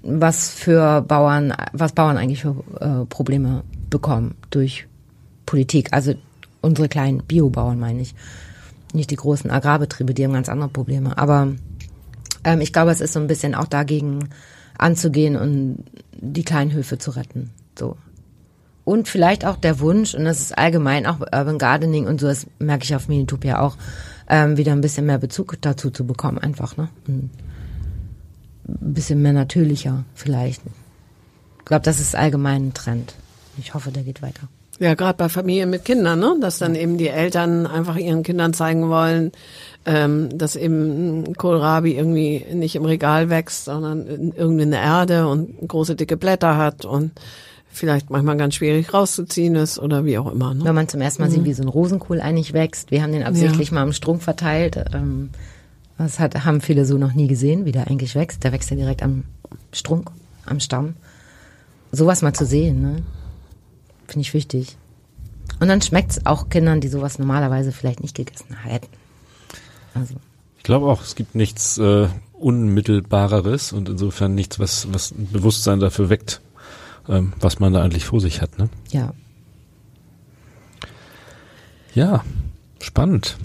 was 0.02 0.50
für 0.50 1.02
Bauern, 1.02 1.54
was 1.72 1.92
Bauern 1.92 2.16
eigentlich 2.16 2.42
für 2.42 2.64
äh, 2.80 3.04
Probleme 3.06 3.64
bekommen 3.90 4.34
durch 4.50 4.86
Politik. 5.46 5.92
Also 5.92 6.14
unsere 6.60 6.88
kleinen 6.88 7.22
Biobauern 7.24 7.78
meine 7.78 8.02
ich. 8.02 8.14
Nicht 8.94 9.10
die 9.10 9.16
großen 9.16 9.50
Agrarbetriebe, 9.50 10.14
die 10.14 10.24
haben 10.24 10.32
ganz 10.32 10.48
andere 10.48 10.70
Probleme. 10.70 11.18
Aber 11.18 11.48
ähm, 12.44 12.60
ich 12.60 12.72
glaube, 12.72 12.90
es 12.90 13.00
ist 13.00 13.12
so 13.12 13.20
ein 13.20 13.26
bisschen 13.26 13.54
auch 13.54 13.66
dagegen 13.66 14.30
anzugehen 14.78 15.36
und 15.36 15.84
die 16.12 16.44
kleinen 16.44 16.72
Höfe 16.72 16.98
zu 16.98 17.10
retten. 17.10 17.50
So. 17.78 17.96
Und 18.88 19.06
vielleicht 19.06 19.44
auch 19.44 19.56
der 19.56 19.80
Wunsch, 19.80 20.14
und 20.14 20.24
das 20.24 20.40
ist 20.40 20.56
allgemein 20.56 21.04
auch 21.04 21.20
Urban 21.20 21.58
Gardening 21.58 22.06
und 22.06 22.22
so, 22.22 22.26
das 22.26 22.46
merke 22.58 22.84
ich 22.84 22.96
auf 22.96 23.06
Minitopia 23.06 23.60
auch, 23.60 23.76
ähm, 24.30 24.56
wieder 24.56 24.72
ein 24.72 24.80
bisschen 24.80 25.04
mehr 25.04 25.18
Bezug 25.18 25.58
dazu 25.60 25.90
zu 25.90 26.06
bekommen, 26.06 26.38
einfach, 26.38 26.78
ne? 26.78 26.88
Ein 27.06 27.30
bisschen 28.66 29.20
mehr 29.20 29.34
natürlicher 29.34 30.04
vielleicht. 30.14 30.62
Ich 31.58 31.64
glaube, 31.66 31.82
das 31.82 32.00
ist 32.00 32.16
allgemein 32.16 32.68
ein 32.68 32.72
Trend. 32.72 33.12
Ich 33.58 33.74
hoffe, 33.74 33.90
der 33.90 34.04
geht 34.04 34.22
weiter. 34.22 34.48
Ja, 34.78 34.94
gerade 34.94 35.18
bei 35.18 35.28
Familien 35.28 35.68
mit 35.68 35.84
Kindern, 35.84 36.20
ne? 36.20 36.36
dass 36.40 36.56
dann 36.56 36.74
eben 36.74 36.96
die 36.96 37.08
Eltern 37.08 37.66
einfach 37.66 37.96
ihren 37.96 38.22
Kindern 38.22 38.54
zeigen 38.54 38.88
wollen, 38.88 39.32
ähm, 39.84 40.30
dass 40.32 40.56
eben 40.56 41.34
Kohlrabi 41.34 41.94
irgendwie 41.94 42.46
nicht 42.54 42.74
im 42.74 42.86
Regal 42.86 43.28
wächst, 43.28 43.66
sondern 43.66 44.06
in, 44.06 44.32
irgendwie 44.32 44.62
in 44.62 44.70
der 44.70 44.80
Erde 44.80 45.28
und 45.28 45.68
große 45.68 45.94
dicke 45.94 46.16
Blätter 46.16 46.56
hat 46.56 46.86
und 46.86 47.10
vielleicht 47.70 48.10
manchmal 48.10 48.36
ganz 48.36 48.54
schwierig 48.54 48.92
rauszuziehen 48.92 49.54
ist 49.54 49.78
oder 49.78 50.04
wie 50.04 50.18
auch 50.18 50.30
immer. 50.30 50.54
Ne? 50.54 50.64
Wenn 50.64 50.74
man 50.74 50.88
zum 50.88 51.00
ersten 51.00 51.22
Mal 51.22 51.30
sieht, 51.30 51.44
wie 51.44 51.52
so 51.52 51.62
ein 51.62 51.68
Rosenkohl 51.68 52.20
eigentlich 52.20 52.52
wächst. 52.52 52.90
Wir 52.90 53.02
haben 53.02 53.12
den 53.12 53.22
absichtlich 53.22 53.72
mal 53.72 53.82
am 53.82 53.92
Strunk 53.92 54.22
verteilt. 54.22 54.82
Ähm, 54.92 55.30
das 55.98 56.18
hat, 56.18 56.44
haben 56.44 56.60
viele 56.60 56.84
so 56.84 56.96
noch 56.96 57.12
nie 57.12 57.26
gesehen, 57.26 57.64
wie 57.64 57.72
der 57.72 57.88
eigentlich 57.88 58.14
wächst. 58.14 58.44
Der 58.44 58.52
wächst 58.52 58.70
ja 58.70 58.76
direkt 58.76 59.02
am 59.02 59.24
Strunk, 59.72 60.10
am 60.46 60.60
Stamm. 60.60 60.94
Sowas 61.92 62.22
mal 62.22 62.34
zu 62.34 62.46
sehen, 62.46 62.82
ne? 62.82 63.02
Finde 64.06 64.22
ich 64.22 64.34
wichtig. 64.34 64.76
Und 65.60 65.68
dann 65.68 65.82
schmeckt 65.82 66.12
es 66.12 66.26
auch 66.26 66.48
Kindern, 66.48 66.80
die 66.80 66.88
sowas 66.88 67.18
normalerweise 67.18 67.72
vielleicht 67.72 68.00
nicht 68.00 68.14
gegessen 68.14 68.56
hätten. 68.62 68.88
Also. 69.94 70.14
Ich 70.58 70.62
glaube 70.62 70.86
auch, 70.86 71.02
es 71.02 71.14
gibt 71.14 71.34
nichts 71.34 71.78
äh, 71.78 72.08
Unmittelbareres 72.34 73.72
und 73.72 73.88
insofern 73.88 74.34
nichts, 74.34 74.58
was, 74.58 74.92
was 74.92 75.10
ein 75.10 75.28
Bewusstsein 75.32 75.80
dafür 75.80 76.10
weckt, 76.10 76.40
ähm, 77.08 77.32
was 77.40 77.58
man 77.58 77.72
da 77.72 77.82
eigentlich 77.82 78.04
vor 78.04 78.20
sich 78.20 78.40
hat. 78.40 78.58
Ne? 78.58 78.68
Ja. 78.90 79.12
Ja, 81.94 82.24
spannend. 82.80 83.36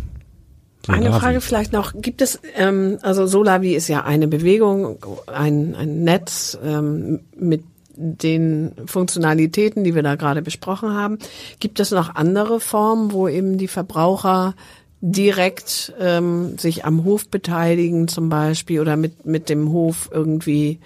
Eine 0.88 1.06
Solavi. 1.06 1.20
Frage 1.20 1.42
vielleicht 1.42 1.72
noch, 1.72 1.94
gibt 1.96 2.22
es, 2.22 2.40
ähm, 2.56 2.98
also 3.02 3.26
Solavi 3.26 3.74
ist 3.74 3.88
ja 3.88 4.04
eine 4.04 4.28
Bewegung, 4.28 4.98
ein, 5.28 5.76
ein 5.76 6.04
Netz 6.04 6.58
ähm, 6.62 7.22
mit 7.38 7.64
den 7.96 8.74
Funktionalitäten, 8.86 9.84
die 9.84 9.96
wir 9.96 10.04
da 10.04 10.16
gerade 10.16 10.42
besprochen 10.42 10.94
haben. 10.94 11.20
Gibt 11.60 11.80
es 11.80 11.92
noch 11.92 12.16
andere 12.16 12.60
Formen, 12.60 13.12
wo 13.12 13.28
eben 13.28 13.58
die 13.58 13.68
Verbraucher 13.68 14.56
direkt 15.00 15.94
ähm, 16.00 16.58
sich 16.58 16.86
am 16.86 17.04
Hof 17.04 17.28
beteiligen 17.28 18.08
zum 18.08 18.30
Beispiel 18.30 18.80
oder 18.80 18.96
mit, 18.96 19.26
mit 19.26 19.50
dem 19.50 19.72
Hof 19.72 20.10
irgendwie 20.12 20.80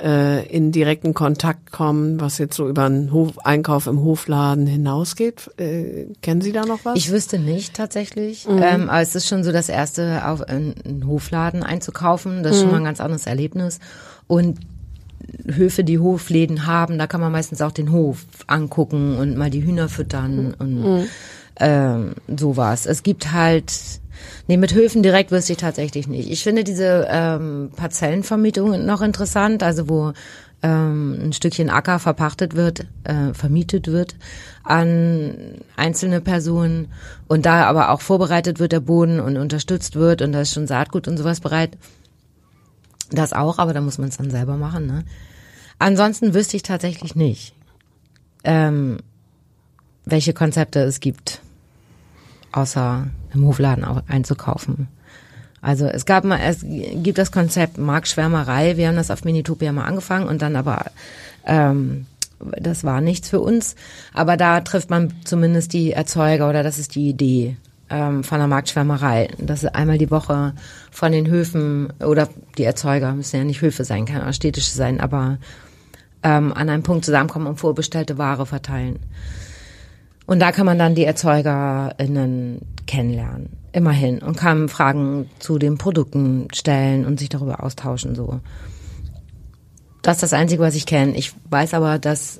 äh, 0.00 0.46
in 0.46 0.72
direkten 0.72 1.14
Kontakt 1.14 1.72
kommen, 1.72 2.20
was 2.20 2.38
jetzt 2.38 2.56
so 2.56 2.68
über 2.68 2.84
einen 2.84 3.12
Hof, 3.12 3.38
Einkauf 3.44 3.86
im 3.86 4.02
Hofladen 4.02 4.66
hinausgeht? 4.66 5.50
Äh, 5.58 6.06
kennen 6.22 6.40
Sie 6.40 6.52
da 6.52 6.64
noch 6.64 6.84
was? 6.84 6.96
Ich 6.96 7.10
wüsste 7.10 7.38
nicht 7.38 7.74
tatsächlich. 7.74 8.46
Ähm, 8.48 8.88
aber 8.88 9.02
es 9.02 9.14
ist 9.14 9.28
schon 9.28 9.44
so 9.44 9.52
das 9.52 9.68
erste, 9.68 10.26
auf 10.26 10.42
einen 10.42 11.04
Hofladen 11.06 11.62
einzukaufen. 11.62 12.42
Das 12.42 12.56
ist 12.56 12.62
schon 12.62 12.70
mal 12.70 12.78
ein 12.78 12.84
ganz 12.84 13.00
anderes 13.00 13.26
Erlebnis. 13.26 13.80
Und 14.26 14.58
Höfe, 15.46 15.84
die 15.84 15.98
Hofläden 15.98 16.66
haben, 16.66 16.98
da 16.98 17.06
kann 17.06 17.20
man 17.20 17.32
meistens 17.32 17.60
auch 17.62 17.72
den 17.72 17.92
Hof 17.92 18.26
angucken 18.46 19.16
und 19.16 19.36
mal 19.36 19.50
die 19.50 19.64
Hühner 19.64 19.88
füttern 19.88 20.54
und 20.58 21.06
ähm, 21.60 22.14
sowas. 22.36 22.86
Es 22.86 23.02
gibt 23.02 23.32
halt, 23.32 23.72
nee, 24.48 24.56
mit 24.56 24.74
Höfen 24.74 25.02
direkt 25.02 25.30
wüsste 25.30 25.52
ich 25.52 25.58
tatsächlich 25.58 26.06
nicht. 26.06 26.30
Ich 26.30 26.42
finde 26.42 26.64
diese 26.64 27.06
ähm, 27.10 27.70
Parzellenvermietung 27.76 28.84
noch 28.84 29.02
interessant, 29.02 29.62
also 29.62 29.88
wo 29.88 30.12
ähm, 30.62 31.18
ein 31.20 31.32
Stückchen 31.32 31.70
Acker 31.70 31.98
verpachtet 31.98 32.54
wird, 32.54 32.86
äh, 33.04 33.34
vermietet 33.34 33.88
wird 33.88 34.14
an 34.62 35.58
einzelne 35.76 36.20
Personen 36.20 36.88
und 37.26 37.46
da 37.46 37.64
aber 37.64 37.90
auch 37.90 38.00
vorbereitet 38.00 38.60
wird 38.60 38.72
der 38.72 38.80
Boden 38.80 39.20
und 39.20 39.36
unterstützt 39.36 39.96
wird 39.96 40.22
und 40.22 40.32
da 40.32 40.42
ist 40.42 40.54
schon 40.54 40.68
Saatgut 40.68 41.08
und 41.08 41.16
sowas 41.16 41.40
bereit. 41.40 41.76
Das 43.10 43.32
auch, 43.32 43.58
aber 43.58 43.74
da 43.74 43.80
muss 43.80 43.98
man 43.98 44.08
es 44.08 44.16
dann 44.16 44.30
selber 44.30 44.56
machen. 44.56 44.86
Ne? 44.86 45.04
Ansonsten 45.78 46.32
wüsste 46.32 46.56
ich 46.56 46.62
tatsächlich 46.62 47.14
nicht, 47.16 47.54
ähm, 48.44 48.98
welche 50.04 50.32
Konzepte 50.32 50.80
es 50.80 51.00
gibt, 51.00 51.40
außer 52.52 53.08
im 53.34 53.46
Hofladen 53.46 53.84
einzukaufen. 54.08 54.88
Also 55.60 55.86
es 55.86 56.06
gab 56.06 56.24
mal, 56.24 56.40
es 56.40 56.64
gibt 56.64 57.18
das 57.18 57.30
Konzept 57.30 57.78
Marktschwärmerei. 57.78 58.76
Wir 58.76 58.88
haben 58.88 58.96
das 58.96 59.12
auf 59.12 59.24
Minitopia 59.24 59.72
mal 59.72 59.84
angefangen 59.84 60.26
und 60.26 60.42
dann 60.42 60.56
aber 60.56 60.86
ähm, 61.46 62.06
das 62.40 62.82
war 62.82 63.00
nichts 63.00 63.28
für 63.28 63.40
uns. 63.40 63.76
Aber 64.12 64.36
da 64.36 64.60
trifft 64.60 64.90
man 64.90 65.12
zumindest 65.24 65.72
die 65.72 65.92
Erzeuger 65.92 66.48
oder 66.48 66.64
das 66.64 66.78
ist 66.78 66.96
die 66.96 67.08
Idee 67.08 67.56
ähm, 67.90 68.24
von 68.24 68.38
der 68.38 68.48
Marktschwärmerei. 68.48 69.28
Dass 69.38 69.64
einmal 69.64 69.98
die 69.98 70.10
Woche 70.10 70.54
von 70.90 71.12
den 71.12 71.28
Höfen 71.28 71.92
oder 72.00 72.28
die 72.58 72.64
Erzeuger 72.64 73.12
müssen 73.12 73.36
ja 73.36 73.44
nicht 73.44 73.62
Höfe 73.62 73.84
sein, 73.84 74.06
kann 74.06 74.22
auch 74.22 74.32
städtische 74.32 74.72
sein, 74.72 75.00
aber 75.00 75.38
ähm, 76.24 76.52
an 76.52 76.68
einem 76.68 76.82
Punkt 76.82 77.04
zusammenkommen 77.04 77.46
und 77.46 77.60
vorbestellte 77.60 78.18
Ware 78.18 78.46
verteilen. 78.46 78.98
Und 80.32 80.38
da 80.38 80.50
kann 80.50 80.64
man 80.64 80.78
dann 80.78 80.94
die 80.94 81.04
ErzeugerInnen 81.04 82.62
kennenlernen. 82.86 83.50
Immerhin. 83.72 84.20
Und 84.20 84.34
kann 84.34 84.70
Fragen 84.70 85.28
zu 85.40 85.58
den 85.58 85.76
Produkten 85.76 86.48
stellen 86.54 87.04
und 87.04 87.20
sich 87.20 87.28
darüber 87.28 87.62
austauschen, 87.62 88.14
so. 88.14 88.40
Das 90.00 90.16
ist 90.16 90.22
das 90.22 90.32
Einzige, 90.32 90.62
was 90.62 90.74
ich 90.74 90.86
kenne. 90.86 91.18
Ich 91.18 91.34
weiß 91.50 91.74
aber, 91.74 91.98
dass 91.98 92.38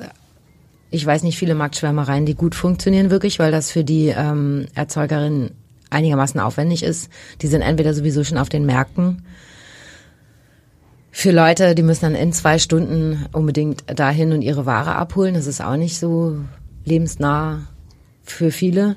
ich 0.90 1.04
weiß 1.04 1.22
nicht 1.22 1.36
viele 1.36 1.54
Marktschwärmereien, 1.54 2.24
die 2.24 2.34
gut 2.34 2.54
funktionieren 2.54 3.10
wirklich, 3.10 3.38
weil 3.38 3.52
das 3.52 3.70
für 3.70 3.84
die 3.84 4.06
ähm, 4.06 4.68
Erzeugerinnen 4.74 5.50
einigermaßen 5.90 6.40
aufwendig 6.40 6.82
ist. 6.82 7.10
Die 7.42 7.46
sind 7.46 7.60
entweder 7.60 7.92
sowieso 7.92 8.24
schon 8.24 8.38
auf 8.38 8.48
den 8.48 8.64
Märkten. 8.64 9.26
Für 11.10 11.30
Leute, 11.30 11.74
die 11.74 11.82
müssen 11.82 12.06
dann 12.06 12.14
in 12.14 12.32
zwei 12.32 12.58
Stunden 12.58 13.26
unbedingt 13.32 13.84
dahin 13.86 14.32
und 14.32 14.40
ihre 14.40 14.64
Ware 14.64 14.94
abholen. 14.94 15.34
Das 15.34 15.46
ist 15.46 15.62
auch 15.62 15.76
nicht 15.76 15.98
so 15.98 16.38
lebensnah 16.86 17.66
für 18.24 18.50
viele. 18.50 18.96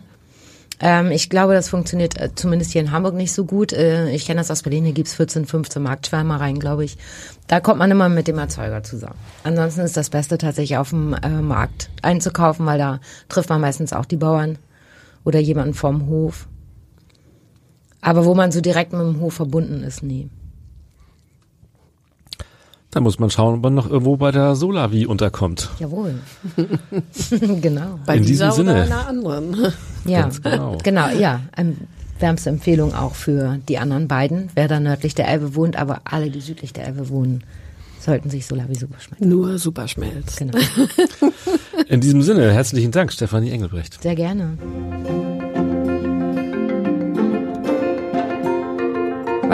Ähm, 0.80 1.12
ich 1.12 1.30
glaube, 1.30 1.54
das 1.54 1.70
funktioniert 1.70 2.20
äh, 2.20 2.34
zumindest 2.36 2.72
hier 2.72 2.82
in 2.82 2.92
Hamburg 2.92 3.16
nicht 3.16 3.32
so 3.32 3.46
gut. 3.46 3.72
Äh, 3.72 4.10
ich 4.12 4.26
kenne 4.26 4.42
das 4.42 4.52
aus 4.52 4.64
Berlin, 4.64 4.84
hier 4.84 4.94
gibt's 4.94 5.16
14, 5.16 5.46
15 5.46 5.82
Marktschwärmereien, 5.82 6.60
glaube 6.60 6.84
ich. 6.84 6.98
Da 7.48 7.60
kommt 7.60 7.80
man 7.80 7.92
immer 7.92 8.10
mit 8.10 8.28
dem 8.28 8.38
Erzeuger 8.38 8.84
zusammen. 8.84 9.16
Ansonsten 9.44 9.82
ist 9.82 9.96
das 9.96 10.10
Beste 10.10 10.38
tatsächlich 10.38 10.78
auf 10.78 10.90
dem 10.90 11.14
äh, 11.14 11.30
Markt 11.30 11.90
einzukaufen, 12.02 12.66
weil 12.66 12.78
da 12.78 13.00
trifft 13.30 13.50
man 13.50 13.62
meistens 13.62 13.94
auch 13.94 14.06
die 14.06 14.18
Bauern 14.18 14.58
oder 15.24 15.40
jemanden 15.40 15.74
vom 15.74 16.08
Hof. 16.08 16.48
Aber 18.02 18.26
wo 18.26 18.36
man 18.36 18.52
so 18.52 18.62
direkt 18.62 18.92
mit 18.92 19.02
dem 19.02 19.20
Hof 19.22 19.34
verbunden 19.34 19.82
ist, 19.82 20.04
nie. 20.04 20.30
Da 22.96 23.02
muss 23.02 23.20
man 23.20 23.30
schauen, 23.30 23.56
ob 23.56 23.62
man 23.62 23.74
noch 23.74 23.90
irgendwo 23.90 24.16
bei 24.16 24.32
der 24.32 24.56
Solavi 24.56 25.06
unterkommt. 25.06 25.70
Jawohl. 25.80 26.16
genau. 27.62 28.00
Bei 28.06 28.16
In 28.16 28.24
dieser 28.24 28.52
diesem 28.52 28.68
oder 28.70 28.84
Sinne. 28.86 28.96
einer 28.96 29.08
anderen. 29.08 29.74
Ja, 30.06 30.22
Ganz 30.22 30.42
genau. 30.42 30.78
genau, 30.82 31.10
ja. 31.10 31.42
Ähm, 31.58 31.76
wärmste 32.20 32.52
Empfehlung 32.52 32.94
auch 32.96 33.16
für 33.16 33.60
die 33.68 33.80
anderen 33.80 34.08
beiden. 34.08 34.50
Wer 34.56 34.70
da 34.70 34.80
nördlich 34.80 35.14
der 35.14 35.28
Elbe 35.28 35.56
wohnt, 35.56 35.76
aber 35.76 36.02
alle, 36.06 36.30
die 36.30 36.40
südlich 36.40 36.72
der 36.72 36.88
Elbe 36.88 37.10
wohnen, 37.10 37.44
sollten 38.00 38.30
sich 38.30 38.46
Solavi 38.46 38.76
super 38.76 39.00
schmecken. 39.02 39.28
Nur 39.28 39.58
Superschmelz. 39.58 40.38
Genau. 40.38 40.58
In 41.90 42.00
diesem 42.00 42.22
Sinne, 42.22 42.54
herzlichen 42.54 42.92
Dank, 42.92 43.12
Stefanie 43.12 43.50
Engelbrecht. 43.52 44.02
Sehr 44.02 44.16
gerne. 44.16 44.58